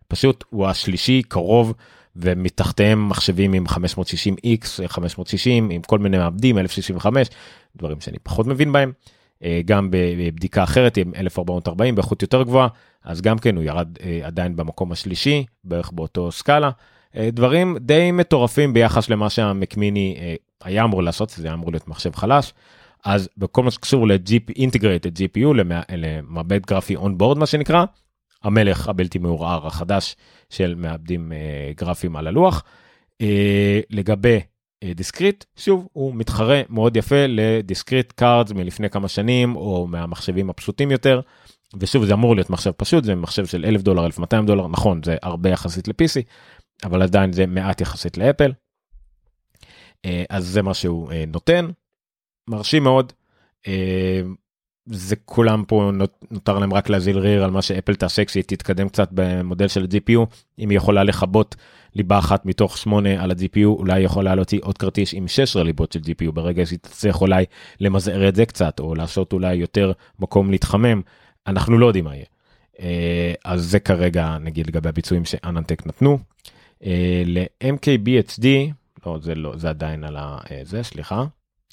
פשוט 0.07 0.43
הוא 0.49 0.67
השלישי 0.67 1.21
קרוב 1.27 1.73
ומתחתיהם 2.15 3.09
מחשבים 3.09 3.53
עם 3.53 3.65
560x, 3.67 4.87
560 4.87 5.69
עם 5.69 5.81
כל 5.81 5.99
מיני 5.99 6.17
מעבדים, 6.17 6.57
1065, 6.57 7.27
דברים 7.75 8.01
שאני 8.01 8.19
פחות 8.19 8.47
מבין 8.47 8.71
בהם. 8.71 8.91
אה, 9.43 9.61
גם 9.65 9.89
בבדיקה 9.91 10.63
אחרת 10.63 10.97
עם 10.97 11.11
1440 11.15 11.95
באיכות 11.95 12.21
יותר 12.21 12.43
גבוהה, 12.43 12.67
אז 13.03 13.21
גם 13.21 13.37
כן 13.37 13.55
הוא 13.55 13.63
ירד 13.63 13.87
אה, 14.03 14.19
עדיין 14.23 14.55
במקום 14.55 14.91
השלישי, 14.91 15.45
בערך 15.63 15.91
באותו 15.91 16.31
סקאלה. 16.31 16.69
אה, 17.17 17.29
דברים 17.31 17.77
די 17.79 18.11
מטורפים 18.11 18.73
ביחס 18.73 19.09
למה 19.09 19.29
שהמקמיני 19.29 20.35
היה 20.63 20.83
אמור 20.83 21.03
לעשות, 21.03 21.29
זה 21.29 21.47
היה 21.47 21.53
אמור 21.53 21.71
להיות 21.71 21.87
מחשב 21.87 22.15
חלש. 22.15 22.53
אז 23.07 23.29
בכל 23.37 23.63
מה 23.63 23.71
שקשור 23.71 24.07
ל-Integrated 24.07 25.17
GPU, 25.17 25.53
למעבד 25.97 26.65
גרפי 26.65 26.95
onboard 26.95 27.37
מה 27.37 27.45
שנקרא, 27.45 27.85
המלך 28.43 28.87
הבלתי 28.87 29.19
מעורער 29.19 29.67
החדש 29.67 30.15
של 30.49 30.75
מעבדים 30.75 31.31
אה, 31.31 31.71
גרפיים 31.77 32.15
על 32.15 32.27
הלוח. 32.27 32.63
אה, 33.21 33.79
לגבי 33.89 34.39
אה, 34.83 34.93
discrete, 34.93 35.45
שוב, 35.55 35.87
הוא 35.93 36.15
מתחרה 36.15 36.61
מאוד 36.69 36.97
יפה 36.97 37.25
ל 37.27 37.36
discrete 37.36 38.11
cards 38.11 38.51
מלפני 38.51 38.89
כמה 38.89 39.07
שנים, 39.07 39.55
או 39.55 39.87
מהמחשבים 39.87 40.49
הפשוטים 40.49 40.91
יותר. 40.91 41.21
ושוב, 41.79 42.05
זה 42.05 42.13
אמור 42.13 42.35
להיות 42.35 42.49
מחשב 42.49 42.71
פשוט, 42.71 43.03
זה 43.03 43.15
מחשב 43.15 43.45
של 43.45 43.65
1,000 43.65 43.81
דולר, 43.81 44.05
1,200 44.05 44.45
דולר, 44.45 44.67
נכון, 44.67 45.01
זה 45.03 45.15
הרבה 45.21 45.49
יחסית 45.49 45.87
ל-PC, 45.87 46.21
אבל 46.83 47.01
עדיין 47.01 47.33
זה 47.33 47.45
מעט 47.45 47.81
יחסית 47.81 48.17
לאפל. 48.17 48.51
אה, 50.05 50.23
אז 50.29 50.45
זה 50.45 50.61
מה 50.61 50.73
שהוא 50.73 51.11
אה, 51.11 51.23
נותן. 51.27 51.69
מרשים 52.47 52.83
מאוד. 52.83 53.13
אה, 53.67 54.21
זה 54.85 55.15
כולם 55.15 55.63
פה 55.67 55.91
נותר 56.31 56.59
להם 56.59 56.73
רק 56.73 56.89
להזיל 56.89 57.17
ריר 57.17 57.43
על 57.43 57.51
מה 57.51 57.61
שאפל 57.61 57.95
תעשה 57.95 58.25
כשהיא 58.25 58.43
תתקדם 58.47 58.89
קצת 58.89 59.09
במודל 59.11 59.67
של 59.67 59.85
gpu 59.85 60.25
אם 60.59 60.69
היא 60.69 60.77
יכולה 60.77 61.03
לכבות 61.03 61.55
ליבה 61.95 62.19
אחת 62.19 62.45
מתוך 62.45 62.77
שמונה 62.77 63.23
על 63.23 63.31
ה-GPU 63.31 63.65
אולי 63.65 63.93
היא 63.93 64.05
יכולה 64.05 64.35
להוציא 64.35 64.59
עוד 64.63 64.77
כרטיס 64.77 65.13
עם 65.13 65.27
16 65.27 65.63
ליבות 65.63 65.91
של 65.91 65.99
GPU 65.99 66.31
ברגע 66.31 66.65
שהיא 66.65 66.79
תצטרך 66.79 67.21
אולי 67.21 67.45
למזער 67.79 68.29
את 68.29 68.35
זה 68.35 68.45
קצת 68.45 68.79
או 68.79 68.95
לעשות 68.95 69.33
אולי 69.33 69.55
יותר 69.55 69.91
מקום 70.19 70.51
להתחמם 70.51 71.01
אנחנו 71.47 71.77
לא 71.77 71.85
יודעים 71.87 72.05
מה 72.05 72.15
יהיה. 72.15 72.25
אה, 72.79 73.33
אז 73.45 73.63
זה 73.63 73.79
כרגע 73.79 74.37
נגיד 74.41 74.67
לגבי 74.67 74.89
הביצועים 74.89 75.25
ש 75.25 75.36
AnandTech 75.36 75.87
נתנו. 75.87 76.19
אה, 76.85 77.23
ל-MKBHD 77.25 78.45
לא 79.05 79.17
זה 79.21 79.35
לא 79.35 79.57
זה 79.57 79.69
עדיין 79.69 80.03
על 80.03 80.17
זה 80.63 80.83
סליחה 80.83 81.25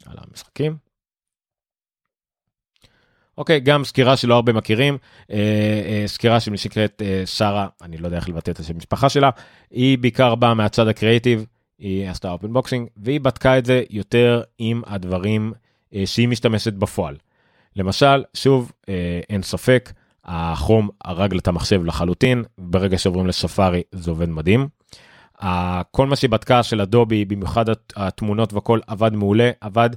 על 0.07 0.17
המשחקים. 0.19 0.77
אוקיי, 3.39 3.61
גם 3.61 3.85
סקירה 3.85 4.17
שלא 4.17 4.35
הרבה 4.35 4.53
מכירים, 4.53 4.99
אה, 5.31 5.37
אה, 5.87 6.03
סקירה 6.07 6.41
שנקראת 6.41 7.03
אה, 7.05 7.23
שרה, 7.27 7.69
אני 7.83 7.97
לא 7.97 8.07
יודע 8.07 8.17
איך 8.17 8.29
לבטא 8.29 8.51
את 8.51 8.59
השם 8.59 8.77
משפחה 8.77 9.09
שלה, 9.09 9.31
היא 9.71 9.99
בעיקר 9.99 10.35
באה 10.35 10.55
מהצד 10.55 10.89
הקריאיטיב, 10.89 11.47
היא 11.79 12.09
עשתה 12.09 12.31
unboxing, 12.31 12.89
והיא 12.97 13.21
בדקה 13.21 13.59
את 13.59 13.67
זה 13.67 13.83
יותר 13.91 14.43
עם 14.59 14.83
הדברים 14.87 15.53
אה, 15.95 16.07
שהיא 16.07 16.29
משתמשת 16.29 16.73
בפועל. 16.73 17.17
למשל, 17.77 18.25
שוב, 18.35 18.73
אה, 18.89 19.21
אין 19.31 19.43
ספק, 19.43 19.93
החום 20.25 20.89
הרג 21.05 21.33
לה 21.33 21.39
את 21.39 21.49
המחשב 21.49 21.85
לחלוטין, 21.85 22.45
ברגע 22.59 22.99
שעוברים 22.99 23.27
לשפארי 23.27 23.83
זה 23.93 24.11
עובד 24.11 24.29
מדהים. 24.29 24.69
כל 25.91 26.07
מה 26.07 26.17
שהיא 26.17 26.31
בדקה 26.31 26.63
של 26.63 26.81
אדובי, 26.81 27.25
במיוחד 27.25 27.65
התמונות 27.97 28.53
והכל 28.53 28.81
עבד 28.87 29.13
מעולה, 29.15 29.51
עבד, 29.61 29.91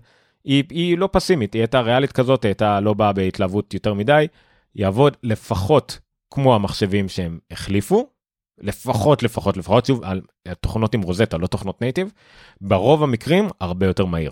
היא, 0.44 0.64
היא 0.70 0.98
לא 0.98 1.10
פסימית, 1.12 1.54
היא 1.54 1.62
הייתה 1.62 1.82
ריאלית 1.82 2.12
כזאת, 2.12 2.44
היא 2.44 2.50
הייתה 2.50 2.80
לא 2.80 2.94
באה 2.94 3.14
בהתלהבות 3.14 3.74
יותר 3.74 3.94
מדי, 3.94 4.28
יעבוד 4.76 5.18
לפחות 5.24 6.00
כמו 6.32 6.56
המחשבים 6.56 7.10
שהם 7.10 7.40
החליפו, 7.52 8.10
לפחות 8.62 9.24
לפחות 9.24 9.58
לפחות 9.58 9.86
שוב 9.86 10.04
על 10.04 10.22
תוכנות 10.60 10.94
עם 10.94 11.02
רוזטה 11.02 11.38
לא 11.38 11.48
תוכנות 11.48 11.82
נייטיב 11.82 12.12
ברוב 12.62 13.04
המקרים 13.04 13.48
הרבה 13.62 13.86
יותר 13.86 14.06
מהיר. 14.06 14.32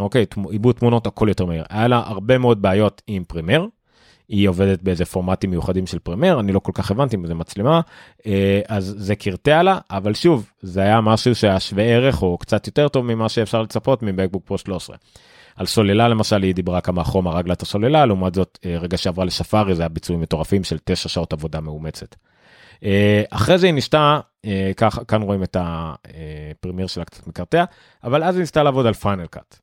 אוקיי 0.00 0.26
עיבוד 0.50 0.74
תמונות 0.74 1.06
הכל 1.06 1.28
יותר 1.28 1.44
מהיר. 1.44 1.64
היה 1.68 1.88
לה 1.88 2.02
הרבה 2.06 2.38
מאוד 2.38 2.62
בעיות 2.62 3.02
עם 3.06 3.24
Premiere 3.24 3.66
היא 4.28 4.48
עובדת 4.48 4.82
באיזה 4.82 5.04
פורמטים 5.04 5.50
מיוחדים 5.50 5.86
של 5.86 5.98
Premiere 5.98 6.40
אני 6.40 6.52
לא 6.52 6.58
כל 6.58 6.72
כך 6.74 6.90
הבנתי 6.90 7.16
אם 7.16 7.26
זה 7.26 7.34
מצלמה 7.34 7.80
אה, 8.26 8.60
אז 8.68 8.94
זה 8.98 9.16
קרטע 9.16 9.62
לה 9.62 9.78
אבל 9.90 10.14
שוב 10.14 10.50
זה 10.62 10.80
היה 10.80 11.00
משהו 11.00 11.34
שהיה 11.34 11.60
שווה 11.60 11.84
ערך 11.84 12.22
או 12.22 12.38
קצת 12.38 12.66
יותר 12.66 12.88
טוב 12.88 13.04
ממה 13.04 13.28
שאפשר 13.28 13.62
לצפות 13.62 14.02
מ 14.02 14.07
MacBook 14.07 14.46
Pro 14.46 14.58
13. 14.58 14.96
על 15.56 15.66
סוללה 15.66 16.08
למשל 16.08 16.42
היא 16.42 16.54
דיברה 16.54 16.80
כמה 16.80 17.04
חום 17.04 17.26
הרג 17.26 17.46
לה 17.46 17.52
את 17.52 17.62
הסוללה 17.62 18.06
לעומת 18.06 18.34
זאת 18.34 18.58
אה, 18.64 18.78
רגע 18.78 18.96
שעברה 18.96 19.24
לשפארי 19.24 19.74
זה 19.74 19.82
היה 19.82 19.88
ביצועים 19.88 20.20
מטורפים 20.22 20.64
של 20.64 20.78
9 20.84 21.08
שעות 21.08 21.32
עבודה 21.32 21.60
מאומצת. 21.60 22.14
אה, 22.84 23.22
אחרי 23.30 23.58
זה 23.58 23.66
היא 23.66 23.74
ניסתה 23.74 24.20
כך 24.76 24.98
כאן 25.08 25.22
רואים 25.22 25.42
את 25.42 25.56
ה 25.60 25.74
Premiere 25.74 26.86
שלה 26.86 27.04
קצת 27.04 27.26
מקרטע 27.26 27.64
אבל 28.04 28.24
אז 28.24 28.34
היא 28.34 28.40
ניסתה 28.40 28.62
לעבוד 28.62 28.86
על 28.86 28.94
Final 28.94 29.26
Cut. 29.26 29.58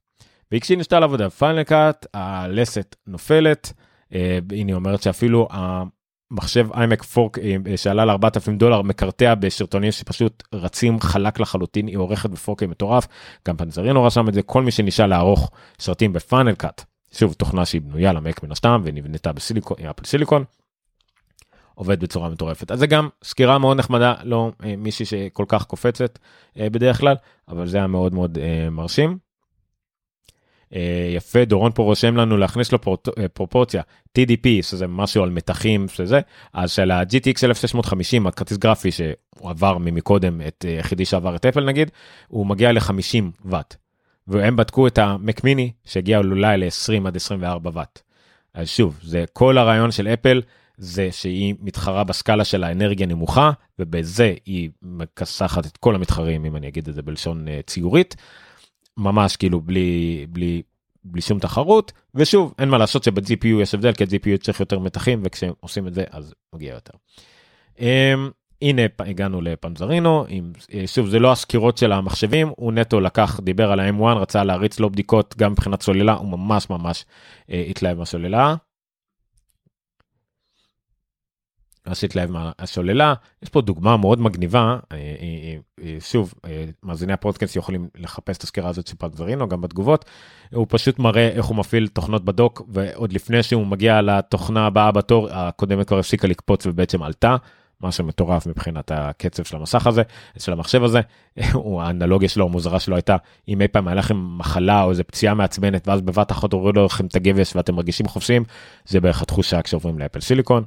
וכשהיא 0.52 0.78
ניסתה 0.78 1.00
לעבוד 1.00 1.22
על 1.22 1.30
Final 1.30 1.64
Cut 1.64 2.06
הלסת 2.14 2.96
נופלת. 3.08 3.74
אה, 4.14 4.40
הנה 4.52 4.72
היא 4.72 4.76
אומרת 4.76 5.02
שאפילו 5.02 5.48
המחשב 5.52 6.68
iMac 6.74 7.04
Pro 7.04 7.40
אה, 7.40 7.78
שעלה 7.78 8.06
ל-4,000 8.06 8.52
דולר 8.58 8.82
מקרטע 8.82 9.36
בסרטונים 9.36 9.92
שפשוט 9.92 10.44
רצים 10.54 11.00
חלק 11.00 11.40
לחלוטין 11.40 11.88
היא 11.88 11.98
עורכת 11.98 12.30
ב 12.30 12.42
4K 12.42 12.66
מטורף 12.66 13.08
גם 13.48 13.58
פנזרינו 13.58 14.04
רשם 14.04 14.30
את 14.30 14.34
זה 14.34 14.42
כל 14.42 14.64
מי 14.64 14.72
שנשאל 14.72 15.06
לערוך 15.06 15.52
סרטים 15.80 16.14
ב 16.14 16.21
Final 16.21 16.56
Cut 16.56 16.84
שוב 17.12 17.34
תוכנה 17.34 17.66
שהיא 17.66 17.82
בנויה 17.82 18.14
למק 18.14 18.44
מן 18.44 18.52
הסתם 18.52 18.82
ונבנתה 18.84 19.34
ב 19.34 19.39
silicon 19.39 19.78
Apple 19.90 20.06
Silicon. 20.06 20.44
עובד 21.76 22.00
בצורה 22.00 22.30
מטורפת 22.30 22.72
אז 22.72 22.80
זה 22.80 22.88
גם 22.88 23.10
סקירה 23.24 23.58
מאוד 23.58 23.78
נחמדה 23.78 24.14
לא 24.24 24.52
אה, 24.64 24.76
מישהי 24.78 25.06
שכל 25.06 25.46
כך 25.48 25.66
קופצת 25.66 26.20
בדרך 26.58 27.00
כלל 27.00 27.16
אבל 27.48 27.68
זה 27.68 27.78
היה 27.78 27.88
מאוד 27.88 28.14
מאוד 28.14 28.38
מרשים. 28.72 29.25
אה, 30.76 31.12
יפה 31.16 31.46
דורון 31.46 31.72
פה 31.76 31.84
רושם 31.84 32.16
לנו 32.16 32.38
להכניס 32.38 32.72
לו 32.72 32.80
אה, 33.20 33.28
פרופורציה 33.28 33.82
TDP 34.18 34.48
שזה 34.62 34.88
משהו 34.88 35.24
על 35.24 35.30
מתחים 35.30 35.88
שזה 35.88 36.20
אז 36.54 36.72
של 36.72 36.92
ה-GTX 36.92 37.44
1650 37.44 38.28
הכרטיס 38.28 38.58
גרפי 38.58 38.92
שהוא 38.92 39.50
עבר 39.50 39.78
ממקודם 39.78 40.42
את 40.48 40.66
אה, 40.68 40.74
יחידי 40.80 41.06
שעבר 41.06 41.36
את 41.36 41.46
אפל 41.46 41.64
נגיד 41.66 41.92
הוא 42.28 42.46
מגיע 42.46 42.72
ל-50 42.72 43.24
ואט. 43.46 43.76
והם 44.28 44.56
בדקו 44.56 44.88
את 44.88 44.98
המק 44.98 45.44
מיני 45.44 45.72
שהגיע 45.86 46.18
אולי 46.18 46.58
ל-20 46.58 47.08
עד 47.08 47.16
24 47.16 47.70
ואט. 47.74 48.02
אז 48.54 48.70
שוב 48.70 49.00
זה 49.04 49.26
כל 49.34 49.58
הרעיון 49.58 49.92
של 49.92 50.08
אפל 50.08 50.42
זה 50.78 51.10
שהיא 51.12 51.56
מתחרה 51.62 52.04
בסקאלה 52.04 52.46
של 52.46 52.64
האנרגיה 52.64 53.08
נמוכה 53.08 53.52
ובזה 53.80 54.34
היא 54.46 54.70
מכסחת 54.82 55.66
את 55.66 55.78
כל 55.78 55.96
המתחרים 55.96 56.46
אם 56.46 56.56
אני 56.56 56.68
אגיד 56.68 56.88
את 56.88 56.94
זה 56.94 57.02
בלשון 57.02 57.46
ציורית. 57.66 58.16
ממש 58.98 59.36
כאילו 59.36 59.62
בלי 59.62 60.26
בלי 60.30 60.62
בלי 61.04 61.22
שום 61.22 61.40
תחרות 61.40 61.92
ושוב 62.16 62.54
אין 62.60 62.70
מה 62.70 62.78
לעשות 62.78 63.04
שב-GPU 63.04 63.62
יש 63.62 63.74
הבדל 63.74 63.94
כי 63.94 64.04
ה-GPU 64.04 64.38
צריך 64.42 64.60
יותר 64.60 64.80
מתחים 64.80 65.22
וכשעושים 65.24 65.88
את 65.88 65.94
זה 65.94 66.04
אז 66.10 66.34
מגיע 66.54 66.74
יותר. 66.74 66.94
Um, 67.78 67.82
הנה 68.62 68.82
הגענו 69.00 69.42
לפנזרינו 69.42 70.26
עם 70.28 70.52
אה, 70.74 70.88
שוב 70.88 71.08
זה 71.08 71.20
לא 71.20 71.32
הסקירות 71.32 71.78
של 71.78 71.92
המחשבים 71.92 72.52
הוא 72.56 72.74
נטו 72.74 73.00
לקח 73.00 73.40
דיבר 73.44 73.72
על 73.72 73.80
ה-M1 73.80 74.04
רצה 74.04 74.44
להריץ 74.44 74.80
לו 74.80 74.90
בדיקות 74.90 75.36
גם 75.38 75.52
מבחינת 75.52 75.82
סוללה 75.82 76.14
הוא 76.14 76.28
ממש 76.30 76.70
ממש 76.70 77.06
uh, 77.42 77.52
התלהב 77.70 77.98
מהסוללה. 77.98 78.56
עשית 81.86 82.16
להם 82.16 82.36
השוללה 82.60 83.14
יש 83.44 83.50
פה 83.50 83.62
דוגמה 83.62 83.98
מאוד 83.98 84.20
מגניבה 84.20 84.78
אה, 84.92 84.98
אה, 84.98 85.56
אה, 85.84 85.98
שוב 86.00 86.34
מאזיני 86.84 87.14
הפודקאסט 87.14 87.56
יכולים 87.56 87.88
לחפש 87.96 88.38
את 88.38 88.44
הסקירה 88.44 88.70
הזאת 88.70 88.88
של 88.88 88.96
פנזרינו 88.98 89.50
גם 89.50 89.62
בתגובות 89.62 90.06
הוא 90.54 90.68
פשוט 90.70 91.00
מראה 91.00 91.30
איך 91.30 91.46
הוא 91.46 91.58
מפעיל 91.58 91.88
תוכנות 91.88 92.26
בדוק 92.26 92.62
ועוד 92.68 93.14
לפני 93.14 93.44
שהוא 93.44 93.68
מגיע 93.68 94.02
לתוכנה 94.02 94.68
הבאה 94.68 94.92
בתור 94.92 95.28
הקודמת 95.32 95.88
כבר 95.88 96.00
הפסיקה 96.00 96.28
לקפוץ 96.28 96.66
ובעצם 96.66 97.04
עלתה. 97.04 97.36
משהו 97.82 98.06
מטורף 98.06 98.48
מבחינת 98.48 98.92
הקצב 98.92 99.44
של 99.44 99.56
המסך 99.56 99.88
הזה 99.88 100.02
של 100.38 100.52
המחשב 100.54 100.84
הזה 100.84 101.02
האנלוגיה 101.82 102.30
שלו 102.30 102.46
המוזרה 102.46 102.80
שלו 102.80 102.96
הייתה 102.96 103.16
אם 103.48 103.62
אי 103.62 103.68
פעם 103.68 103.88
היה 103.88 103.96
לכם 103.96 104.38
מחלה 104.38 104.84
או 104.84 104.90
איזה 104.90 105.04
פציעה 105.04 105.34
מעצבנת 105.34 105.88
ואז 105.88 106.02
בבת 106.02 106.32
אחת 106.32 106.54
הורידו 106.54 106.86
לכם 106.86 107.06
את 107.06 107.16
הגבש 107.16 107.56
ואתם 107.56 107.76
מרגישים 107.76 108.08
חופשיים 108.08 108.44
זה 108.86 109.00
בערך 109.00 109.22
התחושה 109.22 109.62
כשעוברים 109.62 110.00
לאפל 110.00 110.20
סיליקון. 110.20 110.64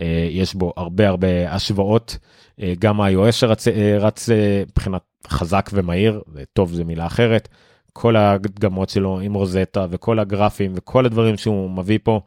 אה, 0.00 0.28
יש 0.30 0.54
בו 0.54 0.72
הרבה 0.76 1.08
הרבה 1.08 1.52
השוואות, 1.52 2.18
אה, 2.60 2.72
גם 2.78 3.00
ה-iOS 3.00 3.32
שרץ 3.32 3.68
אה, 3.68 3.96
רץ 4.00 4.28
מבחינת 4.68 5.02
חזק 5.28 5.70
ומהיר, 5.72 6.22
וטוב 6.34 6.72
זה 6.72 6.84
מילה 6.84 7.06
אחרת, 7.06 7.48
כל 7.92 8.16
הדגמות 8.16 8.88
שלו 8.88 9.20
עם 9.20 9.34
רוזטה 9.34 9.86
וכל 9.90 10.18
הגרפים 10.18 10.72
וכל 10.74 11.06
הדברים 11.06 11.36
שהוא 11.36 11.70
מביא 11.70 11.98
פה. 12.02 12.20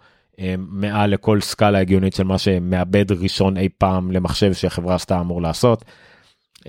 מעל 0.58 1.10
לכל 1.10 1.42
סקאלה 1.42 1.80
הגיונית 1.80 2.14
של 2.14 2.24
מה 2.24 2.38
שמעבד 2.38 3.12
ראשון 3.12 3.58
אי 3.58 3.70
פעם 3.78 4.12
למחשב 4.12 4.54
שהחברה 4.54 4.96
עשתה 4.96 5.20
אמור 5.20 5.42
לעשות. 5.42 5.86
Uh, 6.60 6.64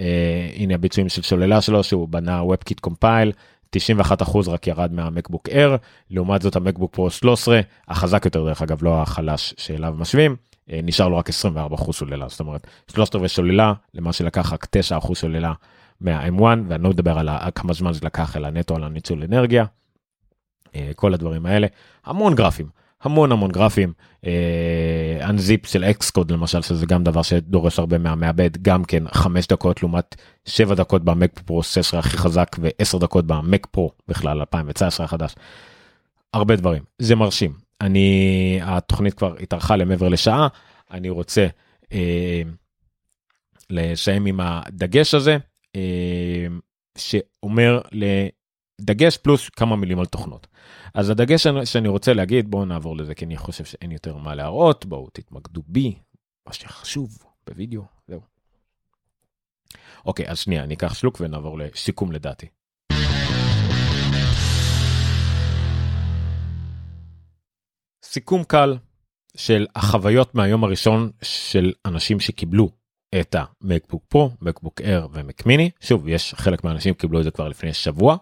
הנה 0.56 0.74
הביצועים 0.74 1.08
של 1.08 1.22
שוללה 1.22 1.60
שלו 1.60 1.84
שהוא 1.84 2.08
בנה 2.08 2.42
WebKit 2.42 2.88
Compile 2.88 3.32
91% 3.76 4.50
רק 4.50 4.66
ירד 4.66 4.92
מהמקבוק 4.92 5.48
Air 5.48 5.76
לעומת 6.10 6.42
זאת 6.42 6.56
המקבוק 6.56 6.94
פרו 6.94 7.10
13 7.10 7.60
החזק 7.88 8.24
יותר 8.24 8.44
דרך 8.44 8.62
אגב 8.62 8.82
לא 8.82 9.02
החלש 9.02 9.54
שאליו 9.58 9.94
משווים 9.98 10.36
נשאר 10.68 11.08
לו 11.08 11.16
רק 11.16 11.28
24 11.28 11.74
אחוז 11.74 11.96
סוללה 11.96 12.28
זאת 12.28 12.40
אומרת 12.40 12.66
שלושת 12.90 13.14
רבעי 13.14 13.28
סוללה 13.28 13.72
למה 13.94 14.12
שלקח 14.12 14.52
רק 14.52 14.66
9 14.70 14.98
אחוז 14.98 15.18
סוללה 15.18 15.52
מה-M1 16.00 16.42
ואני 16.68 16.82
לא 16.82 16.90
מדבר 16.90 17.18
על 17.18 17.28
כמה 17.54 17.72
זמן 17.72 17.92
זה 17.92 18.00
לקח 18.02 18.36
אלא 18.36 18.50
נטו 18.50 18.76
על 18.76 18.84
הניצול 18.84 19.22
אנרגיה. 19.22 19.64
אה, 20.74 20.90
כל 20.96 21.14
הדברים 21.14 21.46
האלה 21.46 21.66
המון 22.04 22.34
גרפים 22.34 22.66
המון 23.02 23.32
המון 23.32 23.50
גרפים 23.50 23.92
אנזיפ 25.22 25.66
של 25.66 25.84
אקסקוד 25.84 26.30
למשל 26.30 26.62
שזה 26.62 26.86
גם 26.86 27.04
דבר 27.04 27.22
שדורש 27.22 27.78
הרבה 27.78 27.98
מהמעבד 27.98 28.56
גם 28.62 28.84
כן 28.84 29.08
5 29.08 29.46
דקות 29.46 29.82
לעומת 29.82 30.16
7 30.44 30.74
דקות 30.74 31.04
במק 31.04 31.40
פרו 31.44 31.62
16 31.62 32.00
הכי 32.00 32.16
חזק 32.16 32.56
ו10 32.58 32.98
דקות 32.98 33.26
במק 33.26 33.66
פרו 33.66 33.90
בכלל 34.08 34.40
2019 34.40 35.04
החדש. 35.04 35.34
הרבה 36.34 36.56
דברים 36.56 36.82
זה 36.98 37.16
מרשים 37.16 37.52
אני 37.82 38.58
התוכנית 38.62 39.14
כבר 39.14 39.36
התארכה 39.40 39.76
למעבר 39.76 40.08
לשעה 40.08 40.48
אני 40.90 41.10
רוצה 41.10 41.46
אה, 41.92 42.42
לסיים 43.70 44.26
עם 44.26 44.40
הדגש 44.40 45.14
הזה 45.14 45.36
אה, 45.76 46.46
שאומר 46.98 47.80
לדגש 47.92 49.16
פלוס 49.16 49.48
כמה 49.48 49.76
מילים 49.76 49.98
על 49.98 50.06
תוכנות. 50.06 50.46
אז 50.94 51.10
הדגש 51.10 51.46
שאני 51.64 51.88
רוצה 51.88 52.12
להגיד 52.12 52.50
בואו 52.50 52.64
נעבור 52.64 52.96
לזה 52.96 53.14
כי 53.14 53.24
אני 53.24 53.36
חושב 53.36 53.64
שאין 53.64 53.92
יותר 53.92 54.16
מה 54.16 54.34
להראות 54.34 54.86
בואו 54.86 55.08
תתמקדו 55.12 55.62
בי 55.66 55.98
מה 56.46 56.52
שחשוב 56.52 57.18
בווידאו 57.46 57.82
זהו. 58.08 58.20
אוקיי 60.06 60.28
אז 60.28 60.38
שנייה 60.38 60.64
אני 60.64 60.74
אקח 60.74 60.94
שלוק 60.94 61.20
ונעבור 61.20 61.58
לסיכום 61.58 62.12
לדעתי. 62.12 62.46
סיכום 68.12 68.44
קל 68.44 68.76
של 69.36 69.66
החוויות 69.76 70.34
מהיום 70.34 70.64
הראשון 70.64 71.10
של 71.22 71.72
אנשים 71.84 72.20
שקיבלו 72.20 72.70
את 73.20 73.36
המקבוק 73.38 74.04
פרו, 74.08 74.30
מקבוק 74.40 74.80
אר 74.80 75.06
ומקמיני. 75.12 75.70
שוב, 75.80 76.08
יש 76.08 76.34
חלק 76.34 76.64
מהאנשים 76.64 76.94
קיבלו 76.94 77.18
את 77.18 77.24
זה 77.24 77.30
כבר 77.30 77.48
לפני 77.48 77.72
שבוע. 77.72 78.16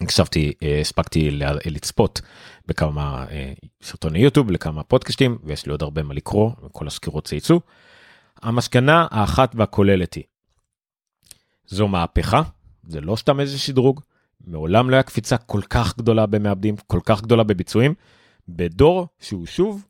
הקשבתי, 0.00 0.52
אה, 0.62 0.80
הספקתי 0.80 1.30
לצפות 1.66 2.20
בכמה 2.66 3.26
אה, 3.30 3.52
סרטוני 3.82 4.18
יוטיוב, 4.18 4.50
לכמה 4.50 4.82
פודקאסטים, 4.82 5.38
ויש 5.44 5.66
לי 5.66 5.72
עוד 5.72 5.82
הרבה 5.82 6.02
מה 6.02 6.14
לקרוא, 6.14 6.50
וכל 6.64 6.86
הסקירות 6.86 7.26
צייצו. 7.26 7.60
המסקנה 8.42 9.06
האחת 9.10 9.52
והכוללת 9.54 10.14
היא, 10.14 10.24
זו 11.66 11.88
מהפכה, 11.88 12.42
זה 12.88 13.00
לא 13.00 13.16
סתם 13.16 13.40
איזה 13.40 13.58
שדרוג, 13.58 14.00
מעולם 14.46 14.90
לא 14.90 14.96
היה 14.96 15.02
קפיצה 15.02 15.36
כל 15.36 15.60
כך 15.70 15.98
גדולה 15.98 16.26
במעבדים, 16.26 16.74
כל 16.86 17.00
כך 17.04 17.22
גדולה 17.22 17.42
בביצועים. 17.42 17.94
בדור 18.48 19.06
שהוא 19.20 19.46
שוב 19.46 19.84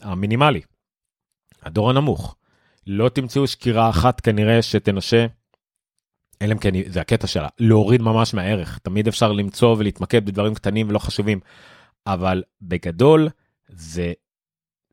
המינימלי, 0.00 0.60
הדור 1.62 1.90
הנמוך. 1.90 2.36
לא 2.86 3.08
תמצאו 3.08 3.46
שקירה 3.46 3.90
אחת 3.90 4.20
כנראה 4.20 4.62
שתנשה, 4.62 5.26
אלא 6.42 6.52
אם 6.52 6.58
כן 6.58 6.70
זה 6.86 7.00
הקטע 7.00 7.26
שלה, 7.26 7.48
להוריד 7.58 8.02
ממש 8.02 8.34
מהערך. 8.34 8.78
תמיד 8.78 9.08
אפשר 9.08 9.32
למצוא 9.32 9.76
ולהתמקד 9.78 10.26
בדברים 10.26 10.54
קטנים 10.54 10.88
ולא 10.88 10.98
חשובים, 10.98 11.40
אבל 12.06 12.42
בגדול 12.62 13.28
זה 13.68 14.12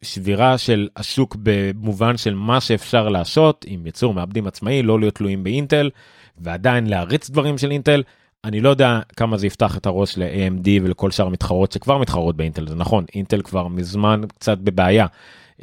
שבירה 0.02 0.58
של 0.58 0.89
השוק 0.95 1.36
במובן 1.43 2.18
של 2.18 2.34
מה 2.34 2.62
שאפשר 2.62 3.10
לעשות 3.10 3.66
עם 3.68 3.88
יצור 3.88 4.14
מעבדים 4.14 4.48
עצמאי, 4.48 4.84
לא 4.84 5.00
להיות 5.00 5.16
תלויים 5.16 5.43
באינטל, 5.43 5.89
ועדיין 6.38 6.88
להריץ 6.88 7.30
דברים 7.30 7.58
של 7.58 7.72
אינטל. 7.72 8.04
אני 8.48 8.62
לא 8.62 8.70
יודע 8.70 9.00
כמה 9.16 9.38
זה 9.38 9.48
יפתח 9.48 9.78
את 9.78 9.86
הראש 9.86 10.18
ל-AMD 10.18 10.68
ולכל 10.84 11.12
שאר 11.12 11.26
המתחרות 11.26 11.72
שכבר 11.72 11.98
מתחרות 11.98 12.38
באינטל 12.38 12.68
זה 12.68 12.76
נכון 12.76 13.06
אינטל 13.16 13.41
כבר 13.41 13.68
מזמן 13.68 14.22
קצת 14.39 14.58
בבעיה. 14.58 15.06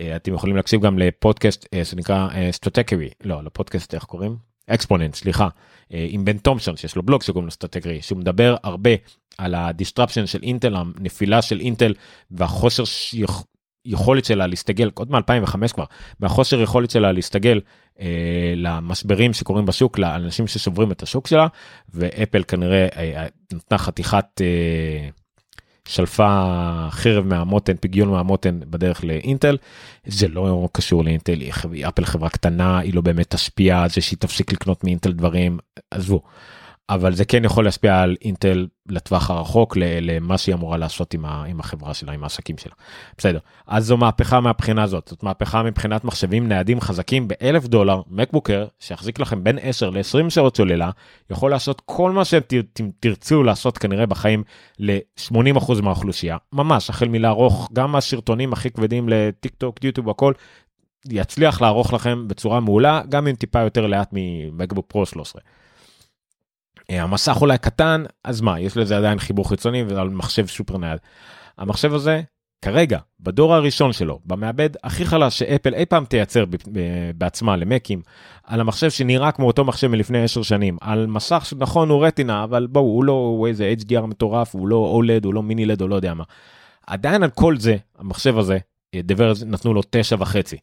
אה, 0.00 0.16
אתם 0.16 0.34
יכולים 0.34 0.56
להקשיב 0.56 0.80
גם 0.80 0.98
לפודקאסט 0.98 1.66
אה, 1.74 1.84
שנקרא 1.84 2.28
Stratechery 2.50 3.06
אה, 3.06 3.10
לא 3.24 3.44
לפודקאסט 3.44 3.94
איך 3.94 4.04
קוראים? 4.04 4.36
Exponent 4.66 5.14
סליחה. 5.14 5.48
עם 5.90 6.24
בן 6.24 6.38
תומפסון 6.38 6.76
שיש 6.76 6.96
לו 6.96 7.02
בלוג 7.02 7.22
שקוראים 7.22 7.44
לו 7.44 7.50
Stratechery 7.50 8.02
שהוא 8.02 8.18
מדבר 8.18 8.56
הרבה 8.62 8.90
על 9.38 9.54
ה 9.54 9.61
disruption 9.61 10.26
של 10.26 10.42
אינטל 10.42 10.74
הנפילה 10.76 11.42
של 11.42 11.60
אינטל 11.60 11.94
והחוסר 12.30 12.84
יכולת 13.84 14.24
שלה 14.24 14.46
להסתגל 14.46 14.90
עוד 14.94 15.10
מ-2005 15.10 15.74
כבר 15.74 15.84
מהחוסר 16.20 16.60
יכולת 16.60 16.90
שלה 16.90 17.12
להסתגל 17.12 17.60
אה, 18.00 18.54
למשברים 18.56 19.32
שקורים 19.32 19.66
בשוק 19.66 19.98
לאנשים 19.98 20.46
ששוברים 20.46 20.92
את 20.92 21.02
השוק 21.02 21.26
שלה 21.26 21.46
ואפל 21.94 22.42
כנראה 22.48 22.86
אה, 22.96 23.22
אה 23.22 23.26
נתנה 23.52 23.78
חתיכת 23.78 24.40
אה, 24.40 25.08
שלפה 25.88 26.46
חרב 26.90 27.26
מהמותן 27.26 27.72
פגיון 27.80 28.08
מהמותן 28.08 28.60
בדרך 28.70 29.04
לאינטל 29.04 29.56
זה 30.06 30.28
לא 30.28 30.68
קשור 30.72 31.04
לאינטל 31.04 31.40
היא 31.72 31.86
אפל 31.88 32.04
חברה 32.04 32.28
קטנה 32.28 32.78
היא 32.78 32.94
לא 32.94 33.00
באמת 33.00 33.30
תשפיע 33.30 33.82
על 33.82 33.90
זה 33.90 34.00
שהיא 34.00 34.18
תפסיק 34.18 34.52
לקנות 34.52 34.84
מאינטל 34.84 35.12
דברים 35.12 35.58
עזבו. 35.90 36.22
אבל 36.88 37.14
זה 37.14 37.24
כן 37.24 37.44
יכול 37.44 37.64
להשפיע 37.64 38.00
על 38.00 38.16
אינטל 38.22 38.66
לטווח 38.88 39.30
הרחוק 39.30 39.76
למה 39.80 40.38
שהיא 40.38 40.54
אמורה 40.54 40.76
לעשות 40.76 41.14
עם, 41.14 41.24
ה, 41.24 41.44
עם 41.44 41.60
החברה 41.60 41.94
שלה 41.94 42.12
עם 42.12 42.22
העסקים 42.22 42.58
שלה. 42.58 42.72
בסדר 43.18 43.38
אז 43.66 43.84
זו 43.86 43.96
מהפכה 43.96 44.40
מהבחינה 44.40 44.82
הזאת 44.82 45.08
זאת 45.08 45.22
מהפכה 45.22 45.62
מבחינת 45.62 46.04
מחשבים 46.04 46.48
ניידים 46.48 46.80
חזקים 46.80 47.28
באלף 47.28 47.66
דולר 47.66 48.02
מקבוקר 48.08 48.66
שיחזיק 48.78 49.18
לכם 49.18 49.44
בין 49.44 49.58
10 49.62 49.90
ל-20 49.90 50.30
שעות 50.30 50.56
סוללה 50.56 50.90
יכול 51.30 51.50
לעשות 51.50 51.82
כל 51.84 52.10
מה 52.10 52.22
שתרצו 52.24 53.42
לעשות 53.42 53.78
כנראה 53.78 54.06
בחיים 54.06 54.42
ל-80% 54.78 55.82
מהאוכלוסייה 55.82 56.36
ממש 56.52 56.90
החל 56.90 57.08
מלערוך 57.08 57.68
גם 57.72 57.96
השרטונים 57.96 58.52
הכי 58.52 58.70
כבדים 58.70 59.08
לטיק 59.08 59.54
טוק 59.54 59.84
יוטיוב 59.84 60.10
הכל 60.10 60.32
יצליח 61.08 61.60
לערוך 61.60 61.92
לכם 61.92 62.28
בצורה 62.28 62.60
מעולה 62.60 63.02
גם 63.08 63.26
אם 63.26 63.34
טיפה 63.34 63.60
יותר 63.60 63.86
לאט 63.86 64.08
מ 64.12 64.21
MacBook 64.21 64.86
Pro 64.88 65.06
13. 65.06 65.42
אה, 66.90 67.02
המסך 67.02 67.36
אולי 67.40 67.58
קטן 67.58 68.04
אז 68.24 68.40
מה 68.40 68.60
יש 68.60 68.76
לזה 68.76 68.96
עדיין 68.96 69.18
חיבור 69.18 69.48
חיצוני 69.48 69.82
ועל 69.82 70.08
מחשב 70.08 70.46
סופר 70.46 70.78
נייד. 70.78 70.98
המחשב 71.58 71.94
הזה 71.94 72.22
כרגע 72.64 72.98
בדור 73.20 73.54
הראשון 73.54 73.92
שלו 73.92 74.20
במעבד 74.24 74.70
הכי 74.84 75.04
חלש 75.04 75.38
שאפל 75.38 75.74
אי 75.74 75.86
פעם 75.86 76.04
תייצר 76.04 76.44
בעצמה 77.14 77.56
למקים 77.56 78.02
על 78.44 78.60
המחשב 78.60 78.90
שנראה 78.90 79.32
כמו 79.32 79.46
אותו 79.46 79.64
מחשב 79.64 79.86
מלפני 79.86 80.22
10 80.22 80.42
שנים 80.42 80.76
על 80.80 81.06
מסך 81.06 81.46
שנכון 81.46 81.88
הוא 81.88 82.06
Retina 82.06 82.44
אבל 82.44 82.66
בואו 82.66 82.84
הוא 82.84 83.04
לא 83.04 83.12
הוא 83.12 83.46
איזה 83.46 83.74
HDR 83.80 84.00
מטורף 84.00 84.54
הוא 84.54 84.68
לא 84.68 84.76
OLED 84.76 85.24
הוא 85.24 85.34
לא 85.34 85.42
mini 85.42 85.66
LED 85.66 85.82
או 85.82 85.88
לא 85.88 85.94
יודע 85.94 86.14
מה. 86.14 86.24
עדיין 86.86 87.22
על 87.22 87.30
כל 87.30 87.56
זה 87.58 87.76
המחשב 87.98 88.38
הזה 88.38 88.58
דברס 88.96 89.42
נתנו 89.42 89.74
לו 89.74 89.80
תשע 89.90 90.16
וחצי 90.18 90.56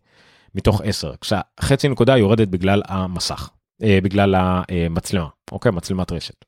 מתוך 0.55 0.81
עשר 0.85 1.13
כשהחצי 1.21 1.89
נקודה 1.89 2.17
יורדת 2.17 2.47
בגלל 2.47 2.81
המסך 2.87 3.49
בגלל 3.81 4.35
המצלמה 4.35 5.27
אוקיי 5.51 5.71
מצלמת 5.71 6.11
רשת. 6.11 6.45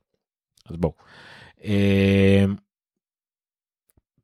אז 0.70 0.76
בואו. 0.76 0.92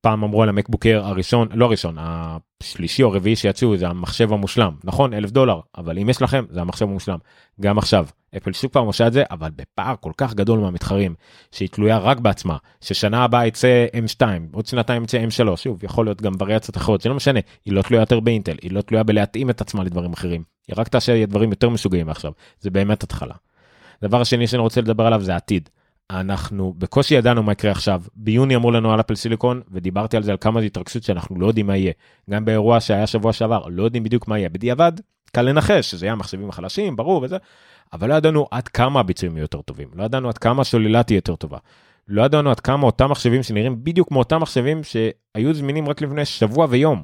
פעם 0.01 0.25
אמרו 0.25 0.43
על 0.43 0.49
המקבוקר 0.49 1.03
הראשון 1.05 1.49
לא 1.53 1.65
הראשון 1.65 1.97
השלישי 1.99 3.03
או 3.03 3.09
הרביעי 3.09 3.37
שיצאו 3.37 3.77
זה 3.77 3.89
המחשב 3.89 4.33
המושלם 4.33 4.75
נכון 4.85 5.15
אלף 5.15 5.31
דולר 5.31 5.61
אבל 5.79 5.99
אם 5.99 6.09
יש 6.09 6.23
לכם 6.23 6.45
זה 6.51 6.61
המחשב 6.61 6.85
המושלם 6.85 7.19
גם 7.61 7.79
עכשיו 7.79 8.07
אפל 8.37 8.53
שוב 8.53 8.71
פעם 8.71 8.87
עושה 8.87 9.07
את 9.07 9.13
זה 9.13 9.23
אבל 9.31 9.51
בפער 9.57 9.95
כל 10.01 10.13
כך 10.17 10.35
גדול 10.35 10.59
מהמתחרים 10.59 11.15
שהיא 11.53 11.69
תלויה 11.69 11.99
רק 11.99 12.19
בעצמה 12.19 12.57
ששנה 12.81 13.25
הבאה 13.25 13.47
יצא 13.47 13.87
m2 13.93 14.23
עוד 14.53 14.67
שנתיים 14.67 15.05
יצא 15.05 15.19
m3 15.19 15.57
שוב 15.57 15.85
יכול 15.85 16.07
להיות 16.07 16.23
גם 16.23 16.33
וריאציות 16.39 16.77
אחרות 16.77 17.01
שלא 17.01 17.15
משנה 17.15 17.41
היא 17.65 17.75
לא 17.75 17.83
תלויה 17.83 18.03
יותר 18.03 18.21
באינטל 18.21 18.57
היא 18.63 18.73
לא 18.73 18.81
תלויה 18.81 19.03
בלהתאים 19.05 19.51
את 19.51 19.61
עצמה 19.61 19.85
לדברים 19.85 20.13
אחרים 20.13 20.43
היא 20.69 20.75
רק 20.79 20.89
תעשה 20.89 21.27
דברים 21.27 21.51
יותר 21.51 21.69
משוגעים 21.69 22.09
עכשיו 22.09 22.33
זה 22.61 22.71
באמת 22.71 23.03
התחלה. 23.03 23.35
דבר 24.03 24.21
השני 24.21 24.47
שאני 24.47 24.63
רוצה 24.63 24.81
לדבר 24.81 25.07
עליו 25.07 25.23
זה 25.23 25.33
העתיד. 25.33 25.69
אנחנו 26.11 26.75
בקושי 26.79 27.15
ידענו 27.15 27.43
מה 27.43 27.53
יקרה 27.53 27.71
עכשיו 27.71 28.03
ביוני 28.17 28.57
אמרו 28.57 28.71
לנו 28.71 28.93
על 28.93 29.01
אפל 29.01 29.15
סיליקון 29.15 29.61
ודיברתי 29.71 30.17
על 30.17 30.23
זה 30.23 30.31
על 30.31 30.37
כמה 30.41 30.61
התרגשות 30.61 31.03
שאנחנו 31.03 31.41
לא 31.41 31.47
יודעים 31.47 31.67
מה 31.67 31.77
יהיה 31.77 31.93
גם 32.31 32.45
באירוע 32.45 32.81
שהיה 32.81 33.07
שבוע 33.07 33.33
שעבר 33.33 33.63
לא 33.69 33.83
יודעים 33.83 34.03
בדיוק 34.03 34.29
מה 34.29 34.39
יהיה 34.39 34.49
בדיעבד 34.49 34.93
קל 35.33 35.43
לנחש 35.43 35.91
שזה 35.91 36.07
יהיה 36.07 36.13
המחשבים 36.13 36.49
החלשים 36.49 36.97
ברור 36.97 37.23
וזה 37.23 37.37
אבל 37.93 38.09
לא 38.09 38.15
ידענו 38.15 38.47
עד 38.51 38.69
כמה 38.69 39.01
הביצועים 39.01 39.37
יהיו 39.37 39.45
יותר 39.45 39.63
טובים 39.63 39.89
לא 39.95 40.05
ידענו 40.05 40.29
עד 40.29 40.39
כמה 40.39 40.63
השוללה 40.63 41.03
תהיה 41.03 41.17
יותר 41.17 41.37
טובה. 41.37 41.59
לא 42.09 42.23
ידענו 42.23 42.51
עד 42.51 42.61
כמה 42.61 42.87
אותם 42.87 43.11
מחשבים 43.11 43.43
שנראים 43.43 43.85
בדיוק 43.85 44.09
כמו 44.09 44.19
אותם 44.19 44.43
מחשבים 44.43 44.81
שהיו 44.85 45.55
זמינים 45.55 45.89
רק 45.89 46.03
לפני 46.03 46.25
שבוע 46.25 46.67
ויום 46.71 47.03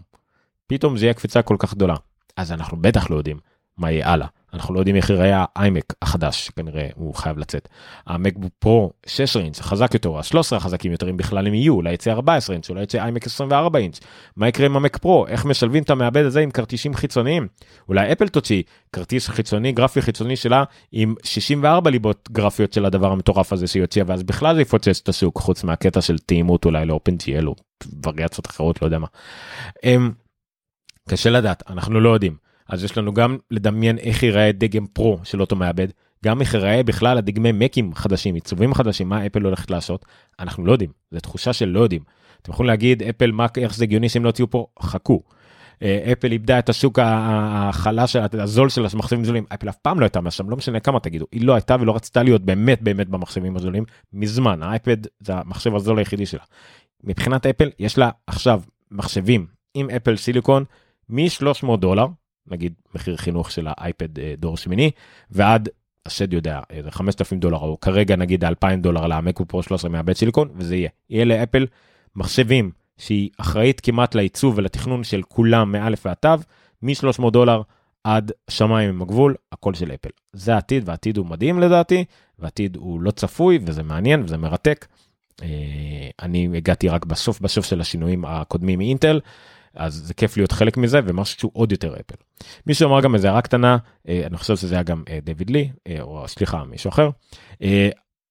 פתאום 0.67 0.97
זה 0.97 1.05
יהיה 1.05 1.15
קפיצה 1.15 1.43
כל 1.43 1.57
כך 1.59 1.75
גדולה 1.75 1.95
אז 2.37 2.53
אנחנו 2.53 2.77
בטח 2.77 3.11
לא 3.11 3.17
יודעים 3.17 3.39
מה 3.79 3.91
יהיה 3.91 4.11
הלאה. 4.11 4.27
אנחנו 4.55 4.75
לא 4.75 4.79
יודעים 4.79 4.97
איך 4.97 5.11
ייראה 5.11 5.45
האיימק 5.57 5.93
החדש 6.03 6.51
כנראה 6.57 6.89
הוא 6.95 7.15
חייב 7.15 7.39
לצאת. 7.39 7.69
המקבוק 8.07 8.53
פרו 8.59 8.93
6 9.07 9.37
אינץ' 9.37 9.61
חזק 9.61 9.95
יותר, 9.95 10.17
ה-13 10.17 10.57
החזקים 10.57 10.93
יותר 10.93 11.11
אם 11.11 11.17
בכלל 11.17 11.47
הם 11.47 11.55
יהיו, 11.55 11.75
אולי 11.75 11.93
יצא 11.93 12.11
14 12.11 12.55
אינץ', 12.55 12.71
אולי 12.71 12.83
יצא 12.83 13.03
איימק 13.03 13.27
24 13.27 13.79
אינץ'. 13.79 14.01
מה 14.37 14.49
יקרה 14.49 14.67
עם 14.67 14.77
המק 14.77 14.97
פרו? 14.97 15.27
איך 15.27 15.45
משלבים 15.45 15.83
את 15.83 15.91
המעבד 15.91 16.25
הזה 16.25 16.41
עם 16.41 16.51
כרטיסים 16.51 16.95
חיצוניים? 16.95 17.49
אולי 17.89 18.13
אפל 18.13 18.29
תוציא 18.29 18.63
כרטיס 18.93 19.29
חיצוני, 19.29 19.73
גרפי 19.73 20.03
חיצוני 20.03 20.37
שלה 20.37 20.65
עם 20.93 21.15
64 21.23 21.91
ליבות 21.91 22.29
גרפיות 22.33 22.73
של 22.73 22.85
הדבר 22.85 23.13
המטורף 23.13 23.53
הזה 23.53 23.67
שהיא 23.67 23.83
הוציאה, 23.83 24.05
ואז 24.09 24.23
בכלל 24.23 24.55
זה 24.55 24.63
יפוצץ 24.63 25.01
את 25.03 25.09
השוק 25.09 25.39
חוץ 25.39 25.65
מהקטע 25.65 26.01
של 26.01 26.19
תאימות 26.19 26.65
אולי 26.65 26.87
לאופן-ג'י-אל 26.87 27.49
או 27.49 27.55
וריאציות 28.07 28.47
אחרות 28.47 28.83
לא 28.83 28.87
יודע 28.87 28.99
מה. 28.99 29.07
אמ, 29.85 30.13
קשה 31.09 31.31
לדעת 31.31 31.63
אנחנו 31.71 32.01
לא 32.01 32.11
יודעים. 32.11 32.46
אז 32.69 32.85
יש 32.85 32.99
לנו 32.99 33.15
גם 33.15 33.39
לדמיין 33.51 33.99
איך 33.99 34.23
ייראה 34.23 34.53
דגם 34.53 34.87
פרו 34.87 35.19
של 35.25 35.41
אותו 35.41 35.57
מעבד, 35.57 35.89
גם 36.25 36.41
איך 36.41 36.55
ייראה 36.55 36.83
בכלל 36.83 37.19
הדגמי 37.19 37.53
מקים 37.53 37.95
חדשים, 37.95 38.35
עיצובים 38.35 38.75
חדשים, 38.75 39.09
מה 39.09 39.27
אפל 39.27 39.43
הולכת 39.43 39.71
לעשות, 39.71 40.05
אנחנו 40.41 40.67
לא 40.67 40.73
יודעים, 40.73 40.91
זו 41.11 41.21
תחושה 41.21 41.53
של 41.53 41.69
לא 41.69 41.81
יודעים. 41.81 42.03
אתם 42.43 42.53
יכולים 42.53 42.69
להגיד 42.69 43.03
אפל 43.03 43.31
מה 43.31 43.47
איך 43.57 43.75
זה 43.75 43.85
הגיוני 43.85 44.09
שהם 44.09 44.25
לא 44.25 44.29
הוציאו 44.29 44.51
פה, 44.51 44.67
חכו. 44.83 45.23
אה, 45.83 46.13
אפל 46.13 46.33
איבדה 46.33 46.59
את 46.59 46.69
השוק 46.69 46.99
החלש, 47.03 48.17
הזול 48.17 48.69
של 48.69 48.87
המחשבים 48.93 49.21
הזולים, 49.21 49.45
אפל 49.55 49.69
אף 49.69 49.77
פעם 49.77 50.01
לא 50.01 50.05
הייתה 50.05 50.21
משם, 50.21 50.51
לא 50.51 50.57
משנה 50.57 50.81
כמה 50.81 51.01
תגידו, 51.01 51.27
היא 51.33 51.47
לא 51.47 51.55
הייתה 51.55 51.77
ולא 51.81 51.97
רצתה 51.97 52.23
להיות 52.23 52.43
באמת 52.43 52.83
באמת 52.83 53.09
במחשבים 53.09 53.57
הזולים 53.57 53.85
מזמן, 54.13 54.63
האייפד 54.63 54.97
זה 55.21 55.35
המחשב 55.35 55.75
הזול 55.75 55.99
היחידי 55.99 56.27
שלה. 56.27 56.43
מבחינת 57.05 57.47
אפל 57.47 57.71
יש 57.79 57.99
לה 57.99 58.11
עכשיו 58.27 58.63
מחשבים 58.91 59.47
עם 59.75 59.91
אפל 59.91 60.17
סיליקון 60.17 60.65
מ-300 61.09 61.77
דולר 61.77 62.07
נגיד 62.51 62.73
מחיר 62.95 63.17
חינוך 63.17 63.51
של 63.51 63.67
האייפד 63.71 64.19
אה, 64.19 64.35
דור 64.39 64.57
שמיני 64.57 64.91
ועד 65.31 65.69
השד 66.07 66.33
יודע 66.33 66.61
איזה 66.71 66.91
5,000 66.91 67.39
דולר 67.39 67.59
או 67.59 67.81
כרגע 67.81 68.17
נגיד 68.17 68.45
2,000 68.45 68.81
דולר 68.81 69.07
למקו 69.07 69.45
פרו 69.45 69.63
13 69.63 69.91
מהבית 69.91 70.17
סיליקון 70.17 70.49
וזה 70.55 70.77
יהיה 70.77 70.89
יהיה 71.11 71.25
לאפל 71.25 71.67
מחשבים 72.17 72.71
שהיא 72.99 73.31
אחראית 73.39 73.81
כמעט 73.81 74.15
לעיצוב 74.15 74.55
ולתכנון 74.59 75.05
של 75.05 75.23
כולם 75.23 75.73
מאלף 75.73 76.07
ועד 76.07 76.17
תו 76.21 76.35
מ-300 76.83 77.31
דולר 77.31 77.63
עד 78.05 78.33
שמיים 78.51 78.89
עם 78.89 79.03
הגבול 79.03 79.35
הכל 79.53 79.75
של 79.75 79.93
אפל 79.93 80.11
זה 80.33 80.55
העתיד 80.55 80.89
והעתיד 80.89 81.17
הוא 81.17 81.27
מדהים 81.27 81.61
לדעתי 81.61 82.05
והעתיד 82.39 82.77
הוא 82.77 83.01
לא 83.01 83.11
צפוי 83.11 83.59
וזה 83.63 83.83
מעניין 83.83 84.23
וזה 84.23 84.37
מרתק. 84.37 84.87
אה, 85.43 85.49
אני 86.23 86.49
הגעתי 86.57 86.89
רק 86.89 87.05
בסוף 87.05 87.41
בסוף 87.41 87.67
של 87.67 87.81
השינויים 87.81 88.25
הקודמים 88.25 88.79
מאינטל 88.79 89.21
אז 89.77 89.95
זה 89.95 90.15
כיף 90.15 90.37
להיות 90.37 90.53
חלק 90.53 90.77
מזה 90.77 91.01
ומשהו 91.05 91.39
שהוא 91.39 91.51
עוד 91.55 91.73
יותר 91.73 91.95
אפל. 91.95 92.15
מישהו 92.67 92.89
אמר 92.89 93.01
גם 93.01 93.15
איזה 93.15 93.29
הערה 93.29 93.43
קטנה, 93.43 93.77
אה, 94.09 94.23
אני 94.27 94.37
חושב 94.37 94.57
שזה 94.57 94.75
היה 94.75 94.83
גם 94.83 95.03
אה, 95.09 95.19
דיוויד 95.23 95.51
לי, 95.51 95.71
אה, 95.87 96.01
או 96.01 96.29
סליחה 96.29 96.65
מישהו 96.65 96.89
אחר, 96.89 97.11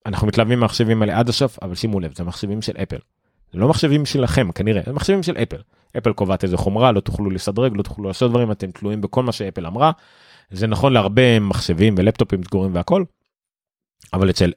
אנחנו 0.05 0.27
מתלהבים 0.27 0.59
מהמחשבים 0.59 1.01
האלה 1.01 1.19
עד 1.19 1.29
הסוף, 1.29 1.59
אבל 1.61 1.75
שימו 1.75 1.99
לב, 1.99 2.15
זה 2.15 2.23
מחשבים 2.23 2.61
של 2.61 2.73
אפל. 2.83 2.97
זה 3.53 3.59
לא 3.59 3.67
מחשבים 3.67 4.05
שלכם 4.05 4.51
כנראה, 4.51 4.81
זה 4.85 4.93
מחשבים 4.93 5.23
של 5.23 5.37
אפל. 5.37 5.57
אפל 5.97 6.13
קובעת 6.13 6.43
איזה 6.43 6.57
חומרה, 6.57 6.91
לא 6.91 6.99
תוכלו 6.99 7.29
לסדרג, 7.29 7.71
לא 7.75 7.83
תוכלו 7.83 8.07
לעשות 8.07 8.31
דברים, 8.31 8.51
אתם 8.51 8.71
תלויים 8.71 9.01
בכל 9.01 9.23
מה 9.23 9.31
שאפל 9.31 9.65
אמרה. 9.65 9.91
זה 10.51 10.67
נכון 10.67 10.93
להרבה 10.93 11.39
מחשבים 11.39 11.95
ולפטופים 11.97 12.43
סגורים 12.43 12.75
והכל, 12.75 13.03
אבל 14.13 14.29
אצל 14.29 14.51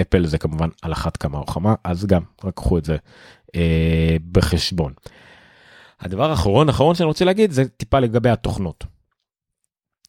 אפל 0.00 0.26
זה 0.26 0.38
כמובן 0.38 0.68
על 0.82 0.92
אחת 0.92 1.16
כמה 1.16 1.38
או 1.38 1.46
כמה, 1.46 1.74
אז 1.84 2.06
גם 2.06 2.22
רק 2.44 2.54
קחו 2.54 2.78
את 2.78 2.84
זה 2.84 2.96
בחשבון. 4.32 4.92
הדבר 6.04 6.30
האחרון 6.30 6.68
אחרון 6.68 6.94
שאני 6.94 7.06
רוצה 7.06 7.24
להגיד 7.24 7.50
זה 7.50 7.68
טיפה 7.68 7.98
לגבי 7.98 8.30
התוכנות. 8.30 8.84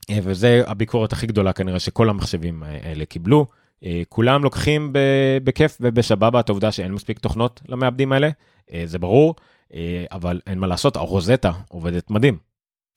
אה, 0.09 0.19
וזה 0.23 0.63
הביקורת 0.67 1.13
הכי 1.13 1.27
גדולה 1.27 1.53
כנראה 1.53 1.79
שכל 1.79 2.09
המחשבים 2.09 2.63
האלה 2.63 3.05
קיבלו. 3.05 3.45
אה, 3.85 4.01
כולם 4.09 4.43
לוקחים 4.43 4.93
בכיף 5.43 5.77
ובשבבה 5.81 6.39
את 6.39 6.49
העובדה 6.49 6.71
שאין 6.71 6.91
מספיק 6.91 7.19
תוכנות 7.19 7.61
למעבדים 7.67 8.11
האלה, 8.11 8.29
אה, 8.73 8.83
זה 8.85 8.99
ברור, 8.99 9.35
אבל 10.11 10.41
אין 10.47 10.59
מה 10.59 10.67
לעשות, 10.67 10.95
הרוזטה 10.95 11.51
עובדת 11.67 12.11
מדהים. 12.11 12.37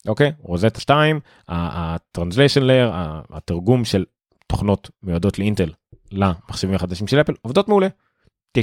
אוקיי? 0.09 0.33
רוזטה 0.39 0.81
2, 0.81 1.21
הטרנסליישן 1.49 2.63
לייר, 2.63 2.91
התרגום 3.31 3.85
של 3.85 4.05
תוכנות 4.47 4.91
מיועדות 5.03 5.39
לאינטל 5.39 5.73
למחשבים 6.13 6.75
החדשים 6.75 7.07
של 7.07 7.21
אפל, 7.21 7.33
עובדות 7.43 7.69
מעולה. 7.69 7.89
90% 8.59 8.61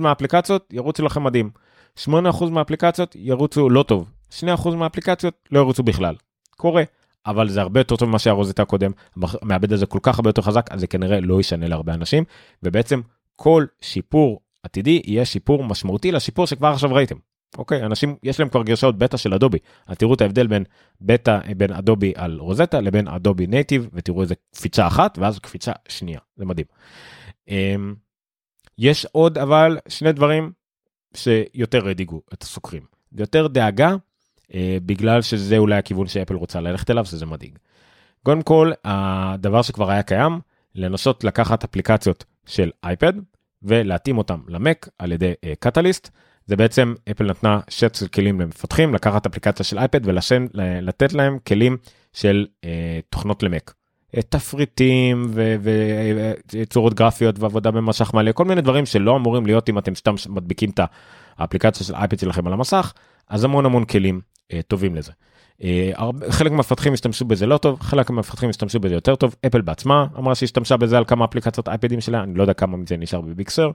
מהאפליקציות 0.00 0.72
ירוצו 0.72 1.02
לכם 1.02 1.24
מדהים. 1.24 1.50
8% 1.98 2.10
מהאפליקציות 2.50 3.16
ירוצו 3.18 3.70
לא 3.70 3.82
טוב, 3.82 4.10
2% 4.40 4.70
מהאפליקציות 4.76 5.34
לא 5.50 5.58
ירוצו 5.58 5.82
בכלל. 5.82 6.14
קורה, 6.56 6.82
אבל 7.26 7.48
זה 7.48 7.60
הרבה 7.60 7.80
יותר 7.80 7.96
טוב 7.96 8.08
ממה 8.08 8.18
שהרוזיטה 8.18 8.62
הקודם, 8.62 8.90
המעבד 9.16 9.72
הזה 9.72 9.86
כל 9.86 9.98
כך 10.02 10.18
הרבה 10.18 10.28
יותר 10.28 10.42
חזק, 10.42 10.66
אז 10.70 10.80
זה 10.80 10.86
כנראה 10.86 11.20
לא 11.20 11.40
ישנה 11.40 11.68
להרבה 11.68 11.94
אנשים, 11.94 12.24
ובעצם 12.62 13.00
כל 13.36 13.66
שיפור 13.80 14.40
עתידי 14.62 15.02
יהיה 15.04 15.24
שיפור 15.24 15.64
משמעותי 15.64 16.12
לשיפור 16.12 16.46
שכבר 16.46 16.68
עכשיו 16.68 16.94
ראיתם. 16.94 17.16
אוקיי, 17.58 17.84
אנשים, 17.84 18.16
יש 18.22 18.40
להם 18.40 18.48
כבר 18.48 18.62
גרשאות 18.62 18.98
בטא 18.98 19.16
של 19.16 19.34
אדובי, 19.34 19.58
אז 19.86 19.96
תראו 19.96 20.14
את 20.14 20.20
ההבדל 20.20 20.46
בין 20.46 20.64
בטא, 21.00 21.38
בין 21.56 21.72
אדובי 21.72 22.12
על 22.16 22.38
רוזטה 22.38 22.80
לבין 22.80 23.08
אדובי 23.08 23.46
נייטיב, 23.46 23.88
ותראו 23.92 24.22
איזה 24.22 24.34
קפיצה 24.54 24.86
אחת, 24.86 25.18
ואז 25.18 25.38
קפיצה 25.38 25.72
שנייה, 25.88 26.20
זה 26.36 26.44
מדהים. 26.44 26.66
אמ, 27.48 27.94
יש 28.78 29.06
עוד 29.12 29.38
אבל 29.38 29.78
שני 29.88 30.12
דברים 30.12 30.52
שיותר 31.14 31.88
הדאיגו 31.88 32.20
את 32.32 32.42
הסוקרים. 32.42 32.82
יותר 33.18 33.46
דאגה, 33.46 33.94
אה, 34.54 34.78
בגלל 34.86 35.22
שזה 35.22 35.58
אולי 35.58 35.76
הכיוון 35.76 36.06
שאפל 36.06 36.34
רוצה 36.34 36.60
ללכת 36.60 36.90
אליו, 36.90 37.04
שזה 37.04 37.26
מדאיג. 37.26 37.58
קודם 38.22 38.42
כל, 38.42 38.72
הדבר 38.84 39.62
שכבר 39.62 39.90
היה 39.90 40.02
קיים, 40.02 40.40
לנסות 40.74 41.24
לקחת 41.24 41.64
אפליקציות 41.64 42.24
של 42.46 42.70
אייפד 42.84 43.12
ולהתאים 43.62 44.18
אותם 44.18 44.40
למק 44.48 44.88
על 44.98 45.12
ידי 45.12 45.32
קטליסט. 45.58 46.06
Uh, 46.06 46.10
זה 46.46 46.56
בעצם 46.56 46.94
אפל 47.10 47.24
נתנה 47.24 47.60
שט 47.68 47.94
של 47.94 48.08
כלים 48.08 48.40
למפתחים 48.40 48.94
לקחת 48.94 49.26
אפליקציה 49.26 49.64
של 49.64 49.78
אייפד 49.78 50.00
ולתת 50.06 51.12
להם 51.12 51.38
כלים 51.46 51.76
של 52.12 52.46
uh, 52.60 52.66
תוכנות 53.10 53.42
למק. 53.42 53.74
אה, 54.16 54.22
תפריטים 54.22 55.30
וצורות 56.52 56.94
גרפיות 56.94 57.38
ועבודה 57.38 57.70
במשך 57.70 58.14
מלא 58.14 58.32
כל 58.32 58.44
מיני 58.44 58.60
דברים 58.60 58.86
שלא 58.86 59.16
אמורים 59.16 59.46
להיות 59.46 59.68
אם 59.68 59.78
אתם 59.78 59.94
סתם 59.94 60.14
מדביקים 60.28 60.70
את 60.70 60.80
האפליקציה 61.38 61.86
של 61.86 61.94
אייפד 61.94 62.18
שלכם 62.18 62.46
על 62.46 62.52
המסך 62.52 62.92
אז 63.28 63.44
המון 63.44 63.66
המון 63.66 63.84
כלים 63.84 64.20
uh, 64.20 64.56
טובים 64.68 64.94
לזה. 64.94 65.12
Uh, 65.60 65.64
חלק 66.30 66.52
מהמפתחים 66.52 66.92
השתמשו 66.92 67.24
בזה 67.24 67.46
לא 67.46 67.58
טוב 67.58 67.80
חלק 67.80 68.10
מהמפתחים 68.10 68.50
השתמשו 68.50 68.80
בזה 68.80 68.94
יותר 68.94 69.16
טוב 69.16 69.36
אפל 69.46 69.60
בעצמה 69.60 70.06
אמרה 70.18 70.34
שהשתמשה 70.34 70.76
בזה 70.76 70.98
על 70.98 71.04
כמה 71.04 71.24
אפליקציות 71.24 71.68
אייפדים 71.68 72.00
שלה 72.00 72.22
אני 72.22 72.34
לא 72.34 72.42
יודע 72.42 72.52
כמה 72.52 72.76
מזה 72.76 72.96
נשאר 72.96 73.20
בביקסר 73.20 73.70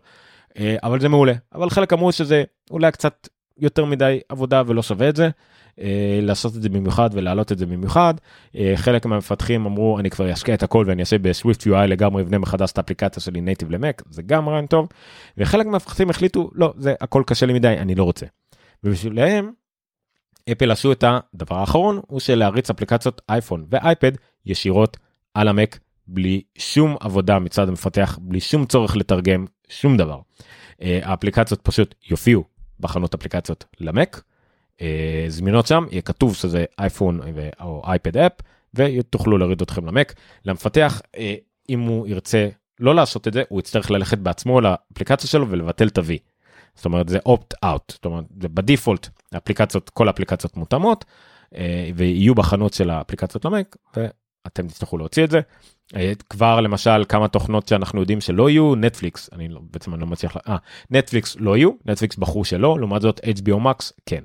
אבל 0.60 1.00
זה 1.00 1.10
מעולה 1.10 1.34
אבל 1.56 1.70
חלק 1.70 1.94
אמרו 1.94 2.12
שזה 2.12 2.44
אולי 2.72 2.92
קצת 2.92 3.28
יותר 3.60 3.86
מדי 3.86 4.20
עבודה 4.30 4.64
ולא 4.68 4.82
שווה 4.82 5.10
את 5.10 5.16
זה. 5.16 5.30
אה, 5.82 6.20
לעשות 6.22 6.56
את 6.56 6.62
זה 6.62 6.70
במיוחד 6.70 7.10
ולהעלות 7.14 7.52
את 7.52 7.58
זה 7.58 7.66
במיוחד. 7.66 8.14
אה, 8.56 8.74
חלק 8.76 9.06
מהמפתחים 9.06 9.66
אמרו 9.66 10.00
אני 10.00 10.10
כבר 10.10 10.34
אשקיע 10.34 10.56
את 10.56 10.64
הכל 10.64 10.84
ואני 10.88 11.02
אעשה 11.02 11.18
בסוויפט 11.18 11.68
UI 11.68 11.88
לגמרי 11.88 12.24
אבנה 12.24 12.38
מחדש 12.38 12.72
את 12.72 12.78
האפליקציה 12.78 13.22
שלי 13.22 13.42
נייטיב 13.42 13.72
למק 13.72 14.02
זה 14.10 14.22
גם 14.22 14.50
רעיון 14.50 14.66
טוב. 14.66 14.88
וחלק 15.38 15.66
מהמפתחים 15.66 16.10
החליטו 16.10 16.50
לא 16.54 16.74
זה 16.78 16.94
הכל 17.02 17.24
קשה 17.26 17.46
לי 17.46 17.54
מדי 17.54 17.76
אני 17.78 17.96
לא 17.96 18.04
רוצה. 18.04 18.26
ובשבילם 18.84 19.52
אפל 20.52 20.72
עשו 20.72 20.92
את 20.92 21.04
הדבר 21.08 21.56
האחרון 21.56 22.00
הוא 22.08 22.20
שלהריץ 22.20 22.70
אפליקציות 22.70 23.22
אייפון 23.30 23.66
ואייפד 23.70 24.12
ישירות 24.46 24.98
על 25.34 25.48
המק 25.48 25.80
בלי 26.08 26.42
שום 26.58 26.96
עבודה 27.00 27.40
מצד 27.40 27.68
המפתח 27.70 28.20
בלי 28.22 28.40
שום 28.40 28.66
צורך 28.66 28.96
לתרגם 28.96 29.46
שום 29.70 29.98
דבר. 29.98 30.20
אה, 30.82 31.00
האפליקציות 31.04 31.62
פשוט 31.62 31.96
יופיעו 32.10 32.57
בחנות 32.80 33.14
אפליקציות 33.14 33.66
למק. 33.80 34.22
אה, 34.82 35.26
זמינות 35.28 35.68
שם 35.68 35.86
יהיה 35.92 36.02
כתוב 36.02 36.36
שזה 36.36 36.66
אייפון 36.80 37.20
או 37.62 37.82
אייפד 37.86 38.18
אפ 38.18 38.32
ותוכלו 38.74 39.38
להוריד 39.38 39.62
אתכם 39.62 39.86
למק 39.86 40.14
למפתח 40.46 41.02
אה, 41.18 41.36
אם 41.70 41.80
הוא 41.80 42.08
ירצה 42.08 42.50
לא 42.80 42.96
לעשות 42.96 43.28
את 43.28 43.34
זה 43.34 43.44
הוא 43.50 43.60
יצטרך 43.60 43.92
ללכת 43.92 44.18
בעצמו 44.18 44.62
לאפליקציה 44.62 45.30
שלו 45.30 45.50
ולבטל 45.50 45.88
את 45.88 45.98
ה-V. 45.98 46.12
זאת 46.76 46.86
אומרת 46.86 47.10
זה 47.10 47.20
opt 47.28 47.66
out 47.66 47.92
זאת 47.92 48.06
אומרת 48.06 48.26
זה 48.42 48.50
בדיפולט 48.50 49.10
אפליקציות 49.38 49.90
כל 49.90 50.08
האפליקציות 50.08 50.58
מותאמות 50.58 51.06
ויהיו 51.96 52.36
בחנות 52.36 52.74
של 52.74 52.90
האפליקציות 52.90 53.46
למק 53.46 53.78
ואתם 53.98 54.68
תצטרכו 54.68 54.98
להוציא 54.98 55.24
את 55.24 55.32
זה. 55.32 55.42
כבר 56.30 56.62
למשל 56.62 57.04
כמה 57.10 57.28
תוכנות 57.28 57.68
שאנחנו 57.68 58.00
יודעים 58.00 58.22
שלא 58.22 58.50
יהיו 58.50 58.76
נטפליקס 58.76 59.30
אני 59.34 59.50
לא, 59.50 59.60
בעצם 59.72 59.94
אני 59.94 60.02
לא 60.02 60.08
מצליח 60.08 60.38
אה 60.48 60.58
נטפליקס 60.92 61.36
לא 61.40 61.58
יהיו 61.58 61.72
נטפליקס 61.86 62.16
בחרו 62.16 62.46
שלא 62.46 62.80
לעומת 62.80 63.02
זאת 63.02 63.20
HBO 63.20 63.58
Max 63.66 63.92
כן. 64.06 64.24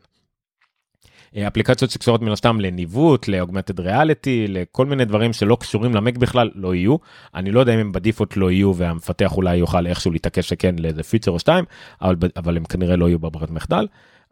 אפליקציות 1.38 1.90
שקשורות 1.90 2.22
מן 2.22 2.32
הסתם 2.32 2.60
לניווט 2.60 3.28
לאוגמנטד 3.28 3.80
ריאליטי 3.80 4.46
לכל 4.48 4.86
מיני 4.86 5.04
דברים 5.04 5.32
שלא 5.32 5.56
קשורים 5.60 5.94
למק 5.94 6.16
בכלל 6.16 6.50
לא 6.54 6.74
יהיו 6.74 6.96
אני 7.34 7.50
לא 7.50 7.60
יודע 7.60 7.74
אם 7.74 7.78
הם 7.78 7.92
בדיפולט 7.92 8.36
לא 8.36 8.50
יהיו 8.50 8.76
והמפתח 8.76 9.36
אולי 9.36 9.56
יוכל 9.56 9.86
איכשהו 9.86 10.12
להתעקש 10.12 10.48
שכן 10.48 10.74
לאיזה 10.78 11.02
פיצר 11.02 11.30
או 11.30 11.38
שתיים 11.38 11.64
אבל, 12.02 12.16
אבל 12.36 12.56
הם 12.56 12.64
כנראה 12.64 12.96
לא 12.96 13.08
יהיו 13.08 13.18
בברירת 13.18 13.50
מחדל 13.50 13.86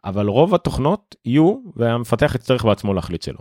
אבל 0.05 0.27
רוב 0.27 0.55
התוכנות 0.55 1.15
יהיו 1.25 1.55
והמפתח 1.75 2.35
יצטרך 2.35 2.65
בעצמו 2.65 2.93
להחליט 2.93 3.21
שלא. 3.21 3.39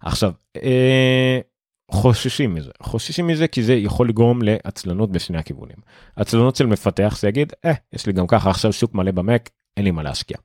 עכשיו 0.00 0.32
אה, 0.56 1.40
חוששים 1.92 2.54
מזה. 2.54 2.70
חוששים 2.82 3.26
מזה 3.26 3.48
כי 3.48 3.62
זה 3.62 3.74
יכול 3.74 4.08
לגרום 4.08 4.42
לעצלנות 4.42 5.12
בשני 5.12 5.38
הכיוונים. 5.38 5.76
עצלנות 6.16 6.56
של 6.56 6.66
מפתח 6.66 7.16
זה 7.20 7.28
יגיד 7.28 7.52
אה 7.64 7.72
יש 7.92 8.06
לי 8.06 8.12
גם 8.12 8.26
ככה 8.26 8.50
עכשיו 8.50 8.72
שוק 8.72 8.94
מלא 8.94 9.10
במק 9.10 9.50
אין 9.76 9.84
לי 9.84 9.90
מה 9.90 10.02
להשקיע. 10.02 10.36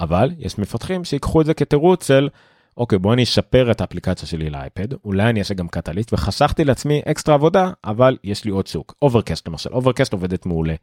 אבל 0.00 0.30
יש 0.38 0.58
מפתחים 0.58 1.04
שיקחו 1.04 1.40
את 1.40 1.46
זה 1.46 1.54
כתירוץ 1.54 2.06
של 2.06 2.28
אוקיי 2.76 2.98
בוא 2.98 3.12
אני 3.12 3.22
אשפר 3.22 3.70
את 3.70 3.80
האפליקציה 3.80 4.28
שלי 4.28 4.50
לאייפד 4.50 4.92
אולי 5.04 5.30
אני 5.30 5.40
אעשה 5.40 5.54
גם 5.54 5.68
Catalyst. 5.68 6.12
וחסכתי 6.12 6.64
לעצמי 6.64 7.02
אקסטרה 7.06 7.34
עבודה 7.34 7.70
אבל 7.84 8.16
יש 8.24 8.44
לי 8.44 8.50
עוד 8.50 8.66
שוק. 8.66 8.94
Overcast 9.02 9.48
למשל. 9.48 9.70
Overcast 9.72 10.12
עובדת 10.12 10.46
מעולה 10.46 10.74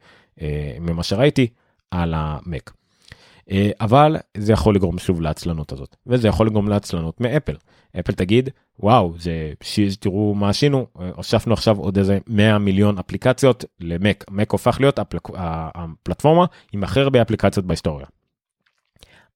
אה, 0.42 0.76
ממה 0.80 1.04
שראיתי 1.04 1.48
על 1.92 2.14
המק. 2.18 2.72
אה, 3.52 3.70
אבל 3.82 4.18
זה 4.38 4.54
יכול 4.54 4.76
לגרום 4.76 5.00
שוב 5.00 5.22
לעצלנות 5.22 5.72
הזאת 5.72 5.96
וזה 6.08 6.28
יכול 6.28 6.48
לגרום 6.48 6.70
לעצלנות 6.70 7.22
מאפל. 7.22 7.56
אפל 8.00 8.14
תגיד 8.14 8.50
וואו 8.80 9.14
זה 9.18 9.54
שיז 9.64 9.98
תראו 9.98 10.36
מה 10.36 10.50
עשינו 10.50 10.88
הוספנו 11.16 11.54
עכשיו 11.54 11.78
עוד 11.78 11.98
איזה 11.98 12.18
100 12.28 12.58
מיליון 12.58 12.98
אפליקציות 12.98 13.66
למק 13.80 14.26
מק 14.30 14.52
הופך 14.52 14.78
להיות 14.80 15.00
הפלק, 15.00 15.22
הפלטפורמה 15.36 16.46
עם 16.74 16.84
הכי 16.84 17.00
הרבה 17.00 17.22
אפליקציות 17.22 17.66
בהיסטוריה. 17.66 18.06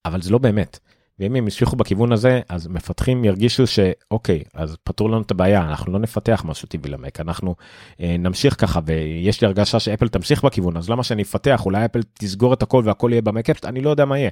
אבל 0.05 0.21
זה 0.21 0.31
לא 0.31 0.37
באמת. 0.37 0.79
ואם 1.19 1.35
הם 1.35 1.43
ימשיכו 1.43 1.75
בכיוון 1.75 2.11
הזה 2.11 2.41
אז 2.49 2.67
מפתחים 2.67 3.25
ירגישו 3.25 3.67
שאוקיי 3.67 4.43
אז 4.53 4.75
פתרו 4.83 5.07
לנו 5.07 5.21
את 5.21 5.31
הבעיה 5.31 5.61
אנחנו 5.61 5.93
לא 5.93 5.99
נפתח 5.99 6.43
משהו 6.45 6.67
טבעי 6.67 6.91
למק 6.91 7.19
אנחנו 7.19 7.55
אה, 8.01 8.15
נמשיך 8.19 8.61
ככה 8.61 8.79
ויש 8.85 9.41
לי 9.41 9.47
הרגשה 9.47 9.79
שאפל 9.79 10.07
תמשיך 10.07 10.45
בכיוון 10.45 10.77
אז 10.77 10.89
למה 10.89 11.03
שאני 11.03 11.21
אפתח 11.21 11.65
אולי 11.65 11.85
אפל 11.85 11.99
תסגור 12.13 12.53
את 12.53 12.63
הכל 12.63 12.81
והכל 12.85 13.09
יהיה 13.11 13.21
במק 13.21 13.65
אני 13.65 13.81
לא 13.81 13.89
יודע 13.89 14.05
מה 14.05 14.19
יהיה. 14.19 14.29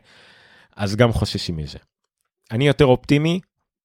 אז 0.76 0.96
גם 0.96 1.12
חוששים 1.12 1.58
מזה. 1.58 1.78
אני 2.52 2.68
יותר 2.68 2.86
אופטימי 2.86 3.40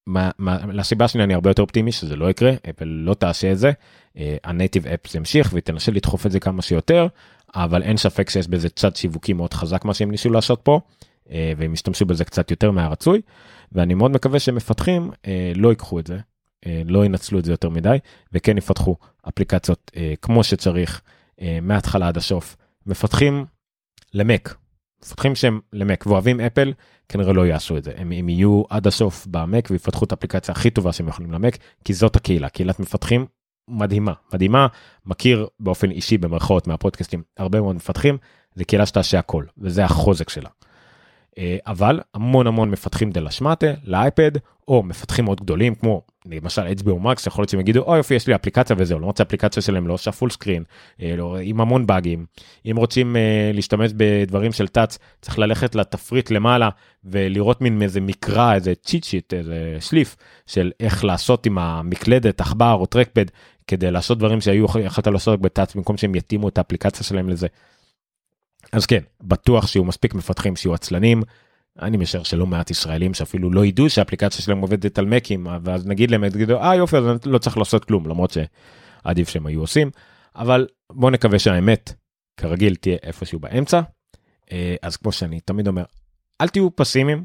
מה, 0.07 0.30
מה, 0.38 0.59
לסיבה 0.72 1.09
שלי 1.09 1.24
אני 1.24 1.34
הרבה 1.34 1.51
יותר 1.51 1.62
אופטימי 1.62 1.92
שזה 1.92 2.16
לא 2.16 2.30
יקרה 2.30 2.53
אפל 2.70 2.84
לא 2.84 3.14
תעשה 3.14 3.53
את 3.53 3.59
זה 3.59 3.72
הנייטיב 4.44 4.86
אפ 4.86 5.11
זה 5.11 5.18
ימשיך 5.18 5.51
ותנסה 5.55 5.92
לדחוף 5.92 6.26
את 6.26 6.30
זה 6.30 6.40
כמה 6.40 6.62
שיותר 6.62 7.07
אבל 7.55 7.82
אין 7.82 7.96
ספק 7.96 8.30
שיש 8.30 8.49
בזה 8.49 8.68
צד 8.68 8.96
שיווקי 8.96 9.32
מאוד 9.32 9.55
חזק 9.55 9.84
מה 9.84 9.94
שהם 9.94 10.11
ניסו 10.11 10.30
לעשות 10.30 10.61
פה 10.62 10.80
אה, 10.80 11.07
והם 11.56 11.72
ישתמשו 11.74 12.06
בזה 12.06 12.24
קצת 12.24 12.50
יותר 12.50 12.70
מהרצוי 12.70 13.20
ואני 13.72 13.94
מאוד 13.94 14.10
מקווה 14.10 14.38
שמפתחים 14.38 15.10
אה, 15.26 15.52
לא 15.54 15.68
ייקחו 15.68 15.98
את 15.98 16.06
זה 16.06 16.18
אה, 16.66 16.82
לא 16.86 17.04
ינצלו 17.04 17.38
את 17.38 17.44
זה 17.44 17.52
יותר 17.52 17.68
מדי 17.68 17.98
וכן 18.32 18.58
יפתחו 18.58 18.96
אפליקציות 19.28 19.90
כמו 20.22 20.44
שצריך 20.44 21.02
מההתחלה 21.62 22.08
עד 22.08 22.16
הסוף. 22.16 22.56
מפתחים 22.86 23.44
למק 24.14 24.56
מפתחים 25.02 25.34
שהם 25.34 25.60
למק 25.72 26.06
ואוהבים 26.06 26.40
אפל 26.40 26.72
כנראה 27.08 27.32
לא 27.32 27.46
יעשו 27.46 27.76
את 27.76 27.84
זה. 27.84 27.92
הם, 27.96 28.12
הם 28.12 28.28
יהיו 28.28 28.62
עד 28.70 28.86
הסוף 28.86 29.26
במק 29.26 29.68
ויפתחו 29.70 30.04
את 30.04 30.12
האפליקציה 30.12 30.52
הכי 30.52 30.70
טובה 30.70 30.92
שהם 30.92 31.08
יכולים 31.08 31.32
למק 31.32 31.58
כי 31.84 31.94
זאת 31.94 32.16
הקהילה 32.16 32.48
קהילת 32.48 32.80
מפתחים 32.80 33.26
מדהימה. 33.68 34.12
מדהימה 34.34 34.66
מכיר 35.06 35.46
באופן 35.60 35.90
אישי 35.90 36.18
במרכאות 36.18 36.66
מהפודקאסטים 36.66 37.22
הרבה 37.36 37.60
מאוד 37.60 37.76
מפתחים 37.76 38.18
זה 38.54 38.64
קהילה 38.64 38.86
שתעשה 38.86 39.18
הכל 39.18 39.44
וזה 39.58 39.84
החוזק 39.84 40.28
שלה. 40.28 40.48
אה, 41.38 41.56
אבל 41.66 42.00
המון 42.14 42.46
המון 42.46 42.70
מפתחים 42.70 43.10
דלה 43.10 43.30
שמטה 43.30 43.66
לאייפד 43.84 44.32
או 44.68 44.82
מפתחים 44.82 45.24
מאוד 45.24 45.40
גדולים 45.40 45.74
כמו 45.74 46.02
למשל 46.26 46.62
HBO 46.66 47.04
Max 47.04 47.22
יכול 47.26 47.42
להיות 47.42 47.48
שהם 47.48 47.60
יגידו 47.60 47.80
אוי 47.80 47.96
יופי 47.96 48.14
יש 48.14 48.26
לי 48.26 48.34
אפליקציה 48.34 48.76
וזהו 48.78 48.98
לא 48.98 49.06
רוצה 49.06 49.22
אפליקציה 49.22 49.62
שלהם 49.62 49.86
לא 49.86 49.92
עושה 49.92 50.12
פול 50.12 50.30
סקרין 50.30 50.64
אה, 51.02 51.14
לא, 51.16 51.36
עם 51.42 51.60
המון 51.60 51.86
באגים 51.86 52.26
אם 52.70 52.76
רוצים 52.76 53.16
uh, 53.16 53.56
להשתמש 53.56 53.92
בדברים 53.96 54.52
של 54.52 54.68
טאץ 54.68 54.98
צריך 55.20 55.38
ללכת 55.38 55.74
לתפריט 55.74 56.30
למעלה 56.30 56.68
ולראות 57.04 57.60
מין 57.60 57.82
איזה 57.82 58.00
מקרא 58.00 58.54
איזה 58.54 58.74
צ'יט 58.74 59.04
שיט 59.04 59.34
איזה 59.34 59.76
שליף 59.80 60.16
של 60.46 60.70
איך 60.80 61.04
לעשות 61.04 61.46
עם 61.46 61.58
המקלדת 61.58 62.40
עכבר 62.40 62.72
או 62.72 62.86
טרקפד 62.86 63.24
כדי 63.66 63.90
לעשות 63.90 64.18
דברים 64.18 64.40
שהיו 64.40 64.64
יכולת 64.64 65.06
לעשות 65.06 65.40
בטאץ 65.40 65.74
במקום 65.74 65.96
שהם 65.96 66.14
יתאימו 66.14 66.48
את 66.48 66.58
האפליקציה 66.58 67.04
שלהם 67.04 67.28
לזה. 67.28 67.46
אז 68.72 68.86
כן 68.86 69.00
בטוח 69.20 69.66
שיהיו 69.66 69.84
מספיק 69.84 70.14
מפתחים 70.14 70.56
שיהיו 70.56 70.74
עצלנים. 70.74 71.22
אני 71.82 71.96
משער 71.96 72.22
שלא 72.22 72.46
מעט 72.46 72.70
ישראלים 72.70 73.14
שאפילו 73.14 73.50
לא 73.50 73.64
ידעו 73.64 73.90
שהאפליקציה 73.90 74.42
שלהם 74.42 74.61
עובדת 74.61 74.98
על 74.98 75.06
מקים 75.06 75.46
ואז 75.62 75.86
נגיד 75.86 76.11
להם 76.11 76.28
תגידו 76.28 76.62
אה 76.62 76.76
יופי 76.76 76.96
אז 76.96 77.04
לא 77.24 77.38
צריך 77.38 77.59
לעשות 77.59 77.84
כלום 77.84 78.06
למרות 78.06 78.30
שעדיף 78.30 79.28
שהם 79.28 79.46
היו 79.46 79.61
עושים 79.61 79.90
אבל 80.36 80.66
בוא 80.92 81.11
נקווה 81.11 81.38
שהאמת 81.38 81.92
כרגיל 82.36 82.74
תהיה 82.74 82.96
איפשהו 83.02 83.38
באמצע 83.38 83.80
אה, 84.52 84.76
אז 84.82 84.96
כמו 84.96 85.12
שאני 85.12 85.40
תמיד 85.40 85.68
אומר 85.68 85.84
אל 86.40 86.48
תהיו 86.48 86.76
פסימיים 86.76 87.24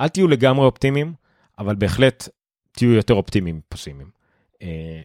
אל 0.00 0.08
תהיו 0.08 0.28
לגמרי 0.28 0.66
אופטימיים 0.66 1.12
אבל 1.58 1.74
בהחלט 1.74 2.28
תהיו 2.74 2.92
יותר 2.92 3.14
אופטימיים 3.14 3.60
פסימיים. 3.68 4.10
אה, 4.62 5.00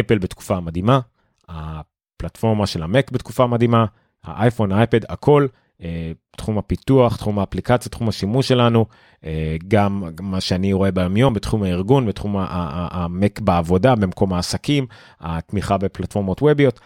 אפל 0.00 0.18
בתקופה 0.18 0.60
מדהימה 0.60 1.00
הפלטפורמה 1.48 2.66
של 2.66 2.82
המק 2.82 3.10
בתקופה 3.10 3.46
מדהימה 3.46 3.86
האייפון, 4.24 4.72
האייפד, 4.72 5.00
הכל, 5.08 5.46
אה, 5.82 6.12
תחום 6.36 6.58
הפיתוח, 6.58 7.16
תחום 7.16 7.38
האפליקציה, 7.38 7.90
תחום 7.90 8.08
השימוש 8.08 8.48
שלנו, 8.48 8.86
אה, 9.24 9.56
גם 9.68 10.04
מה 10.20 10.40
שאני 10.40 10.72
רואה 10.72 10.90
ביום 10.90 11.16
יום 11.16 11.34
בתחום 11.34 11.62
הארגון, 11.62 12.06
בתחום 12.06 12.36
המק 12.38 13.40
בעבודה, 13.40 13.94
במקום 13.94 14.32
העסקים, 14.32 14.86
התמיכה 15.20 15.78
בפלטפורמות 15.78 16.42
ווביות, 16.42 16.80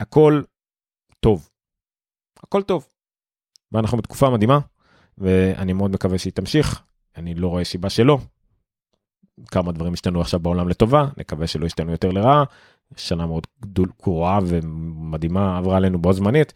הכל 0.00 0.42
טוב. 1.20 1.48
הכל 2.42 2.62
טוב. 2.62 2.86
ואנחנו 3.72 3.98
בתקופה 3.98 4.30
מדהימה, 4.30 4.58
ואני 5.18 5.72
מאוד 5.72 5.90
מקווה 5.90 6.18
שהיא 6.18 6.32
תמשיך, 6.32 6.82
אני 7.16 7.34
לא 7.34 7.48
רואה 7.48 7.64
סיבה 7.64 7.90
שלא. 7.90 8.18
כמה 9.46 9.72
דברים 9.72 9.92
השתנו 9.92 10.20
עכשיו 10.20 10.40
בעולם 10.40 10.68
לטובה, 10.68 11.08
נקווה 11.16 11.46
שלא 11.46 11.66
ישתנו 11.66 11.92
יותר 11.92 12.10
לרעה, 12.10 12.44
שנה 12.96 13.26
מאוד 13.26 13.46
גרועה 14.02 14.38
ומדהימה 14.46 15.58
עברה 15.58 15.76
עלינו 15.76 15.98
בו 15.98 16.12
זמנית 16.12 16.52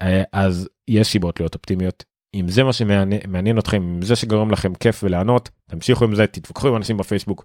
אה, 0.00 0.22
אז 0.32 0.68
יש 0.88 1.08
סיבות 1.08 1.40
להיות 1.40 1.54
אופטימיות 1.54 2.04
אם 2.34 2.48
זה 2.48 2.64
מה 2.64 2.72
שמעניין 2.72 3.58
אתכם 3.58 3.82
אם 3.82 4.02
זה 4.02 4.16
שגורם 4.16 4.50
לכם 4.50 4.74
כיף 4.74 5.04
ולענות 5.04 5.50
תמשיכו 5.70 6.04
עם 6.04 6.14
זה 6.14 6.26
תתווכחו 6.26 6.68
עם 6.68 6.76
אנשים 6.76 6.96
בפייסבוק. 6.96 7.44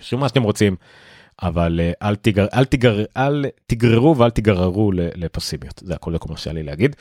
שום 0.00 0.20
מה 0.20 0.28
שאתם 0.28 0.42
רוצים 0.42 0.76
אבל 1.42 1.80
אה, 1.80 2.08
אל, 2.08 2.16
תיגר, 2.16 2.46
אל, 2.54 2.64
תיגר, 2.64 3.04
אל 3.16 3.44
תגררו 3.66 4.16
ואל 4.18 4.30
תיגררו 4.30 4.92
לפסימיות 4.94 5.82
זה 5.84 5.94
הכל 5.94 6.14
מה 6.28 6.36
שהיה 6.36 6.54
לי 6.54 6.62
להגיד. 6.62 6.96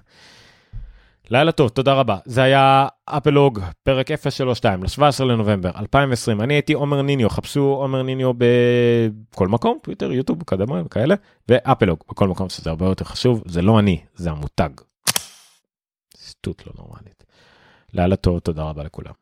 לילה 1.31 1.53
טוב 1.53 1.69
תודה 1.69 1.95
רבה 1.95 2.19
זה 2.25 2.43
היה 2.43 2.87
אפלוג 3.05 3.61
פרק 3.83 4.07
032 4.31 4.83
ל-17 4.83 5.25
לנובמבר 5.25 5.71
2020 5.77 6.41
אני 6.41 6.55
הייתי 6.55 6.73
עומר 6.73 7.03
ניניו 7.03 7.31
חפשו 7.31 7.61
עומר 7.61 8.03
ניניו 8.03 8.33
בכל 8.35 9.49
מקום 9.49 9.79
טוויטר 9.83 10.13
יוטיוב 10.13 10.43
קדמה 10.43 10.83
וכאלה 10.85 11.15
ואפלוג 11.49 11.99
בכל 12.09 12.29
מקום 12.29 12.49
שזה 12.49 12.71
הרבה 12.71 12.87
יותר 12.87 13.05
חשוב 13.05 13.43
זה 13.47 13.63
לא 13.63 13.79
אני 13.79 14.01
זה 14.15 14.31
המותג. 14.31 14.71
שטות 16.19 16.67
לא 16.67 16.73
נורמלית. 16.79 17.25
טוב 18.17 18.39
תודה 18.39 18.63
רבה 18.63 18.85
לכולם. 18.85 19.22